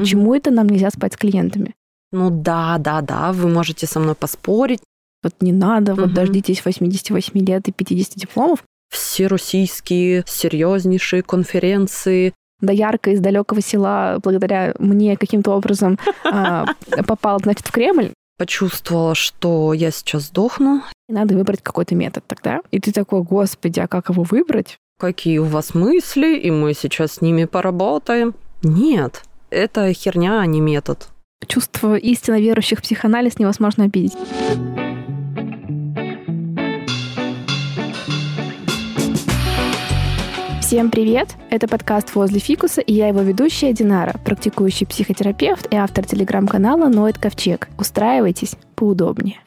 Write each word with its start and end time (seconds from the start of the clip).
Почему 0.00 0.34
это 0.34 0.50
нам 0.50 0.68
нельзя 0.68 0.90
спать 0.90 1.14
с 1.14 1.16
клиентами? 1.16 1.74
Ну 2.12 2.30
да, 2.30 2.78
да, 2.78 3.00
да, 3.00 3.32
вы 3.32 3.48
можете 3.48 3.86
со 3.86 4.00
мной 4.00 4.14
поспорить. 4.14 4.80
Вот 5.22 5.34
не 5.40 5.52
надо, 5.52 5.94
вот 5.94 6.14
дождитесь 6.14 6.64
88 6.64 7.38
лет 7.44 7.68
и 7.68 7.72
50 7.72 8.14
дипломов. 8.14 8.62
Все 8.88 9.26
российские 9.26 10.24
серьезнейшие 10.26 11.22
конференции, 11.22 12.32
Доярка 12.60 13.10
из 13.10 13.20
далекого 13.20 13.60
села, 13.60 14.18
благодаря 14.22 14.74
мне 14.80 15.16
каким-то 15.16 15.52
образом 15.52 15.96
а, 16.24 16.66
попала, 17.06 17.38
значит, 17.38 17.66
в 17.66 17.70
Кремль. 17.70 18.10
Почувствовала, 18.36 19.14
что 19.14 19.72
я 19.72 19.90
сейчас 19.92 20.24
сдохну. 20.24 20.82
И 21.08 21.12
надо 21.12 21.36
выбрать 21.36 21.62
какой-то 21.62 21.94
метод 21.94 22.24
тогда. 22.26 22.60
И 22.72 22.80
ты 22.80 22.92
такой, 22.92 23.22
господи, 23.22 23.78
а 23.78 23.86
как 23.86 24.08
его 24.08 24.24
выбрать? 24.24 24.76
Какие 24.98 25.38
у 25.38 25.44
вас 25.44 25.74
мысли, 25.74 26.36
и 26.36 26.50
мы 26.50 26.74
сейчас 26.74 27.14
с 27.14 27.20
ними 27.20 27.44
поработаем. 27.44 28.34
Нет, 28.64 29.22
это 29.50 29.92
херня, 29.92 30.40
а 30.40 30.46
не 30.46 30.60
метод. 30.60 31.08
Чувство 31.46 31.96
истинно 31.96 32.40
верующих 32.40 32.80
в 32.80 32.82
психоанализ 32.82 33.38
невозможно 33.38 33.84
обидеть. 33.84 34.16
Всем 40.60 40.90
привет! 40.90 41.34
Это 41.48 41.66
подкаст 41.66 42.14
«Возле 42.14 42.40
фикуса» 42.40 42.82
и 42.82 42.92
я 42.92 43.08
его 43.08 43.22
ведущая 43.22 43.72
Динара, 43.72 44.18
практикующий 44.22 44.86
психотерапевт 44.86 45.66
и 45.72 45.76
автор 45.76 46.04
телеграм-канала 46.04 46.88
«Ноет 46.88 47.16
Ковчег». 47.16 47.68
Устраивайтесь 47.78 48.54
поудобнее. 48.74 49.38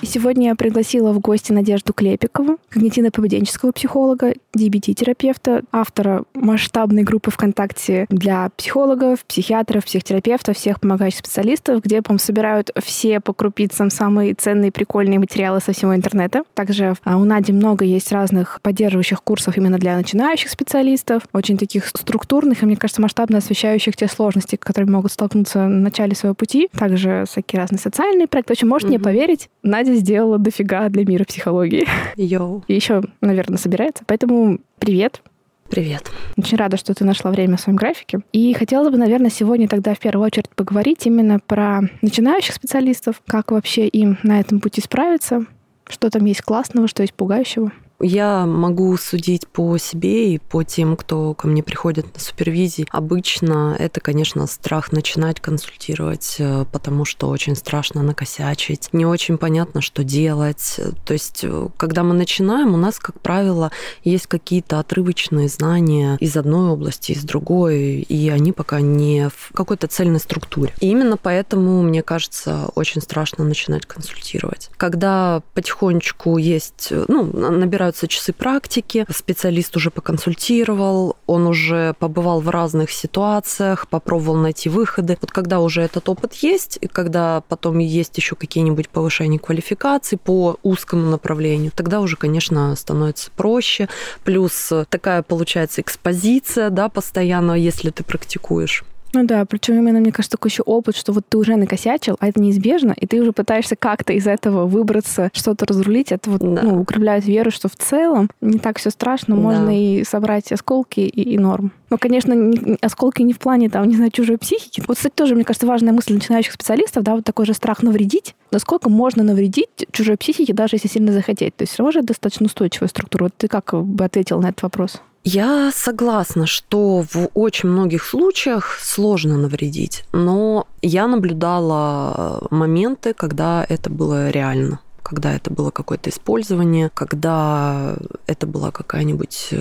И 0.00 0.06
сегодня 0.06 0.48
я 0.48 0.54
пригласила 0.54 1.12
в 1.12 1.18
гости 1.18 1.50
Надежду 1.50 1.92
Клепикову, 1.92 2.58
когнитивно-поведенческого 2.70 3.72
психолога, 3.72 4.34
DBT-терапевта, 4.56 5.62
автора 5.72 6.24
масштабной 6.34 7.02
группы 7.02 7.32
ВКонтакте 7.32 8.06
для 8.08 8.48
психологов, 8.56 9.24
психиатров, 9.24 9.84
психотерапевтов, 9.84 10.56
всех 10.56 10.80
помогающих 10.80 11.18
специалистов, 11.18 11.82
где, 11.82 12.00
по 12.02 12.16
собирают 12.18 12.70
все 12.82 13.20
по 13.20 13.32
крупицам 13.32 13.90
самые 13.90 14.34
ценные, 14.34 14.72
прикольные 14.72 15.18
материалы 15.18 15.60
со 15.60 15.72
всего 15.72 15.94
интернета. 15.94 16.42
Также 16.54 16.94
а, 17.04 17.16
у 17.16 17.24
Нади 17.24 17.52
много 17.52 17.84
есть 17.84 18.12
разных 18.12 18.60
поддерживающих 18.62 19.22
курсов 19.22 19.56
именно 19.56 19.78
для 19.78 19.96
начинающих 19.96 20.50
специалистов, 20.50 21.22
очень 21.32 21.58
таких 21.58 21.86
структурных 21.86 22.62
и, 22.62 22.66
мне 22.66 22.76
кажется, 22.76 23.02
масштабно 23.02 23.38
освещающих 23.38 23.96
те 23.96 24.08
сложности, 24.08 24.56
которыми 24.56 24.90
могут 24.90 25.12
столкнуться 25.12 25.64
в 25.64 25.68
начале 25.68 26.14
своего 26.14 26.34
пути. 26.34 26.68
Также 26.76 27.24
всякие 27.28 27.60
разные 27.60 27.78
социальные 27.78 28.26
проекты. 28.26 28.52
В 28.52 28.56
общем, 28.56 28.68
можете 28.68 28.88
mm-hmm. 28.88 28.98
мне 28.98 29.00
поверить, 29.00 29.48
Надя 29.62 29.87
Надя 29.88 30.00
сделала 30.00 30.38
дофига 30.38 30.88
для 30.88 31.04
мира 31.04 31.24
психологии. 31.24 31.86
Йоу. 32.16 32.64
И 32.68 32.74
еще, 32.74 33.02
наверное, 33.20 33.58
собирается. 33.58 34.04
Поэтому 34.06 34.58
привет. 34.78 35.22
Привет. 35.70 36.10
Очень 36.36 36.56
рада, 36.56 36.76
что 36.76 36.94
ты 36.94 37.04
нашла 37.04 37.30
время 37.30 37.56
в 37.56 37.60
своем 37.60 37.76
графике. 37.76 38.20
И 38.32 38.54
хотела 38.54 38.90
бы, 38.90 38.96
наверное, 38.96 39.30
сегодня 39.30 39.68
тогда 39.68 39.94
в 39.94 39.98
первую 39.98 40.26
очередь 40.26 40.48
поговорить 40.50 41.06
именно 41.06 41.40
про 41.40 41.82
начинающих 42.00 42.54
специалистов, 42.54 43.22
как 43.26 43.50
вообще 43.50 43.86
им 43.86 44.18
на 44.22 44.40
этом 44.40 44.60
пути 44.60 44.80
справиться, 44.80 45.44
что 45.86 46.10
там 46.10 46.24
есть 46.24 46.42
классного, 46.42 46.88
что 46.88 47.02
есть 47.02 47.14
пугающего. 47.14 47.72
Я 48.00 48.46
могу 48.46 48.96
судить 48.96 49.48
по 49.48 49.76
себе 49.76 50.34
и 50.34 50.38
по 50.38 50.62
тем, 50.62 50.96
кто 50.96 51.34
ко 51.34 51.48
мне 51.48 51.64
приходит 51.64 52.14
на 52.14 52.20
супервизии. 52.20 52.86
Обычно 52.90 53.74
это, 53.76 54.00
конечно, 54.00 54.46
страх 54.46 54.92
начинать 54.92 55.40
консультировать, 55.40 56.36
э, 56.38 56.64
потому 56.70 57.04
что 57.04 57.28
очень 57.28 57.56
страшно 57.56 58.04
накосячить. 58.04 58.88
Не 58.92 59.04
очень 59.04 59.36
понятно, 59.36 59.80
что 59.80 60.04
делать. 60.04 60.78
То 61.04 61.12
есть, 61.12 61.40
э, 61.42 61.68
когда 61.76 62.04
мы 62.04 62.14
начинаем, 62.14 62.72
у 62.72 62.76
нас, 62.76 63.00
как 63.00 63.20
правило, 63.20 63.72
есть 64.04 64.28
какие-то 64.28 64.78
отрывочные 64.78 65.48
знания 65.48 66.16
из 66.20 66.36
одной 66.36 66.70
области, 66.70 67.12
из 67.12 67.24
другой, 67.24 68.02
и 68.02 68.28
они 68.28 68.52
пока 68.52 68.80
не 68.80 69.28
в 69.28 69.52
какой-то 69.52 69.88
цельной 69.88 70.20
структуре. 70.20 70.72
И 70.78 70.88
именно 70.88 71.16
поэтому, 71.16 71.82
мне 71.82 72.04
кажется, 72.04 72.70
очень 72.76 73.00
страшно 73.00 73.42
начинать 73.42 73.86
консультировать. 73.86 74.70
Когда 74.76 75.42
потихонечку 75.54 76.36
есть, 76.36 76.88
э, 76.92 77.04
ну, 77.08 77.24
набирают 77.24 77.87
набираются 77.88 78.06
часы 78.08 78.32
практики, 78.32 79.06
специалист 79.10 79.74
уже 79.76 79.90
поконсультировал, 79.90 81.16
он 81.26 81.46
уже 81.46 81.94
побывал 81.98 82.40
в 82.40 82.50
разных 82.50 82.90
ситуациях, 82.90 83.88
попробовал 83.88 84.36
найти 84.36 84.68
выходы. 84.68 85.16
Вот 85.20 85.30
когда 85.30 85.60
уже 85.60 85.80
этот 85.82 86.08
опыт 86.08 86.34
есть, 86.34 86.78
и 86.80 86.86
когда 86.86 87.42
потом 87.48 87.78
есть 87.78 88.16
еще 88.18 88.36
какие-нибудь 88.36 88.90
повышения 88.90 89.38
квалификации 89.38 90.16
по 90.16 90.56
узкому 90.62 91.10
направлению, 91.10 91.72
тогда 91.74 92.00
уже, 92.00 92.16
конечно, 92.16 92.76
становится 92.76 93.30
проще. 93.30 93.88
Плюс 94.24 94.72
такая 94.90 95.22
получается 95.22 95.80
экспозиция, 95.80 96.70
да, 96.70 96.88
постоянно, 96.88 97.52
если 97.52 97.90
ты 97.90 98.04
практикуешь. 98.04 98.84
Ну 99.14 99.24
да, 99.24 99.44
причем 99.44 99.78
именно, 99.78 100.00
мне 100.00 100.12
кажется, 100.12 100.36
такой 100.36 100.50
еще 100.50 100.62
опыт, 100.62 100.96
что 100.96 101.12
вот 101.12 101.24
ты 101.28 101.38
уже 101.38 101.56
накосячил, 101.56 102.16
а 102.20 102.28
это 102.28 102.40
неизбежно, 102.40 102.92
и 102.92 103.06
ты 103.06 103.20
уже 103.20 103.32
пытаешься 103.32 103.76
как-то 103.76 104.12
из 104.12 104.26
этого 104.26 104.66
выбраться, 104.66 105.30
что-то 105.32 105.66
разрулить. 105.66 106.12
Это 106.12 106.30
вот 106.30 106.40
да. 106.40 106.62
ну, 106.62 106.80
укрепляет 106.80 107.24
веру, 107.24 107.50
что 107.50 107.68
в 107.68 107.76
целом 107.76 108.30
не 108.40 108.58
так 108.58 108.78
все 108.78 108.90
страшно, 108.90 109.34
да. 109.34 109.40
можно 109.40 109.78
и 109.78 110.04
собрать 110.04 110.52
осколки 110.52 111.00
и, 111.00 111.34
и 111.34 111.38
норм. 111.38 111.72
Но, 111.90 111.98
конечно, 111.98 112.32
не, 112.32 112.76
осколки 112.80 113.22
не 113.22 113.32
в 113.32 113.38
плане, 113.38 113.70
там, 113.70 113.88
не 113.88 113.96
знаю, 113.96 114.10
чужой 114.10 114.38
психики. 114.38 114.82
Вот, 114.86 114.96
кстати, 114.96 115.14
тоже, 115.14 115.34
мне 115.34 115.44
кажется, 115.44 115.66
важная 115.66 115.92
мысль 115.92 116.14
начинающих 116.14 116.52
специалистов, 116.52 117.02
да, 117.02 117.14
вот 117.14 117.24
такой 117.24 117.46
же 117.46 117.54
страх 117.54 117.82
навредить. 117.82 118.34
Насколько 118.50 118.90
можно 118.90 119.22
навредить 119.22 119.86
чужой 119.92 120.16
психике, 120.16 120.52
даже 120.52 120.76
если 120.76 120.88
сильно 120.88 121.12
захотеть? 121.12 121.56
То 121.56 121.62
есть 121.62 121.72
все 121.72 121.82
равно 121.82 121.92
же 121.92 122.02
достаточно 122.02 122.46
устойчивая 122.46 122.88
структура. 122.88 123.24
Вот 123.24 123.34
ты 123.36 123.48
как 123.48 123.72
бы 123.72 124.04
ответил 124.04 124.40
на 124.40 124.48
этот 124.48 124.62
вопрос? 124.62 125.00
Я 125.24 125.72
согласна, 125.74 126.46
что 126.46 127.04
в 127.12 127.28
очень 127.34 127.68
многих 127.68 128.04
случаях 128.04 128.78
сложно 128.80 129.36
навредить, 129.36 130.04
но 130.12 130.66
я 130.80 131.06
наблюдала 131.06 132.46
моменты, 132.50 133.12
когда 133.12 133.66
это 133.68 133.90
было 133.90 134.30
реально 134.30 134.80
когда 135.08 135.34
это 135.34 135.50
было 135.50 135.70
какое-то 135.70 136.10
использование, 136.10 136.90
когда 136.92 137.96
это 138.26 138.46
была 138.46 138.70
какая-нибудь, 138.70 139.54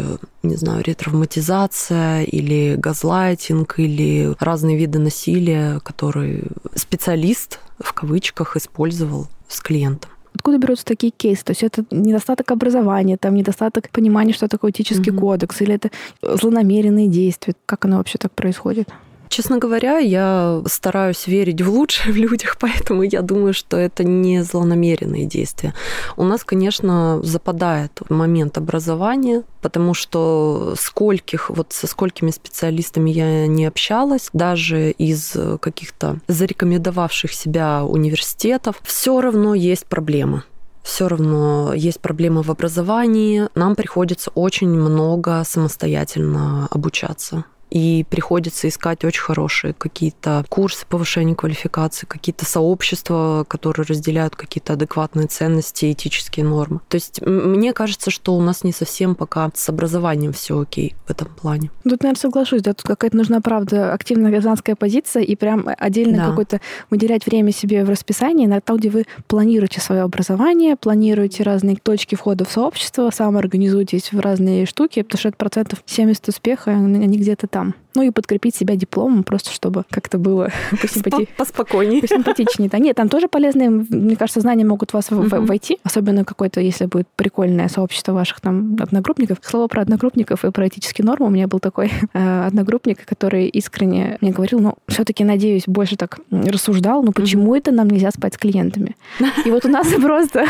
не 0.44 0.56
знаю, 0.56 0.84
ретравматизация 0.84 2.24
или 2.24 2.75
газлайтинг, 2.75 3.80
или 3.80 4.36
разные 4.40 4.78
виды 4.78 5.00
насилия, 5.00 5.80
которые 5.80 6.44
специалист 6.75 7.59
в 7.80 7.94
кавычках 7.94 8.57
использовал 8.57 9.28
с 9.47 9.62
клиентом. 9.62 10.12
Откуда 10.36 10.57
берутся 10.57 10.86
такие 10.86 11.12
кейсы? 11.12 11.44
То 11.46 11.52
есть 11.52 11.63
это 11.63 11.86
недостаток 11.91 12.52
образования, 12.52 13.18
там 13.18 13.34
недостаток 13.34 13.90
понимания, 13.90 14.34
что 14.34 14.47
такое 14.47 14.72
этический 14.72 15.12
угу. 15.12 15.22
кодекс, 15.22 15.62
или 15.62 15.74
это 15.74 15.91
злонамеренные 16.22 17.07
действия? 17.07 17.56
Как 17.66 17.86
оно 17.86 17.97
вообще 17.97 18.18
так 18.18 18.34
происходит? 18.34 18.90
Честно 19.29 19.57
говоря, 19.57 19.97
я 19.97 20.61
стараюсь 20.67 21.27
верить 21.27 21.61
в 21.61 21.69
лучшее 21.69 22.13
в 22.13 22.17
людях, 22.17 22.57
поэтому 22.59 23.03
я 23.03 23.21
думаю, 23.21 23.53
что 23.53 23.77
это 23.77 24.03
не 24.03 24.43
злонамеренные 24.43 25.25
действия. 25.25 25.73
У 26.15 26.23
нас, 26.23 26.43
конечно, 26.43 27.19
западает 27.23 28.01
момент 28.09 28.57
образования, 28.57 29.43
потому 29.61 29.93
что 29.93 30.75
скольких, 30.79 31.49
вот 31.49 31.73
со 31.73 31.88
сколькими 31.88 32.31
специалистами 32.31 33.09
я 33.09 33.47
не 33.47 33.65
общалась, 33.65 34.29
даже 34.33 34.91
из 34.91 35.35
каких-то 35.61 36.19
зарекомендовавших 36.27 37.33
себя 37.33 37.83
университетов, 37.83 38.81
все 38.83 39.21
равно 39.21 39.55
есть 39.55 39.85
проблемы 39.85 40.44
все 40.88 41.09
равно 41.09 41.73
есть 41.73 41.99
проблемы 41.99 42.44
в 42.44 42.49
образовании, 42.49 43.49
нам 43.55 43.75
приходится 43.75 44.31
очень 44.31 44.69
много 44.69 45.44
самостоятельно 45.45 46.67
обучаться 46.71 47.44
и 47.69 48.05
приходится 48.09 48.67
искать 48.67 49.03
очень 49.03 49.22
хорошие 49.22 49.73
какие-то 49.73 50.45
курсы 50.50 50.85
повышения 50.85 51.35
квалификации, 51.35 52.05
какие-то 52.05 52.45
сообщества, 52.45 53.45
которые 53.47 53.85
разделяют 53.85 54.35
какие-то 54.35 54.73
адекватные 54.73 55.28
ценности, 55.28 55.91
этические 55.91 56.45
нормы. 56.45 56.79
То 56.88 56.95
есть 56.95 57.22
мне 57.22 57.73
кажется, 57.73 58.11
что 58.11 58.35
у 58.35 58.41
нас 58.41 58.63
не 58.63 58.72
совсем 58.72 59.16
пока 59.16 59.51
с 59.53 59.67
образованием 59.69 60.33
все 60.33 60.59
окей 60.59 60.95
в 61.06 61.11
этом 61.11 61.27
плане. 61.27 61.69
Тут, 61.83 62.03
наверное, 62.03 62.19
соглашусь, 62.19 62.62
да, 62.62 62.74
тут 62.74 62.88
какая-то 62.88 63.18
нужна, 63.18 63.42
правда, 63.42 63.94
активная 63.94 64.31
гражданская 64.31 64.75
позиция 64.75 65.24
и 65.24 65.36
прям 65.36 65.68
отдельно 65.77 66.18
да. 66.18 66.30
какое-то 66.30 66.62
выделять 66.89 67.25
время 67.25 67.51
себе 67.51 67.83
в 67.83 67.89
расписании 67.89 68.47
на 68.47 68.62
то, 68.62 68.77
где 68.77 68.89
вы 68.89 69.06
планируете 69.27 69.81
свое 69.81 70.01
образование, 70.01 70.75
планируете 70.75 71.44
разные 71.44 71.75
точки 71.75 72.15
входа 72.15 72.45
в 72.45 72.51
сообщество, 72.51 73.09
самоорганизуетесь 73.09 74.12
в 74.12 74.19
разные 74.19 74.65
штуки, 74.65 75.01
потому 75.01 75.19
что 75.19 75.30
это 75.30 75.38
процентов 75.38 75.83
70 75.86 76.30
успеха, 76.30 76.71
они 76.71 77.18
где-то 77.18 77.47
там. 77.47 77.56
там. 77.57 77.74
Ну 77.97 78.03
и 78.03 78.11
подкрепить 78.11 78.55
себя 78.55 78.75
дипломом, 78.75 79.23
просто 79.23 79.51
чтобы 79.51 79.83
как-то 79.89 80.19
было 80.19 80.51
посимпати... 80.81 81.27
поспокойнее. 81.35 82.01
Посимпатичнее. 82.01 82.69
Да 82.69 82.77
нет, 82.77 82.95
там 82.95 83.09
тоже 83.09 83.27
полезные, 83.27 83.71
мне 83.71 84.15
кажется, 84.15 84.39
знания 84.39 84.63
могут 84.65 84.94
вас 84.94 85.09
uh-huh. 85.09 85.44
войти, 85.44 85.79
особенно 85.81 86.23
какое-то, 86.23 86.61
если 86.61 86.85
будет 86.85 87.07
прикольное 87.15 87.69
сообщество 87.69 88.13
ваших 88.13 88.39
там 88.39 88.77
одногруппников. 88.79 89.39
Слово 89.41 89.67
про 89.67 89.81
одногруппников 89.81 90.45
и 90.45 90.51
про 90.51 90.67
этические 90.67 91.07
нормы. 91.07 91.25
У 91.25 91.29
меня 91.31 91.47
был 91.47 91.57
такой 91.57 91.91
э, 92.13 92.45
одногруппник, 92.45 93.03
который 93.03 93.47
искренне 93.47 94.19
мне 94.21 94.29
говорил, 94.29 94.59
ну, 94.59 94.75
все-таки, 94.88 95.23
надеюсь, 95.23 95.63
больше 95.65 95.95
так 95.95 96.19
рассуждал, 96.29 97.01
ну, 97.01 97.13
почему 97.13 97.55
uh-huh. 97.55 97.57
это 97.57 97.71
нам 97.71 97.89
нельзя 97.89 98.11
спать 98.11 98.35
с 98.35 98.38
клиентами? 98.38 98.95
И 99.45 99.49
вот 99.49 99.65
у 99.65 99.69
нас 99.69 99.88
просто 99.88 100.45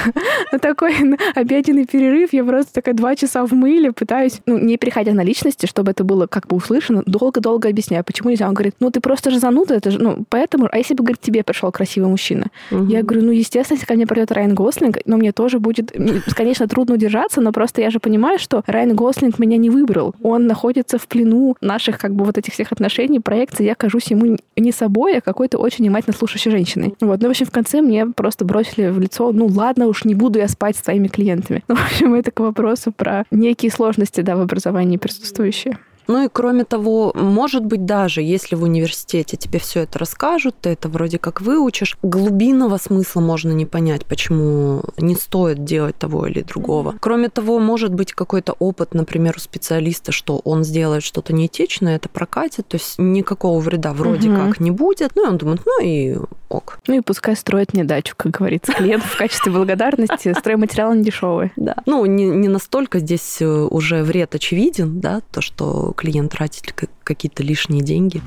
такой 0.62 0.98
обеденный 1.34 1.86
перерыв, 1.86 2.34
я 2.34 2.44
просто 2.44 2.74
такая 2.74 2.94
два 2.94 3.16
часа 3.16 3.46
в 3.46 3.54
мыле 3.54 3.94
пытаюсь, 3.94 4.42
ну, 4.46 4.58
не 4.58 4.76
переходя 4.76 5.14
на 5.14 5.24
личности, 5.24 5.66
чтобы 5.66 5.92
это 5.92 6.04
было 6.04 6.28
как 6.28 6.48
бы 6.48 6.58
услышано, 6.58 7.04
долго-долго 7.42 7.70
объясняю, 7.70 8.04
почему 8.04 8.30
нельзя. 8.30 8.48
Он 8.48 8.54
говорит, 8.54 8.76
ну, 8.80 8.92
ты 8.92 9.00
просто 9.00 9.32
же 9.32 9.40
зануда, 9.40 9.76
это 9.76 9.92
же, 9.92 10.00
ну, 10.00 10.26
поэтому, 10.30 10.68
а 10.72 10.78
если 10.78 10.94
бы, 10.94 11.04
говорит, 11.04 11.22
тебе 11.22 11.44
пришел 11.44 11.72
красивый 11.72 12.10
мужчина? 12.10 12.48
Угу. 12.72 12.86
Я 12.86 13.04
говорю, 13.04 13.26
ну, 13.26 13.32
естественно, 13.32 13.78
если 13.78 13.86
ко 13.86 13.94
мне 13.94 14.06
придет 14.06 14.32
Райан 14.32 14.54
Гослинг, 14.54 14.98
но 15.06 15.18
мне 15.18 15.32
тоже 15.32 15.60
будет, 15.60 15.94
конечно, 16.36 16.68
трудно 16.68 16.96
удержаться, 16.96 17.42
но 17.42 17.52
просто 17.52 17.82
я 17.82 17.90
же 17.90 18.00
понимаю, 18.00 18.40
что 18.40 18.64
Райан 18.68 18.96
Гослинг 18.96 19.40
меня 19.40 19.58
не 19.58 19.70
выбрал. 19.70 20.16
Он 20.22 20.48
находится 20.48 20.98
в 20.98 21.08
плену 21.08 21.56
наших, 21.62 21.98
как 22.00 22.14
бы, 22.14 22.26
вот 22.26 22.38
этих 22.38 22.54
всех 22.54 22.72
отношений, 22.72 23.20
проекций. 23.20 23.66
Я 23.66 23.76
кажусь 23.76 24.08
ему 24.12 24.38
не 24.56 24.72
собой, 24.72 25.18
а 25.18 25.22
какой-то 25.22 25.58
очень 25.58 25.86
внимательно 25.86 26.16
слушающей 26.16 26.52
женщиной. 26.52 26.96
Вот. 27.02 27.22
Ну, 27.22 27.28
в 27.28 27.32
общем, 27.32 27.46
в 27.46 27.52
конце 27.52 27.82
мне 27.82 28.06
просто 28.08 28.46
бросили 28.46 28.90
в 28.90 29.00
лицо, 29.00 29.32
ну, 29.32 29.48
ладно 29.48 29.88
уж, 29.88 30.06
не 30.06 30.16
буду 30.16 30.40
я 30.40 30.48
спать 30.48 30.76
с 30.76 30.82
твоими 30.82 31.08
клиентами. 31.08 31.64
Ну, 31.68 31.76
в 31.76 31.86
общем, 31.86 32.14
это 32.14 32.32
к 32.32 32.40
вопросу 32.40 32.92
про 32.92 33.24
некие 33.32 33.72
сложности, 33.72 34.22
да, 34.22 34.36
в 34.36 34.42
образовании 34.42 34.98
присутствующие. 34.98 35.78
Ну 36.08 36.26
и 36.26 36.30
кроме 36.32 36.64
того, 36.64 37.12
может 37.16 37.66
быть, 37.66 37.86
даже 37.86 38.22
если 38.22 38.56
в 38.56 38.64
университете 38.64 39.38
тебе 39.38 39.60
все 39.60 39.82
это 39.82 40.00
расскажут, 40.00 40.56
ты 40.62 40.70
это 40.70 40.90
вроде 40.90 41.18
как 41.18 41.42
выучишь, 41.42 41.98
глубинного 42.02 42.78
смысла 42.78 43.22
можно 43.22 43.52
не 43.52 43.66
понять, 43.66 44.06
почему 44.06 44.84
не 44.98 45.16
стоит 45.16 45.64
делать 45.64 45.98
того 45.98 46.28
или 46.28 46.42
другого. 46.42 46.96
Кроме 47.00 47.30
того, 47.30 47.60
может 47.60 47.94
быть 47.94 48.14
какой-то 48.14 48.54
опыт, 48.60 48.94
например, 48.94 49.36
у 49.38 49.40
специалиста, 49.40 50.12
что 50.12 50.40
он 50.44 50.64
сделает 50.64 51.04
что-то 51.04 51.34
неэтичное, 51.34 51.98
это 51.98 52.10
прокатит, 52.10 52.68
то 52.68 52.76
есть 52.76 52.96
никакого 52.98 53.60
вреда 53.60 53.94
вроде 53.94 54.30
угу. 54.30 54.38
как 54.38 54.60
не 54.60 54.72
будет. 54.72 55.12
Ну 55.16 55.26
и 55.26 55.30
он 55.30 55.38
думает, 55.38 55.62
ну 55.66 55.84
и 55.84 56.18
ок. 56.50 56.80
Ну 56.88 56.96
и 56.96 57.02
пускай 57.02 57.36
строит 57.36 57.74
мне 57.74 57.84
дачу, 57.84 58.14
как 58.16 58.32
говорится, 58.32 58.72
клиент 58.74 59.04
в 59.04 59.18
качестве 59.18 59.52
благодарности. 59.52 60.34
Стройматериалы 60.38 60.98
не 60.98 61.04
дешевые. 61.04 61.52
Да. 61.56 61.76
Ну, 61.86 62.06
не, 62.06 62.26
не 62.26 62.48
настолько 62.48 63.00
здесь 63.00 63.42
э, 63.42 63.46
уже 63.46 64.04
вред 64.04 64.36
очевиден, 64.36 65.00
да, 65.00 65.22
то, 65.32 65.42
что 65.42 65.94
клиент 65.98 66.32
тратит 66.32 66.74
какие-то 67.04 67.44
лишние 67.44 67.84
деньги. 67.84 68.22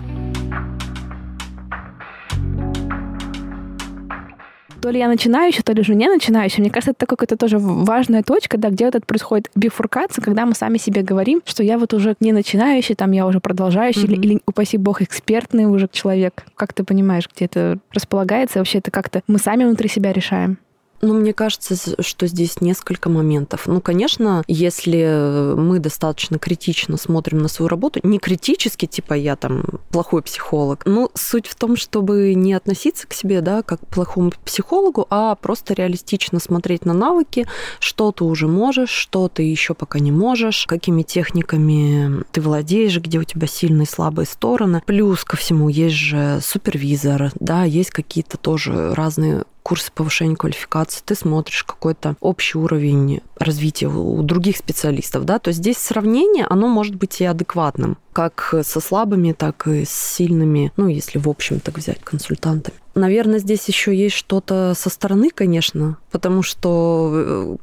то 4.80 4.88
ли 4.88 4.98
я 4.98 5.08
начинающая, 5.08 5.62
то 5.62 5.72
ли 5.72 5.82
же 5.82 5.94
не 5.94 6.08
начинающая. 6.08 6.62
Мне 6.62 6.70
кажется, 6.70 6.92
это 6.92 7.04
какая-то 7.04 7.36
тоже 7.36 7.58
важная 7.58 8.22
точка, 8.22 8.56
да, 8.56 8.70
где 8.70 8.86
вот 8.86 8.94
это 8.94 9.04
происходит 9.04 9.50
бифуркация, 9.54 10.22
когда 10.22 10.46
мы 10.46 10.54
сами 10.54 10.78
себе 10.78 11.02
говорим, 11.02 11.42
что 11.44 11.62
я 11.62 11.78
вот 11.78 11.92
уже 11.92 12.16
не 12.20 12.32
начинающий, 12.32 12.94
там 12.94 13.12
я 13.12 13.26
уже 13.26 13.40
продолжающий, 13.40 14.04
mm-hmm. 14.04 14.14
или, 14.14 14.32
или, 14.32 14.40
упаси 14.46 14.78
бог, 14.78 15.02
экспертный 15.02 15.66
уже 15.66 15.86
человек. 15.92 16.44
Как 16.56 16.72
ты 16.72 16.82
понимаешь, 16.82 17.28
где 17.34 17.44
это 17.44 17.78
располагается? 17.92 18.58
Вообще 18.58 18.78
это 18.78 18.90
как-то 18.90 19.22
мы 19.26 19.38
сами 19.38 19.64
внутри 19.64 19.88
себя 19.90 20.14
решаем? 20.14 20.56
Ну, 21.00 21.14
мне 21.14 21.32
кажется, 21.32 21.76
что 22.02 22.26
здесь 22.26 22.60
несколько 22.60 23.08
моментов. 23.08 23.66
Ну, 23.66 23.80
конечно, 23.80 24.42
если 24.46 25.54
мы 25.56 25.78
достаточно 25.78 26.38
критично 26.38 26.96
смотрим 26.96 27.38
на 27.38 27.48
свою 27.48 27.68
работу, 27.68 28.00
не 28.02 28.18
критически, 28.18 28.86
типа 28.86 29.14
я 29.14 29.36
там 29.36 29.64
плохой 29.90 30.22
психолог, 30.22 30.82
ну, 30.84 31.10
суть 31.14 31.46
в 31.46 31.54
том, 31.54 31.76
чтобы 31.76 32.34
не 32.34 32.52
относиться 32.52 33.06
к 33.06 33.14
себе, 33.14 33.40
да, 33.40 33.62
как 33.62 33.80
к 33.80 33.86
плохому 33.86 34.32
психологу, 34.44 35.06
а 35.10 35.34
просто 35.36 35.74
реалистично 35.74 36.38
смотреть 36.38 36.84
на 36.84 36.92
навыки, 36.92 37.46
что 37.78 38.12
ты 38.12 38.24
уже 38.24 38.46
можешь, 38.46 38.90
что 38.90 39.28
ты 39.28 39.42
еще 39.42 39.74
пока 39.74 39.98
не 39.98 40.12
можешь, 40.12 40.66
какими 40.66 41.02
техниками 41.02 42.24
ты 42.32 42.40
владеешь, 42.40 42.98
где 42.98 43.18
у 43.18 43.24
тебя 43.24 43.46
сильные 43.46 43.84
и 43.84 43.88
слабые 43.88 44.26
стороны. 44.26 44.82
Плюс 44.84 45.24
ко 45.24 45.36
всему 45.36 45.68
есть 45.68 45.96
же 45.96 46.40
супервизор, 46.42 47.32
да, 47.40 47.64
есть 47.64 47.90
какие-то 47.90 48.36
тоже 48.36 48.94
разные 48.94 49.44
курсы 49.62 49.92
повышения 49.92 50.36
квалификации, 50.36 51.02
ты 51.04 51.14
смотришь 51.14 51.64
какой-то 51.64 52.16
общий 52.20 52.58
уровень 52.58 53.20
развития 53.38 53.88
у 53.88 54.22
других 54.22 54.56
специалистов, 54.56 55.24
да, 55.24 55.38
то 55.38 55.52
здесь 55.52 55.78
сравнение, 55.78 56.46
оно 56.48 56.68
может 56.68 56.94
быть 56.94 57.20
и 57.20 57.24
адекватным, 57.24 57.98
как 58.12 58.54
со 58.62 58.80
слабыми, 58.80 59.32
так 59.32 59.66
и 59.66 59.84
с 59.84 59.90
сильными, 59.90 60.72
ну, 60.76 60.88
если 60.88 61.18
в 61.18 61.28
общем 61.28 61.60
так 61.60 61.78
взять, 61.78 62.00
консультантами. 62.02 62.76
Наверное, 62.94 63.38
здесь 63.38 63.66
еще 63.68 63.94
есть 63.94 64.16
что-то 64.16 64.74
со 64.76 64.90
стороны, 64.90 65.30
конечно, 65.30 65.98
потому 66.10 66.42
что 66.42 67.58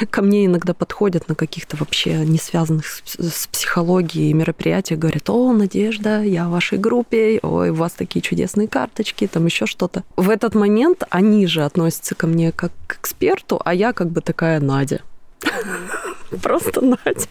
э, 0.00 0.06
ко 0.10 0.22
мне 0.22 0.46
иногда 0.46 0.72
подходят 0.72 1.28
на 1.28 1.34
каких-то 1.34 1.76
вообще 1.76 2.24
не 2.24 2.38
связанных 2.38 2.86
с 2.86 3.46
психологией 3.48 4.32
мероприятиях, 4.32 5.00
говорят, 5.00 5.28
о, 5.30 5.52
Надежда, 5.52 6.22
я 6.22 6.46
в 6.46 6.52
вашей 6.52 6.78
группе, 6.78 7.40
ой, 7.42 7.70
у 7.70 7.74
вас 7.74 7.92
такие 7.92 8.22
чудесные 8.22 8.68
карточки, 8.68 9.26
там 9.26 9.46
еще 9.46 9.66
что-то. 9.66 10.04
В 10.16 10.30
этот 10.30 10.54
момент 10.54 11.02
они 11.10 11.46
же 11.46 11.64
относятся 11.64 12.14
ко 12.14 12.28
мне 12.28 12.52
как 12.52 12.72
к 12.86 12.98
эксперту, 13.00 13.60
а 13.64 13.74
я 13.74 13.92
как 13.92 14.10
бы 14.10 14.20
такая 14.20 14.60
Надя. 14.60 15.00
Просто 16.42 16.80
Надя. 16.82 17.26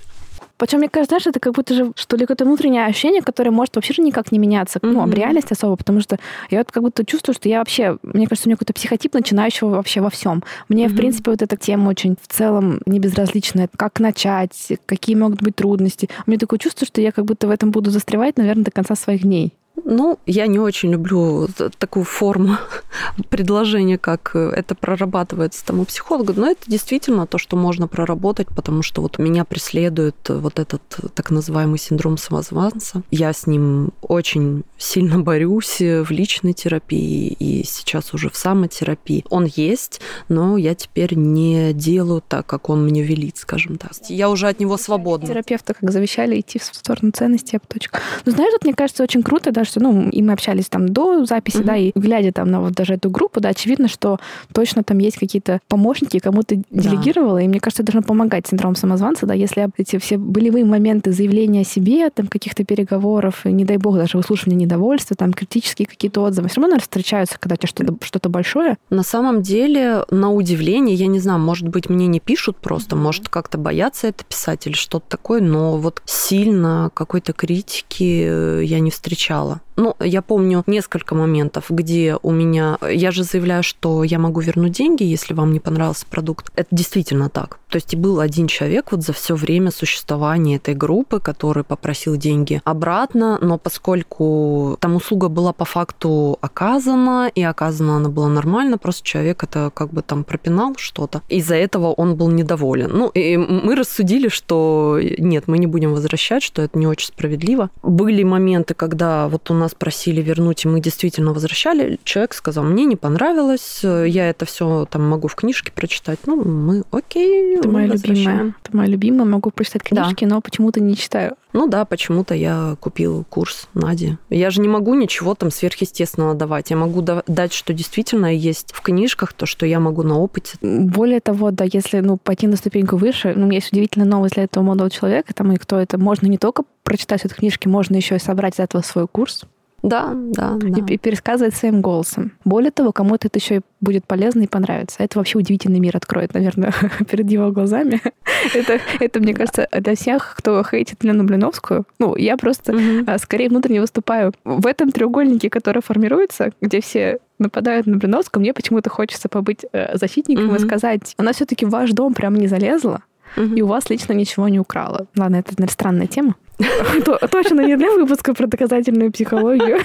Причем, 0.57 0.79
мне 0.79 0.89
кажется, 0.89 1.11
знаешь, 1.11 1.27
это 1.27 1.39
как 1.39 1.53
будто 1.53 1.73
же, 1.73 1.91
что 1.95 2.17
ли, 2.17 2.25
какое-то 2.25 2.45
внутреннее 2.45 2.85
ощущение, 2.85 3.21
которое 3.21 3.51
может 3.51 3.75
вообще 3.75 3.93
же 3.93 4.01
никак 4.01 4.31
не 4.31 4.39
меняться, 4.39 4.79
mm-hmm. 4.79 4.91
ну, 4.91 5.03
об 5.03 5.13
реальности 5.13 5.53
особо, 5.53 5.75
потому 5.75 6.01
что 6.01 6.17
я 6.49 6.59
вот 6.59 6.71
как 6.71 6.83
будто 6.83 7.05
чувствую, 7.05 7.35
что 7.35 7.47
я 7.47 7.59
вообще, 7.59 7.97
мне 8.03 8.27
кажется, 8.27 8.47
у 8.47 8.49
меня 8.49 8.57
какой-то 8.57 8.73
психотип 8.73 9.13
начинающего 9.13 9.69
вообще 9.69 10.01
во 10.01 10.09
всем. 10.09 10.43
Мне, 10.67 10.85
mm-hmm. 10.85 10.89
в 10.89 10.95
принципе, 10.95 11.31
вот 11.31 11.41
эта 11.41 11.57
тема 11.57 11.89
очень 11.89 12.15
в 12.21 12.27
целом 12.27 12.81
не 12.85 12.99
безразличная. 12.99 13.69
Как 13.75 13.99
начать, 13.99 14.73
какие 14.85 15.15
могут 15.15 15.41
быть 15.41 15.55
трудности. 15.55 16.09
У 16.25 16.31
меня 16.31 16.39
такое 16.39 16.59
чувство, 16.59 16.87
что 16.87 17.01
я 17.01 17.11
как 17.11 17.25
будто 17.25 17.47
в 17.47 17.51
этом 17.51 17.71
буду 17.71 17.91
застревать, 17.91 18.37
наверное, 18.37 18.65
до 18.65 18.71
конца 18.71 18.95
своих 18.95 19.21
дней. 19.21 19.53
Ну, 19.83 20.19
я 20.25 20.47
не 20.47 20.59
очень 20.59 20.91
люблю 20.91 21.47
такую 21.77 22.03
форму 22.03 22.57
предложения, 23.29 23.97
как 23.97 24.35
это 24.35 24.75
прорабатывается 24.75 25.65
там 25.65 25.79
у 25.79 25.85
психолога, 25.85 26.33
но 26.35 26.51
это 26.51 26.61
действительно 26.67 27.27
то, 27.27 27.37
что 27.37 27.55
можно 27.55 27.87
проработать, 27.87 28.47
потому 28.47 28.81
что 28.81 29.01
вот 29.01 29.19
меня 29.19 29.45
преследует 29.45 30.15
вот 30.27 30.59
этот 30.59 30.81
так 31.13 31.31
называемый 31.31 31.79
синдром 31.79 32.17
самозванца. 32.17 33.03
Я 33.11 33.31
с 33.33 33.47
ним 33.47 33.91
очень 34.01 34.63
сильно 34.77 35.19
борюсь 35.27 35.79
в 35.79 36.07
личной 36.09 36.53
терапии 36.53 37.27
и 37.39 37.63
сейчас 37.63 38.13
уже 38.13 38.29
в 38.29 38.35
самотерапии. 38.35 39.25
Он 39.29 39.45
есть, 39.45 40.01
но 40.27 40.57
я 40.57 40.75
теперь 40.75 41.15
не 41.15 41.73
делаю 41.73 42.23
так, 42.27 42.45
как 42.45 42.69
он 42.69 42.83
мне 42.85 43.03
велит, 43.03 43.37
скажем 43.37 43.77
так. 43.77 43.91
Я 44.09 44.29
уже 44.29 44.47
от 44.47 44.59
него 44.59 44.77
свободна. 44.77 45.27
Терапевты 45.27 45.73
как 45.73 45.91
завещали 45.91 46.39
идти 46.39 46.59
в 46.59 46.63
сторону 46.63 47.11
ценностей, 47.11 47.59
точка. 47.67 47.99
Ну, 48.25 48.31
знаешь, 48.31 48.51
вот 48.51 48.63
мне 48.63 48.73
кажется 48.73 49.03
очень 49.03 49.23
круто, 49.23 49.51
да, 49.51 49.63
что, 49.67 49.79
ну, 49.79 50.09
и 50.09 50.21
мы 50.21 50.33
общались 50.33 50.67
там 50.69 50.89
до 50.89 51.25
записи, 51.25 51.57
mm-hmm. 51.57 51.63
да, 51.63 51.75
и 51.75 51.91
глядя 51.95 52.31
там 52.31 52.49
на 52.49 52.61
вот 52.61 52.73
даже 52.73 52.95
эту 52.95 53.09
группу, 53.09 53.39
да, 53.39 53.49
очевидно, 53.49 53.87
что 53.87 54.19
точно 54.53 54.83
там 54.83 54.97
есть 54.99 55.17
какие-то 55.17 55.59
помощники, 55.67 56.19
кому 56.19 56.43
ты 56.43 56.63
делегировала, 56.71 57.35
да. 57.35 57.41
и 57.43 57.47
мне 57.47 57.59
кажется, 57.59 57.83
это 57.83 57.91
должно 57.91 58.07
помогать 58.07 58.47
синдром 58.47 58.75
самозванца, 58.75 59.25
да, 59.25 59.33
если 59.33 59.67
эти 59.77 59.97
все 59.97 60.17
болевые 60.17 60.65
моменты 60.65 61.11
заявления 61.11 61.61
о 61.61 61.65
себе, 61.65 62.09
там, 62.09 62.27
каких-то 62.27 62.63
переговоров, 62.63 63.45
и, 63.45 63.51
не 63.51 63.65
дай 63.65 63.77
бог, 63.77 63.95
даже 63.95 64.17
выслушивания 64.17 64.57
недовольства, 64.57 65.15
там, 65.15 65.33
критические 65.33 65.87
какие-то 65.87 66.21
отзывы, 66.21 66.47
все 66.47 66.57
равно, 66.57 66.69
наверное, 66.69 66.81
встречаются, 66.83 67.39
когда 67.39 67.53
у 67.53 67.57
тебя 67.57 67.67
что-то, 67.67 68.05
что-то 68.05 68.29
большое. 68.29 68.77
На 68.89 69.03
самом 69.03 69.41
деле, 69.41 70.03
на 70.09 70.31
удивление, 70.31 70.95
я 70.95 71.07
не 71.07 71.19
знаю, 71.19 71.39
может 71.39 71.67
быть, 71.67 71.89
мне 71.89 72.07
не 72.07 72.19
пишут 72.19 72.57
просто, 72.57 72.95
mm-hmm. 72.95 72.99
может, 72.99 73.29
как-то 73.29 73.57
боятся 73.57 74.07
это 74.07 74.23
писать 74.23 74.67
или 74.67 74.73
что-то 74.73 75.05
такое, 75.07 75.41
но 75.41 75.77
вот 75.77 76.01
сильно 76.05 76.91
какой-то 76.93 77.33
критики 77.33 78.25
э, 78.27 78.61
я 78.63 78.79
не 78.79 78.91
встречала. 78.91 79.56
Ну, 79.75 79.95
я 79.99 80.21
помню 80.21 80.63
несколько 80.67 81.15
моментов, 81.15 81.65
где 81.69 82.17
у 82.21 82.31
меня... 82.31 82.77
Я 82.89 83.11
же 83.11 83.23
заявляю, 83.23 83.63
что 83.63 84.03
я 84.03 84.19
могу 84.19 84.39
вернуть 84.39 84.73
деньги, 84.73 85.03
если 85.03 85.33
вам 85.33 85.53
не 85.53 85.59
понравился 85.59 86.05
продукт. 86.09 86.51
Это 86.55 86.67
действительно 86.71 87.29
так. 87.29 87.59
То 87.69 87.75
есть 87.75 87.95
был 87.95 88.19
один 88.19 88.47
человек 88.47 88.91
вот 88.91 89.03
за 89.03 89.13
все 89.13 89.35
время 89.35 89.71
существования 89.71 90.55
этой 90.55 90.73
группы, 90.73 91.19
который 91.19 91.63
попросил 91.63 92.15
деньги 92.15 92.61
обратно, 92.63 93.37
но 93.41 93.57
поскольку 93.57 94.77
там 94.79 94.95
услуга 94.95 95.27
была 95.27 95.53
по 95.53 95.65
факту 95.65 96.37
оказана, 96.41 97.29
и 97.33 97.43
оказана 97.43 97.97
она 97.97 98.09
была 98.09 98.29
нормально, 98.29 98.77
просто 98.77 99.03
человек 99.03 99.43
это 99.43 99.71
как 99.73 99.91
бы 99.91 100.01
там 100.01 100.23
пропинал 100.23 100.75
что-то. 100.77 101.21
Из-за 101.27 101.55
этого 101.55 101.87
он 101.87 102.15
был 102.15 102.29
недоволен. 102.29 102.89
Ну, 102.91 103.09
и 103.09 103.37
мы 103.37 103.75
рассудили, 103.75 104.29
что 104.29 104.99
нет, 105.17 105.47
мы 105.47 105.57
не 105.57 105.67
будем 105.67 105.93
возвращать, 105.93 106.43
что 106.43 106.61
это 106.61 106.77
не 106.77 106.87
очень 106.87 107.07
справедливо. 107.07 107.69
Были 107.83 108.23
моменты, 108.23 108.73
когда 108.73 109.27
вот 109.27 109.46
у 109.49 109.53
нас 109.53 109.73
просили 109.73 110.21
вернуть, 110.21 110.65
и 110.65 110.67
мы 110.67 110.79
действительно 110.79 111.33
возвращали. 111.33 111.99
Человек 112.03 112.33
сказал, 112.33 112.63
мне 112.63 112.85
не 112.85 112.95
понравилось, 112.95 113.81
я 113.83 114.29
это 114.29 114.45
все 114.45 114.87
там 114.89 115.03
могу 115.03 115.27
в 115.27 115.35
книжке 115.35 115.71
прочитать. 115.71 116.19
Ну, 116.25 116.43
мы 116.43 116.83
окей, 116.91 117.57
Ты 117.61 117.67
моя 117.67 117.87
любимая. 117.87 118.53
Ты 118.63 118.75
моя 118.75 118.89
любимая, 118.89 119.25
могу 119.25 119.51
прочитать 119.51 119.83
книжки, 119.83 120.25
да. 120.25 120.35
но 120.35 120.41
почему-то 120.41 120.79
не 120.79 120.95
читаю. 120.95 121.35
Ну 121.53 121.67
да, 121.67 121.85
почему-то 121.85 122.35
я 122.35 122.75
купил 122.79 123.25
курс 123.29 123.67
Нади. 123.73 124.17
Я 124.29 124.49
же 124.49 124.61
не 124.61 124.67
могу 124.67 124.93
ничего 124.95 125.33
там 125.35 125.51
сверхъестественного 125.51 126.35
давать. 126.35 126.69
Я 126.69 126.77
могу 126.77 127.01
дать, 127.01 127.53
что 127.53 127.73
действительно 127.73 128.33
есть 128.33 128.71
в 128.73 128.81
книжках, 128.81 129.33
то, 129.33 129.45
что 129.45 129.65
я 129.65 129.79
могу 129.79 130.03
на 130.03 130.19
опыте. 130.19 130.57
Более 130.61 131.19
того, 131.19 131.51
да, 131.51 131.65
если 131.71 131.99
ну, 131.99 132.17
пойти 132.17 132.47
на 132.47 132.57
ступеньку 132.57 132.97
выше, 132.97 133.33
ну, 133.35 133.49
есть 133.49 133.71
удивительная 133.71 134.07
новость 134.07 134.35
для 134.35 134.43
этого 134.43 134.63
молодого 134.63 134.89
человека, 134.89 135.33
там, 135.33 135.51
и 135.51 135.57
кто 135.57 135.79
это, 135.79 135.97
можно 135.97 136.27
не 136.27 136.37
только 136.37 136.63
прочитать 136.83 137.25
эту 137.25 137.35
книжки, 137.35 137.67
можно 137.67 137.95
еще 137.95 138.15
и 138.15 138.19
собрать 138.19 138.55
из 138.55 138.59
этого 138.59 138.81
свой 138.81 139.07
курс. 139.07 139.45
Да, 139.87 140.13
да, 140.13 140.57
да. 140.59 140.67
И, 140.67 140.93
и 140.93 140.97
пересказывать 140.97 141.55
своим 141.55 141.81
голосом. 141.81 142.33
Более 142.43 142.71
того, 142.71 142.91
кому-то 142.91 143.27
это 143.27 143.39
еще 143.39 143.57
и 143.57 143.61
будет 143.79 144.05
полезно 144.05 144.43
и 144.43 144.47
понравится. 144.47 144.97
Это 145.03 145.17
вообще 145.17 145.37
удивительный 145.37 145.79
мир 145.79 145.95
откроет, 145.95 146.33
наверное, 146.33 146.73
перед 147.09 147.29
его 147.29 147.51
глазами. 147.51 148.01
это, 148.53 148.79
это, 148.99 149.19
мне 149.19 149.33
кажется, 149.33 149.67
для 149.71 149.95
всех, 149.95 150.35
кто 150.37 150.63
хейтит 150.63 151.03
Лену 151.03 151.23
Блиновскую, 151.23 151.85
ну, 151.99 152.15
я 152.15 152.37
просто 152.37 152.73
mm-hmm. 152.73 153.17
скорее 153.19 153.49
внутренне 153.49 153.81
выступаю. 153.81 154.33
В 154.43 154.67
этом 154.67 154.91
треугольнике, 154.91 155.49
который 155.49 155.81
формируется, 155.81 156.51
где 156.61 156.81
все 156.81 157.19
нападают 157.39 157.87
на 157.87 157.97
Блиновскую, 157.97 158.41
мне 158.41 158.53
почему-то 158.53 158.89
хочется 158.89 159.29
побыть 159.29 159.65
э, 159.71 159.97
защитником 159.97 160.55
и 160.55 160.59
сказать, 160.59 161.13
она 161.17 161.33
все-таки 161.33 161.65
в 161.65 161.69
ваш 161.69 161.91
дом 161.91 162.13
прям 162.13 162.35
не 162.35 162.47
залезла, 162.47 163.03
mm-hmm. 163.35 163.55
и 163.55 163.61
у 163.61 163.67
вас 163.67 163.89
лично 163.89 164.13
ничего 164.13 164.47
не 164.47 164.59
украла. 164.59 165.07
Ладно, 165.15 165.37
это 165.37 165.51
наверное, 165.51 165.71
странная 165.71 166.07
тема. 166.07 166.35
Точно 167.31 167.61
не 167.61 167.77
для 167.77 167.91
выпуска 167.91 168.33
про 168.33 168.47
доказательную 168.47 169.11
психологию. 169.11 169.79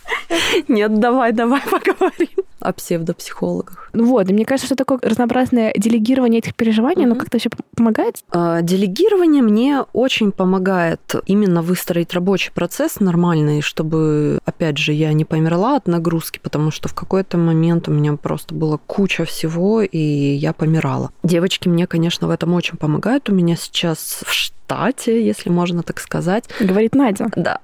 Нет, 0.68 0.98
давай, 0.98 1.32
давай 1.32 1.60
поговорим 1.62 2.44
о 2.60 2.72
псевдопсихологах. 2.72 3.90
Ну 3.92 4.04
вот, 4.06 4.28
и 4.28 4.34
мне 4.34 4.44
кажется, 4.44 4.66
что 4.66 4.76
такое 4.76 4.98
разнообразное 5.02 5.72
делегирование 5.76 6.40
этих 6.40 6.54
переживаний, 6.54 7.04
оно 7.04 7.14
как-то 7.14 7.38
еще 7.38 7.50
помогает? 7.74 8.22
А, 8.30 8.60
делегирование 8.62 9.42
мне 9.42 9.84
очень 9.92 10.30
помогает 10.30 11.14
именно 11.26 11.62
выстроить 11.62 12.12
рабочий 12.12 12.52
процесс 12.52 13.00
нормальный, 13.00 13.62
чтобы, 13.62 14.40
опять 14.44 14.78
же, 14.78 14.92
я 14.92 15.12
не 15.12 15.24
померла 15.24 15.76
от 15.76 15.86
нагрузки, 15.88 16.38
потому 16.42 16.70
что 16.70 16.88
в 16.88 16.94
какой-то 16.94 17.38
момент 17.38 17.88
у 17.88 17.92
меня 17.92 18.14
просто 18.16 18.54
было 18.54 18.78
куча 18.86 19.24
всего, 19.24 19.80
и 19.82 19.98
я 19.98 20.52
помирала. 20.52 21.10
Девочки 21.22 21.68
мне, 21.68 21.86
конечно, 21.86 22.28
в 22.28 22.30
этом 22.30 22.52
очень 22.54 22.76
помогают. 22.76 23.30
У 23.30 23.34
меня 23.34 23.56
сейчас 23.56 24.22
в 24.26 24.32
штате, 24.70 25.24
если 25.24 25.50
можно 25.50 25.82
так 25.82 26.00
сказать. 26.00 26.44
Говорит 26.60 26.94
Надя. 26.94 27.26
Да. 27.36 27.60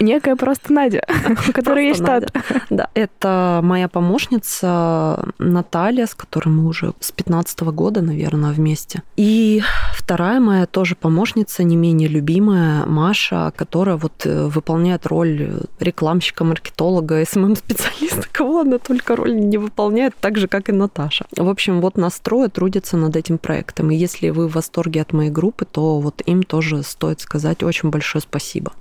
Некая 0.00 0.36
просто 0.36 0.72
Надя, 0.72 1.02
у 1.48 1.52
которой 1.52 1.88
есть 1.88 2.00
штат. 2.00 2.32
Да, 2.70 2.88
это 2.94 3.60
моя 3.62 3.88
помощница 3.88 5.28
Наталья, 5.38 6.06
с 6.06 6.14
которой 6.14 6.50
мы 6.50 6.68
уже 6.68 6.92
с 7.00 7.10
15 7.10 7.60
года, 7.60 8.00
наверное, 8.00 8.52
вместе. 8.52 9.02
И 9.16 9.62
вторая 9.94 10.38
моя 10.38 10.66
тоже 10.66 10.94
помощница, 10.94 11.64
не 11.64 11.76
менее 11.76 12.08
любимая, 12.08 12.86
Маша, 12.86 13.52
которая 13.56 13.96
вот 13.96 14.24
э, 14.24 14.46
выполняет 14.46 15.06
роль 15.06 15.62
рекламщика, 15.80 16.44
маркетолога, 16.44 17.24
СММ-специалиста. 17.24 18.22
Кого 18.30 18.60
она 18.60 18.78
только 18.78 19.16
роль 19.16 19.34
не 19.34 19.58
выполняет, 19.58 20.14
так 20.20 20.38
же, 20.38 20.46
как 20.46 20.68
и 20.68 20.72
Наташа. 20.72 21.26
В 21.36 21.48
общем, 21.48 21.80
вот 21.80 21.96
нас 21.96 22.20
трое 22.20 22.48
трудятся 22.48 22.96
над 22.96 23.16
этим 23.16 23.38
проектом. 23.38 23.90
И 23.90 23.96
если 23.96 24.30
вы 24.30 24.46
в 24.46 24.52
восторге 24.52 25.02
от 25.02 25.12
моей 25.12 25.30
группы, 25.30 25.64
то 25.64 25.98
вот 25.98 26.22
им 26.30 26.42
тоже 26.42 26.82
стоит 26.82 27.20
сказать 27.20 27.62
очень 27.62 27.90
большое 27.90 28.22
спасибо. 28.22 28.72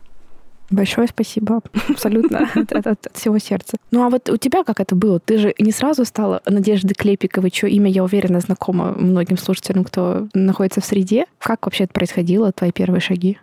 Большое 0.69 1.07
спасибо. 1.07 1.61
Абсолютно. 1.87 2.49
от, 2.55 2.71
от, 2.73 2.87
от 2.87 3.09
всего 3.13 3.39
сердца. 3.39 3.77
Ну 3.91 4.03
а 4.03 4.09
вот 4.09 4.29
у 4.29 4.37
тебя 4.37 4.63
как 4.63 4.79
это 4.81 4.95
было? 4.95 5.19
Ты 5.19 5.37
же 5.37 5.55
не 5.59 5.71
сразу 5.71 6.03
стала 6.03 6.41
Надежды 6.45 6.93
Клепиковой, 6.93 7.51
чье 7.51 7.69
имя, 7.69 7.89
я 7.89 8.03
уверена, 8.03 8.41
знакомо 8.41 8.91
многим 8.91 9.37
слушателям, 9.37 9.85
кто 9.85 10.27
находится 10.33 10.81
в 10.81 10.85
среде. 10.85 11.25
Как 11.39 11.65
вообще 11.65 11.85
это 11.85 11.93
происходило, 11.93 12.51
твои 12.51 12.71
первые 12.71 12.99
шаги? 12.99 13.37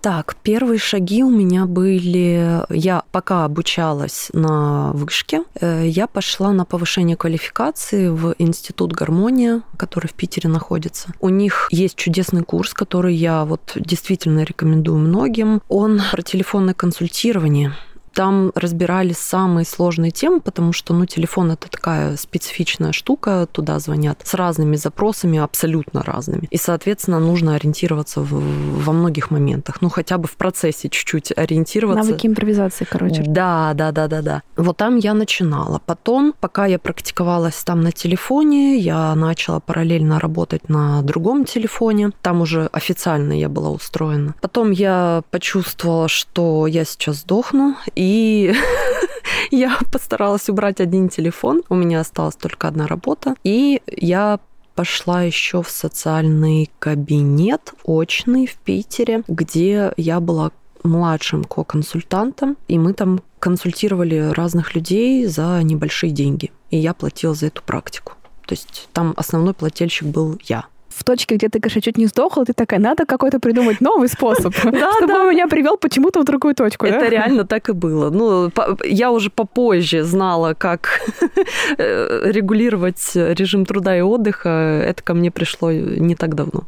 Так, 0.00 0.36
первые 0.42 0.78
шаги 0.78 1.22
у 1.22 1.30
меня 1.30 1.66
были... 1.66 2.64
Я 2.70 3.02
пока 3.12 3.44
обучалась 3.44 4.30
на 4.32 4.92
вышке, 4.92 5.44
э, 5.60 5.86
я 5.86 6.06
пошла 6.06 6.52
на 6.52 6.64
повышение 6.64 7.16
квалификации 7.16 8.08
в 8.08 8.34
Институт 8.38 8.92
гармония, 8.92 9.62
который 9.76 10.06
в 10.06 10.14
Питере 10.14 10.48
находится. 10.48 11.12
У 11.20 11.28
них 11.28 11.68
есть 11.70 11.96
чудесный 11.96 12.42
курс, 12.42 12.72
который 12.72 13.14
я 13.14 13.44
вот 13.44 13.72
действительно 13.76 14.42
рекомендую 14.42 14.98
многим. 14.98 15.60
Он 15.68 16.00
про 16.10 16.22
телефонное 16.22 16.74
консультирование. 16.74 17.74
Там 18.14 18.52
разбирали 18.54 19.12
самые 19.12 19.64
сложные 19.64 20.10
темы, 20.10 20.40
потому 20.40 20.72
что, 20.72 20.94
ну, 20.94 21.06
телефон 21.06 21.52
это 21.52 21.68
такая 21.70 22.16
специфичная 22.16 22.92
штука, 22.92 23.46
туда 23.50 23.78
звонят 23.78 24.20
с 24.24 24.34
разными 24.34 24.76
запросами, 24.76 25.38
абсолютно 25.38 26.02
разными. 26.02 26.46
И, 26.50 26.56
соответственно, 26.56 27.20
нужно 27.20 27.54
ориентироваться 27.54 28.20
в, 28.20 28.84
во 28.84 28.92
многих 28.92 29.30
моментах, 29.30 29.80
ну, 29.80 29.88
хотя 29.88 30.18
бы 30.18 30.28
в 30.28 30.36
процессе 30.36 30.88
чуть-чуть 30.88 31.32
ориентироваться. 31.36 32.04
Навыки 32.04 32.26
импровизации, 32.26 32.84
короче. 32.84 33.22
Да, 33.22 33.72
да, 33.74 33.92
да, 33.92 34.08
да, 34.08 34.22
да. 34.22 34.42
Вот 34.56 34.76
там 34.76 34.96
я 34.96 35.14
начинала. 35.14 35.80
Потом, 35.86 36.34
пока 36.38 36.66
я 36.66 36.78
практиковалась 36.78 37.62
там 37.64 37.80
на 37.80 37.92
телефоне, 37.92 38.76
я 38.78 39.14
начала 39.14 39.60
параллельно 39.60 40.18
работать 40.18 40.68
на 40.68 41.02
другом 41.02 41.44
телефоне. 41.44 42.10
Там 42.22 42.40
уже 42.40 42.66
официально 42.72 43.32
я 43.32 43.48
была 43.48 43.70
устроена. 43.70 44.34
Потом 44.40 44.70
я 44.70 45.22
почувствовала, 45.30 46.08
что 46.08 46.66
я 46.66 46.84
сейчас 46.84 47.20
сдохну, 47.20 47.76
и 48.00 48.54
я 49.50 49.78
постаралась 49.92 50.48
убрать 50.48 50.80
один 50.80 51.10
телефон. 51.10 51.62
У 51.68 51.74
меня 51.74 52.00
осталась 52.00 52.34
только 52.34 52.66
одна 52.66 52.86
работа. 52.86 53.34
И 53.44 53.82
я 53.86 54.40
пошла 54.74 55.22
еще 55.22 55.62
в 55.62 55.68
социальный 55.68 56.70
кабинет 56.78 57.74
очный 57.84 58.46
в 58.46 58.56
Питере, 58.56 59.22
где 59.28 59.92
я 59.98 60.20
была 60.20 60.50
младшим 60.82 61.44
ко-консультантом, 61.44 62.56
и 62.68 62.78
мы 62.78 62.94
там 62.94 63.20
консультировали 63.38 64.32
разных 64.32 64.74
людей 64.74 65.26
за 65.26 65.62
небольшие 65.62 66.10
деньги. 66.10 66.52
И 66.70 66.78
я 66.78 66.94
платила 66.94 67.34
за 67.34 67.48
эту 67.48 67.62
практику. 67.62 68.14
То 68.46 68.54
есть 68.54 68.88
там 68.94 69.12
основной 69.18 69.52
плательщик 69.52 70.08
был 70.08 70.40
я 70.44 70.64
в 70.90 71.04
точке, 71.04 71.36
где 71.36 71.48
ты, 71.48 71.60
конечно, 71.60 71.80
чуть 71.80 71.98
не 71.98 72.06
сдохла, 72.06 72.44
ты 72.44 72.52
такая, 72.52 72.80
надо 72.80 73.06
какой-то 73.06 73.40
придумать 73.40 73.80
новый 73.80 74.08
способ, 74.08 74.54
чтобы 74.56 75.14
он 75.14 75.30
меня 75.30 75.48
привел 75.48 75.76
почему-то 75.76 76.20
в 76.20 76.24
другую 76.24 76.54
точку. 76.54 76.86
Это 76.86 77.08
реально 77.08 77.44
так 77.44 77.68
и 77.68 77.72
было. 77.72 78.10
Ну, 78.10 78.50
я 78.84 79.10
уже 79.10 79.30
попозже 79.30 80.02
знала, 80.02 80.54
как 80.54 81.00
э, 81.78 82.30
регулировать 82.30 83.10
режим 83.14 83.64
труда 83.64 83.96
и 83.96 84.00
отдыха. 84.00 84.48
Это 84.84 85.02
ко 85.02 85.14
мне 85.14 85.30
пришло 85.30 85.72
не 85.72 86.14
так 86.14 86.34
давно. 86.34 86.64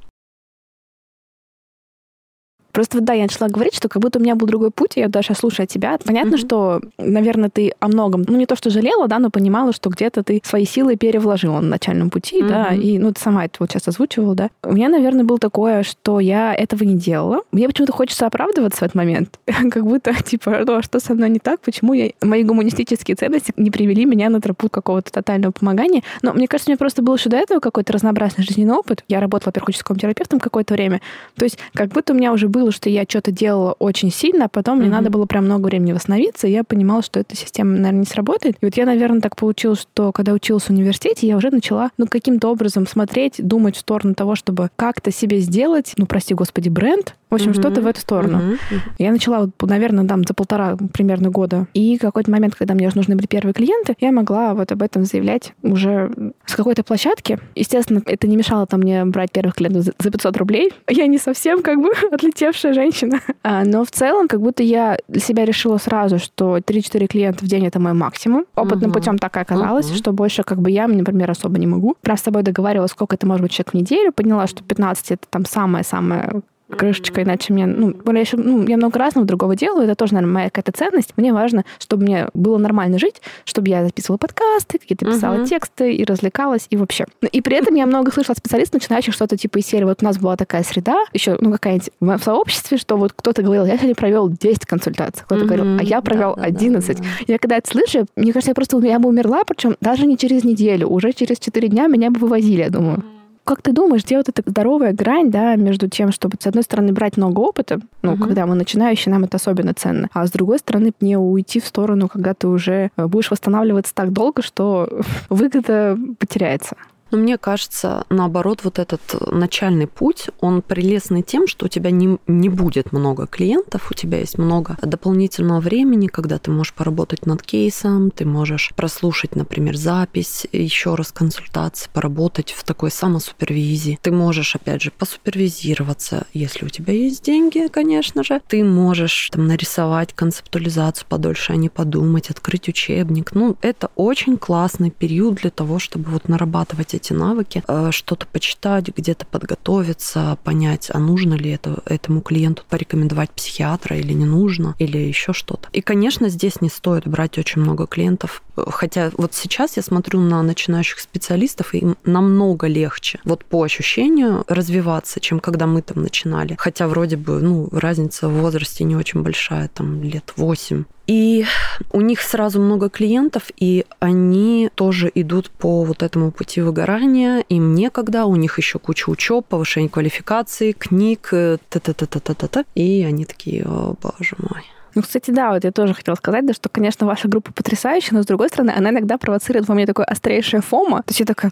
Просто 2.73 2.99
вот 2.99 3.05
да, 3.05 3.13
я 3.13 3.23
начала 3.23 3.49
говорить, 3.49 3.75
что 3.75 3.89
как 3.89 4.03
будто 4.03 4.19
у 4.19 4.23
меня 4.23 4.35
был 4.35 4.47
другой 4.47 4.71
путь, 4.71 4.97
и 4.97 5.01
я 5.01 5.09
даже 5.09 5.35
слушая 5.35 5.67
тебя, 5.67 5.99
понятно, 6.05 6.37
mm-hmm. 6.37 6.47
что, 6.47 6.81
наверное, 6.99 7.51
ты 7.51 7.73
о 7.81 7.89
многом, 7.89 8.25
ну 8.27 8.37
не 8.37 8.47
то, 8.47 8.57
что 8.57 8.71
жалела, 8.71 9.09
да, 9.09 9.19
но 9.19 9.31
понимала, 9.31 9.73
что 9.73 9.91
где-то 9.91 10.23
ты 10.23 10.41
свои 10.45 10.65
силы 10.65 10.97
перевложила 10.97 11.61
на 11.61 11.69
начальном 11.69 12.11
пути, 12.11 12.41
mm-hmm. 12.41 12.49
да, 12.49 12.69
и, 12.75 12.99
ну, 12.99 13.13
ты 13.13 13.21
сама 13.21 13.45
это 13.45 13.57
вот 13.61 13.71
сейчас 13.71 13.89
озвучивала, 13.89 14.35
да. 14.35 14.51
У 14.63 14.73
меня, 14.73 14.89
наверное, 14.89 15.25
было 15.25 15.39
такое, 15.39 15.83
что 15.83 16.21
я 16.21 16.55
этого 16.55 16.85
не 16.85 16.95
делала. 16.95 17.43
Мне 17.53 17.69
почему-то 17.69 17.93
хочется 17.93 18.27
оправдываться 18.27 18.81
в 18.81 18.83
этот 18.83 18.95
момент, 18.95 19.39
как 19.47 19.85
будто, 19.85 20.15
типа, 20.23 20.63
ну, 20.67 20.77
а 20.77 20.83
что 20.83 21.01
со 21.01 21.15
мной 21.15 21.31
не 21.31 21.39
так, 21.39 21.61
почему 21.61 21.93
я, 21.93 22.11
мои 22.23 22.43
гуманистические 22.43 23.17
ценности 23.17 23.53
не 23.57 23.71
привели 23.71 24.05
меня 24.05 24.31
на 24.31 24.41
тропу 24.41 24.69
какого-то 24.69 25.13
тотального 25.13 25.53
помогания. 25.53 26.03
Но 26.23 26.33
мне 26.33 26.49
кажется, 26.49 26.71
у 26.71 26.73
меня 26.73 26.79
просто 26.79 27.03
был 27.03 27.15
еще 27.17 27.29
до 27.29 27.37
этого 27.37 27.61
какой-то 27.61 27.93
разнообразный 27.93 28.45
жизненный 28.45 28.75
опыт. 28.75 29.05
Я 29.09 29.21
работала, 29.21 29.53
во-первых, 29.55 29.77
терапевтом 29.99 30.41
какое-то 30.41 30.75
время. 30.75 31.01
То 31.37 31.45
есть 31.45 31.59
как 31.75 31.91
будто 31.91 32.13
у 32.13 32.17
меня 32.17 32.33
уже 32.33 32.49
был 32.49 32.62
было, 32.63 32.73
что 32.73 32.89
я 32.89 33.05
что-то 33.09 33.33
делала 33.33 33.73
очень 33.79 34.13
сильно, 34.13 34.45
а 34.45 34.49
потом 34.49 34.79
mm-hmm. 34.79 34.83
мне 34.83 34.91
надо 34.91 35.11
было 35.11 35.27
прям 35.27 35.47
много 35.47 35.67
времени 35.67 35.93
восстановиться, 35.93 36.47
и 36.47 36.53
я 36.53 36.63
понимала, 36.63 37.03
что 37.03 37.19
эта 37.19 37.37
система, 37.37 37.73
наверное, 37.73 38.01
не 38.01 38.07
сработает. 38.07 38.57
И 38.61 38.65
вот 38.65 38.77
я, 38.77 38.87
наверное, 38.87 39.21
так 39.21 39.37
получилось, 39.37 39.81
что 39.81 40.13
когда 40.13 40.33
училась 40.33 40.65
в 40.65 40.71
университете, 40.71 41.27
я 41.27 41.37
уже 41.37 41.51
начала, 41.51 41.91
ну, 41.99 42.07
каким-то 42.07 42.49
образом 42.49 42.87
смотреть, 42.87 43.35
думать 43.39 43.77
в 43.77 43.81
сторону 43.81 44.15
того, 44.15 44.37
чтобы 44.37 44.71
как-то 44.77 45.11
себе 45.11 45.41
сделать, 45.41 45.95
ну, 45.97 46.07
прости 46.07 46.35
господи, 46.35 46.69
бренд, 46.69 47.17
в 47.33 47.35
общем, 47.35 47.53
mm-hmm. 47.53 47.61
что-то 47.61 47.81
в 47.81 47.87
эту 47.87 48.01
сторону. 48.01 48.39
Mm-hmm. 48.39 48.79
Я 48.99 49.11
начала, 49.11 49.49
наверное, 49.63 50.07
там 50.07 50.23
за 50.23 50.35
полтора 50.35 50.77
примерно 50.93 51.31
года. 51.31 51.67
И 51.73 51.97
какой-то 51.97 52.31
момент, 52.31 52.55
когда 52.55 52.75
мне 52.75 52.87
уже 52.87 52.97
нужны 52.97 53.17
были 53.17 53.27
первые 53.27 53.55
клиенты, 53.55 53.97
я 54.01 54.13
могла 54.13 54.53
вот 54.53 54.71
об 54.71 54.83
этом 54.83 55.05
заявлять 55.05 55.55
уже 55.63 56.13
с 56.45 56.55
какой-то 56.55 56.83
площадки. 56.83 57.39
Естественно, 57.55 58.03
это 58.05 58.27
не 58.27 58.37
мешало 58.37 58.67
там 58.67 58.81
мне 58.81 59.07
брать 59.07 59.33
первых 59.33 59.55
клиентов 59.55 59.95
за 59.99 60.11
500 60.11 60.37
рублей. 60.37 60.73
Я 60.91 61.07
не 61.07 61.17
совсем 61.17 61.63
как 61.63 61.81
бы 61.81 61.91
отлетевшая 62.13 62.52
женщина. 62.53 63.21
А, 63.45 63.65
но 63.65 63.85
в 63.85 63.91
целом, 63.91 64.29
как 64.29 64.41
будто 64.41 64.63
я 64.63 64.97
для 65.09 65.21
себя 65.21 65.45
решила 65.45 65.79
сразу, 65.79 66.21
что 66.21 66.59
3-4 66.59 67.07
клиента 67.09 67.45
в 67.45 67.49
день 67.49 67.67
это 67.67 67.81
мой 67.81 67.93
максимум. 67.93 68.45
Опытным 68.55 68.91
uh-huh. 68.91 68.95
путем 68.95 69.19
так 69.19 69.37
и 69.37 69.41
оказалось, 69.41 69.91
uh-huh. 69.91 69.97
что 69.97 70.13
больше 70.13 70.45
как 70.45 70.61
бы 70.61 70.71
я, 70.71 70.87
например, 70.87 71.29
особо 71.29 71.59
не 71.59 71.67
могу. 71.67 71.97
Прям 72.03 72.17
с 72.17 72.21
собой 72.21 72.45
договаривалась, 72.45 72.93
сколько 72.93 73.17
это 73.17 73.27
может 73.27 73.43
быть 73.43 73.51
человек 73.51 73.73
в 73.73 73.75
неделю. 73.75 74.13
Поняла, 74.13 74.47
что 74.47 74.63
15 74.63 75.11
это 75.11 75.27
там 75.29 75.45
самое-самое 75.45 76.43
крышечка, 76.77 77.23
иначе 77.23 77.53
мне, 77.53 77.67
ну, 77.67 77.95
я, 78.13 78.21
еще, 78.21 78.37
ну, 78.37 78.67
я 78.67 78.77
много 78.77 78.99
разного 78.99 79.27
другого 79.27 79.57
делаю, 79.57 79.85
это 79.85 79.95
тоже, 79.95 80.15
наверное, 80.15 80.35
моя 80.35 80.51
какая-то 80.51 80.73
ценность. 80.73 81.15
Мне 81.17 81.33
важно, 81.33 81.65
чтобы 81.79 82.05
мне 82.05 82.29
было 82.35 82.59
нормально 82.59 82.99
жить, 82.99 83.23
чтобы 83.45 83.69
я 83.69 83.85
записывала 83.85 84.19
подкасты, 84.19 84.79
какие-то 84.79 85.07
писала 85.07 85.37
uh-huh. 85.37 85.47
тексты 85.47 85.95
и 85.95 86.05
развлекалась, 86.05 86.67
и 86.71 86.77
вообще. 86.77 87.07
И 87.31 87.41
при 87.41 87.57
этом 87.57 87.75
я 87.75 87.87
много 87.87 88.13
слышала 88.13 88.33
от 88.33 88.39
специалистов, 88.39 88.81
начинающих 88.81 89.15
что-то 89.15 89.37
типа 89.37 89.59
из 89.59 89.67
серии, 89.67 89.85
вот 89.85 90.03
у 90.03 90.05
нас 90.05 90.19
была 90.19 90.37
такая 90.37 90.63
среда, 90.63 90.97
еще, 91.13 91.37
ну, 91.41 91.53
какая-нибудь 91.53 91.91
в 92.01 92.19
сообществе, 92.23 92.79
что 92.79 92.97
вот 92.97 93.13
кто-то 93.13 93.43
говорил, 93.43 93.67
я 93.67 93.77
сегодня 93.77 93.95
провел 93.95 94.29
10 94.29 94.67
консультаций, 94.67 95.25
кто-то 95.25 95.45
uh-huh. 95.45 95.47
говорил, 95.47 95.79
а 95.79 95.83
я 95.83 96.01
провел 96.01 96.35
да, 96.37 96.43
11. 96.43 96.97
Да, 96.97 97.03
да, 97.03 97.09
да. 97.27 97.33
Я 97.33 97.39
когда 97.39 97.57
это 97.57 97.71
слышу, 97.71 98.07
мне 98.17 98.33
кажется, 98.33 98.51
я 98.51 98.55
просто 98.55 98.79
я 98.79 98.99
бы 98.99 99.09
умерла, 99.09 99.45
причем 99.45 99.77
даже 99.81 100.07
не 100.07 100.17
через 100.17 100.45
неделю, 100.45 100.89
уже 100.89 101.13
через 101.13 101.39
4 101.39 101.69
дня 101.69 101.87
меня 101.87 102.11
бы 102.11 102.21
вывозили, 102.21 102.63
я 102.63 102.71
думаю. 102.71 103.03
Как 103.45 103.61
ты 103.61 103.73
думаешь, 103.73 104.05
где 104.05 104.17
вот 104.17 104.29
эта 104.29 104.43
здоровая 104.49 104.93
грань, 104.93 105.31
да, 105.31 105.57
между 105.57 105.89
тем, 105.89 106.13
чтобы, 106.13 106.37
с 106.41 106.47
одной 106.47 106.63
стороны, 106.63 106.93
брать 106.93 107.17
много 107.17 107.41
опыта, 107.41 107.81
ну, 108.03 108.13
угу. 108.13 108.25
когда 108.25 108.47
мы 108.47 108.55
начинающие, 108.55 109.13
нам 109.13 109.25
это 109.25 109.37
особенно 109.37 109.75
ценно, 109.75 110.09
а 110.13 110.27
с 110.27 110.31
другой 110.31 110.59
стороны, 110.59 110.93
не 111.01 111.17
уйти 111.17 111.61
в 111.61 111.67
сторону, 111.67 112.09
когда 112.09 112.35
ты 112.35 112.47
уже 112.47 112.91
э, 112.97 113.07
будешь 113.07 113.31
восстанавливаться 113.31 113.95
так 113.95 114.13
долго, 114.13 114.43
что 114.43 114.89
выгода 115.29 115.99
потеряется? 116.19 116.77
Но 117.13 117.19
мне 117.19 117.37
кажется, 117.37 118.07
наоборот, 118.09 118.61
вот 118.65 118.79
этот 118.79 119.03
начальный 119.31 119.87
путь, 119.87 120.31
он 120.41 120.63
прелестный 120.63 121.23
тем, 121.23 121.47
что 121.47 121.67
у 121.67 121.69
тебя 121.69 121.91
не, 121.91 122.19
не 122.27 122.49
будет 122.49 122.91
много 122.93 123.27
клиентов, 123.27 123.91
у 123.91 123.95
тебя 123.95 124.19
есть 124.19 124.39
много 124.39 124.79
дополнительного 124.81 125.61
времени, 125.61 126.07
когда 126.07 126.39
ты 126.39 126.51
можешь 126.51 126.73
поработать 126.73 127.27
над 127.27 127.43
кейсом, 127.43 128.11
ты 128.11 128.25
можешь 128.25 128.73
прослушать, 128.75 129.37
например, 129.37 129.77
запись, 129.77 130.47
еще 130.53 130.95
раз 130.95 131.13
консультации, 131.13 131.91
поработать 131.93 132.53
в 132.53 132.65
такой 132.65 132.91
самосупервизии. 132.91 133.99
Ты 134.01 134.11
можешь, 134.11 134.57
опять 134.57 134.81
же, 134.81 134.91
посупервизироваться, 134.91 136.27
если 136.33 136.65
у 136.65 136.71
тебя 136.71 136.95
есть 136.95 137.23
деньги, 137.23 137.69
конечно 137.71 138.25
же. 138.25 138.41
Ты 138.49 138.65
можешь 138.65 139.29
там 139.31 139.47
нарисовать 139.47 140.15
концептуализацию 140.15 141.07
подольше, 141.11 141.53
а 141.53 141.57
не 141.57 141.69
подумать, 141.69 142.31
открыть 142.31 142.71
учебник. 142.71 143.33
Ну, 143.35 143.59
это 143.61 143.91
очень 143.97 144.39
классный 144.39 144.91
период 144.91 145.35
для 145.35 145.51
того, 145.51 145.79
чтобы 145.79 146.11
вот 146.11 146.29
нарабатывать 146.29 146.95
эти 146.95 147.02
навыки, 147.11 147.63
э, 147.67 147.91
что-то 147.91 148.27
почитать, 148.27 148.89
где-то 148.89 149.27
подготовиться, 149.27 150.39
понять, 150.45 150.91
а 150.93 150.99
нужно 150.99 151.35
ли 151.35 151.51
это 151.51 151.83
этому 151.87 152.21
клиенту 152.21 152.63
порекомендовать 152.69 153.31
психиатра 153.31 153.97
или 153.97 154.13
не 154.13 154.25
нужно, 154.25 154.75
или 154.79 154.99
еще 154.99 155.33
что-то. 155.33 155.69
И, 155.73 155.81
конечно, 155.81 156.29
здесь 156.29 156.61
не 156.61 156.69
стоит 156.69 157.07
брать 157.07 157.39
очень 157.39 157.63
много 157.63 157.87
клиентов, 157.87 158.43
хотя 158.57 159.11
вот 159.17 159.35
сейчас 159.35 159.77
я 159.77 159.83
смотрю 159.83 160.21
на 160.21 160.43
начинающих 160.43 161.01
специалистов, 161.01 161.75
и 161.75 161.79
им 161.79 161.97
намного 162.05 162.67
легче, 162.67 163.21
вот 163.25 163.45
по 163.45 163.63
ощущению, 163.63 164.45
развиваться, 164.49 165.21
чем 165.21 165.41
когда 165.41 165.67
мы 165.67 165.83
там 165.83 166.03
начинали. 166.03 166.57
Хотя 166.59 166.89
вроде 166.89 167.17
бы, 167.17 167.41
ну, 167.41 167.69
разница 167.73 168.29
в 168.29 168.41
возрасте 168.41 168.85
не 168.85 168.97
очень 168.97 169.23
большая, 169.23 169.69
там 169.69 170.03
лет 170.03 170.33
8 170.37 170.85
и 171.07 171.45
у 171.91 172.01
них 172.01 172.21
сразу 172.21 172.61
много 172.61 172.89
клиентов, 172.89 173.51
и 173.57 173.85
они 173.99 174.71
тоже 174.75 175.11
идут 175.15 175.51
по 175.51 175.85
вот 175.85 176.03
этому 176.03 176.31
пути 176.31 176.61
выгорания. 176.61 177.45
Им 177.49 177.75
некогда, 177.75 178.25
у 178.27 178.37
них 178.37 178.59
еще 178.59 178.79
куча 178.79 179.11
учеб, 179.11 179.47
повышение 179.47 179.91
квалификации, 179.91 180.73
книг, 180.73 181.29
та-та-та-та-та-та. 181.69 182.65
И 182.75 183.03
они 183.03 183.25
такие, 183.25 183.65
о, 183.65 183.97
боже 184.01 184.37
мой. 184.39 184.63
Ну, 184.95 185.01
кстати, 185.01 185.31
да, 185.31 185.53
вот 185.53 185.65
я 185.65 185.73
тоже 185.73 185.95
хотела 185.95 186.15
сказать, 186.17 186.47
да, 186.47 186.53
что, 186.53 186.69
конечно, 186.69 187.07
ваша 187.07 187.27
группа 187.27 187.51
потрясающая, 187.53 188.15
но, 188.15 188.23
с 188.23 188.27
другой 188.27 188.49
стороны, 188.49 188.73
она 188.77 188.91
иногда 188.91 189.17
провоцирует 189.17 189.67
во 189.67 189.75
мне 189.75 189.87
такое 189.87 190.05
острейшее 190.05 190.61
фома. 190.61 190.99
То 190.99 191.11
есть 191.11 191.21
я 191.21 191.27
такая, 191.27 191.51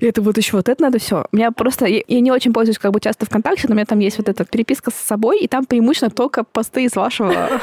это 0.00 0.22
вот 0.22 0.38
еще 0.38 0.56
вот 0.56 0.68
это 0.68 0.82
надо 0.82 0.98
все. 0.98 1.26
У 1.30 1.36
меня 1.36 1.50
просто, 1.52 1.84
я, 1.86 2.02
я 2.06 2.20
не 2.20 2.32
очень 2.32 2.52
пользуюсь 2.52 2.78
как 2.78 2.92
бы 2.92 3.00
часто 3.00 3.26
ВКонтакте, 3.26 3.68
но 3.68 3.72
у 3.72 3.76
меня 3.76 3.84
там 3.84 3.98
есть 3.98 4.16
вот 4.16 4.28
эта 4.28 4.44
переписка 4.44 4.90
с 4.90 4.94
собой, 4.94 5.40
и 5.40 5.48
там 5.48 5.66
преимущественно 5.66 6.10
только 6.10 6.44
посты 6.44 6.84
из 6.84 6.94
вашего 6.96 7.34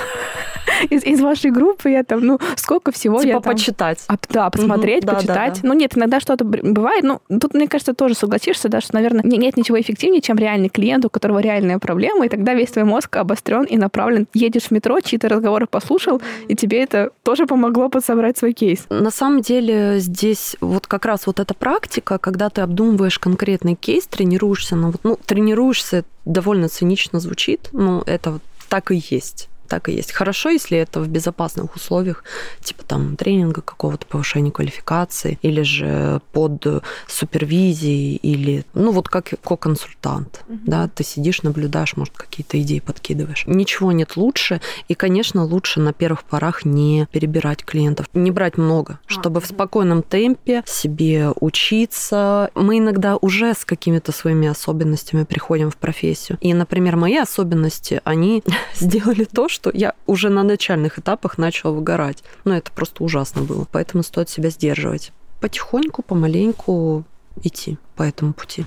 из, 0.89 1.03
из 1.03 1.21
вашей 1.21 1.51
группы, 1.51 1.89
я 1.89 2.03
там, 2.03 2.25
ну, 2.25 2.39
сколько 2.55 2.91
всего 2.91 3.17
типа 3.17 3.27
я 3.27 3.39
там... 3.39 3.53
почитать. 3.53 4.03
А, 4.07 4.15
да, 4.29 4.49
посмотреть, 4.49 5.03
угу, 5.03 5.15
почитать. 5.15 5.35
Да, 5.35 5.47
да, 5.47 5.61
да. 5.61 5.67
Ну, 5.67 5.73
нет, 5.73 5.97
иногда 5.97 6.19
что-то 6.19 6.43
бывает. 6.45 7.03
Ну, 7.03 7.21
тут, 7.39 7.53
мне 7.53 7.67
кажется, 7.67 7.93
тоже 7.93 8.15
согласишься, 8.15 8.69
да, 8.69 8.81
что, 8.81 8.95
наверное, 8.95 9.23
нет 9.23 9.57
ничего 9.57 9.79
эффективнее, 9.79 10.21
чем 10.21 10.37
реальный 10.37 10.69
клиент, 10.69 11.05
у 11.05 11.09
которого 11.09 11.39
реальная 11.39 11.79
проблема, 11.79 12.25
и 12.25 12.29
тогда 12.29 12.53
весь 12.53 12.69
твой 12.69 12.85
мозг 12.85 13.15
обострен 13.17 13.63
и 13.63 13.77
направлен. 13.77 14.27
Едешь 14.33 14.63
в 14.63 14.71
метро, 14.71 14.99
чьи-то 14.99 15.29
разговоры 15.29 15.67
послушал, 15.67 16.21
и 16.47 16.55
тебе 16.55 16.83
это 16.83 17.11
тоже 17.23 17.45
помогло 17.45 17.89
подсобрать 17.89 18.37
свой 18.37 18.53
кейс. 18.53 18.85
На 18.89 19.11
самом 19.11 19.41
деле 19.41 19.99
здесь 19.99 20.55
вот 20.61 20.87
как 20.87 21.05
раз 21.05 21.27
вот 21.27 21.39
эта 21.39 21.53
практика, 21.53 22.17
когда 22.17 22.49
ты 22.49 22.61
обдумываешь 22.61 23.19
конкретный 23.19 23.75
кейс, 23.75 24.07
тренируешься, 24.07 24.75
ну, 24.75 24.91
вот, 24.91 25.01
ну 25.03 25.19
тренируешься, 25.25 26.03
довольно 26.25 26.69
цинично 26.69 27.19
звучит, 27.19 27.69
но 27.71 28.03
это 28.05 28.31
вот 28.31 28.41
так 28.69 28.91
и 28.91 29.01
есть 29.09 29.49
так 29.67 29.89
и 29.89 29.93
есть. 29.93 30.11
Хорошо, 30.11 30.49
если 30.49 30.77
это 30.77 30.99
в 31.01 31.07
безопасных 31.07 31.75
условиях, 31.75 32.23
типа 32.61 32.83
там 32.83 33.15
тренинга 33.15 33.61
какого-то 33.61 34.05
повышения 34.05 34.51
квалификации, 34.51 35.37
или 35.41 35.61
же 35.61 36.21
под 36.31 36.65
супервизией, 37.07 38.15
или, 38.15 38.65
ну, 38.73 38.91
вот 38.91 39.09
как 39.09 39.33
ко-консультант, 39.43 40.43
угу. 40.47 40.59
да, 40.65 40.87
ты 40.87 41.03
сидишь, 41.03 41.43
наблюдаешь, 41.43 41.95
может, 41.95 42.15
какие-то 42.15 42.59
идеи 42.61 42.79
подкидываешь. 42.79 43.45
Ничего 43.47 43.91
нет 43.91 44.17
лучше, 44.17 44.61
и, 44.87 44.93
конечно, 44.93 45.43
лучше 45.43 45.79
на 45.79 45.93
первых 45.93 46.23
порах 46.23 46.65
не 46.65 47.07
перебирать 47.11 47.63
клиентов, 47.63 48.07
не 48.13 48.31
брать 48.31 48.57
много, 48.57 48.99
а, 49.05 49.11
чтобы 49.11 49.41
в 49.41 49.45
спокойном 49.45 50.03
темпе 50.03 50.63
себе 50.65 51.31
учиться. 51.39 52.51
Мы 52.55 52.79
иногда 52.79 53.17
уже 53.17 53.53
с 53.53 53.65
какими-то 53.65 54.11
своими 54.11 54.47
особенностями 54.47 55.23
приходим 55.23 55.71
в 55.71 55.77
профессию. 55.77 56.37
И, 56.41 56.53
например, 56.53 56.95
мои 56.95 57.17
особенности, 57.17 58.01
они 58.03 58.43
сделали 58.75 59.25
то, 59.25 59.47
что 59.55 59.71
я 59.73 59.93
уже 60.05 60.29
на 60.29 60.43
начальных 60.43 60.99
этапах 60.99 61.37
начала 61.37 61.71
выгорать. 61.71 62.23
Но 62.43 62.51
ну, 62.51 62.57
это 62.57 62.71
просто 62.71 63.03
ужасно 63.03 63.41
было. 63.41 63.65
Поэтому 63.71 64.03
стоит 64.03 64.29
себя 64.29 64.49
сдерживать. 64.49 65.13
Потихоньку, 65.39 66.03
помаленьку 66.03 67.05
идти 67.41 67.77
по 67.95 68.03
этому 68.03 68.33
пути. 68.33 68.65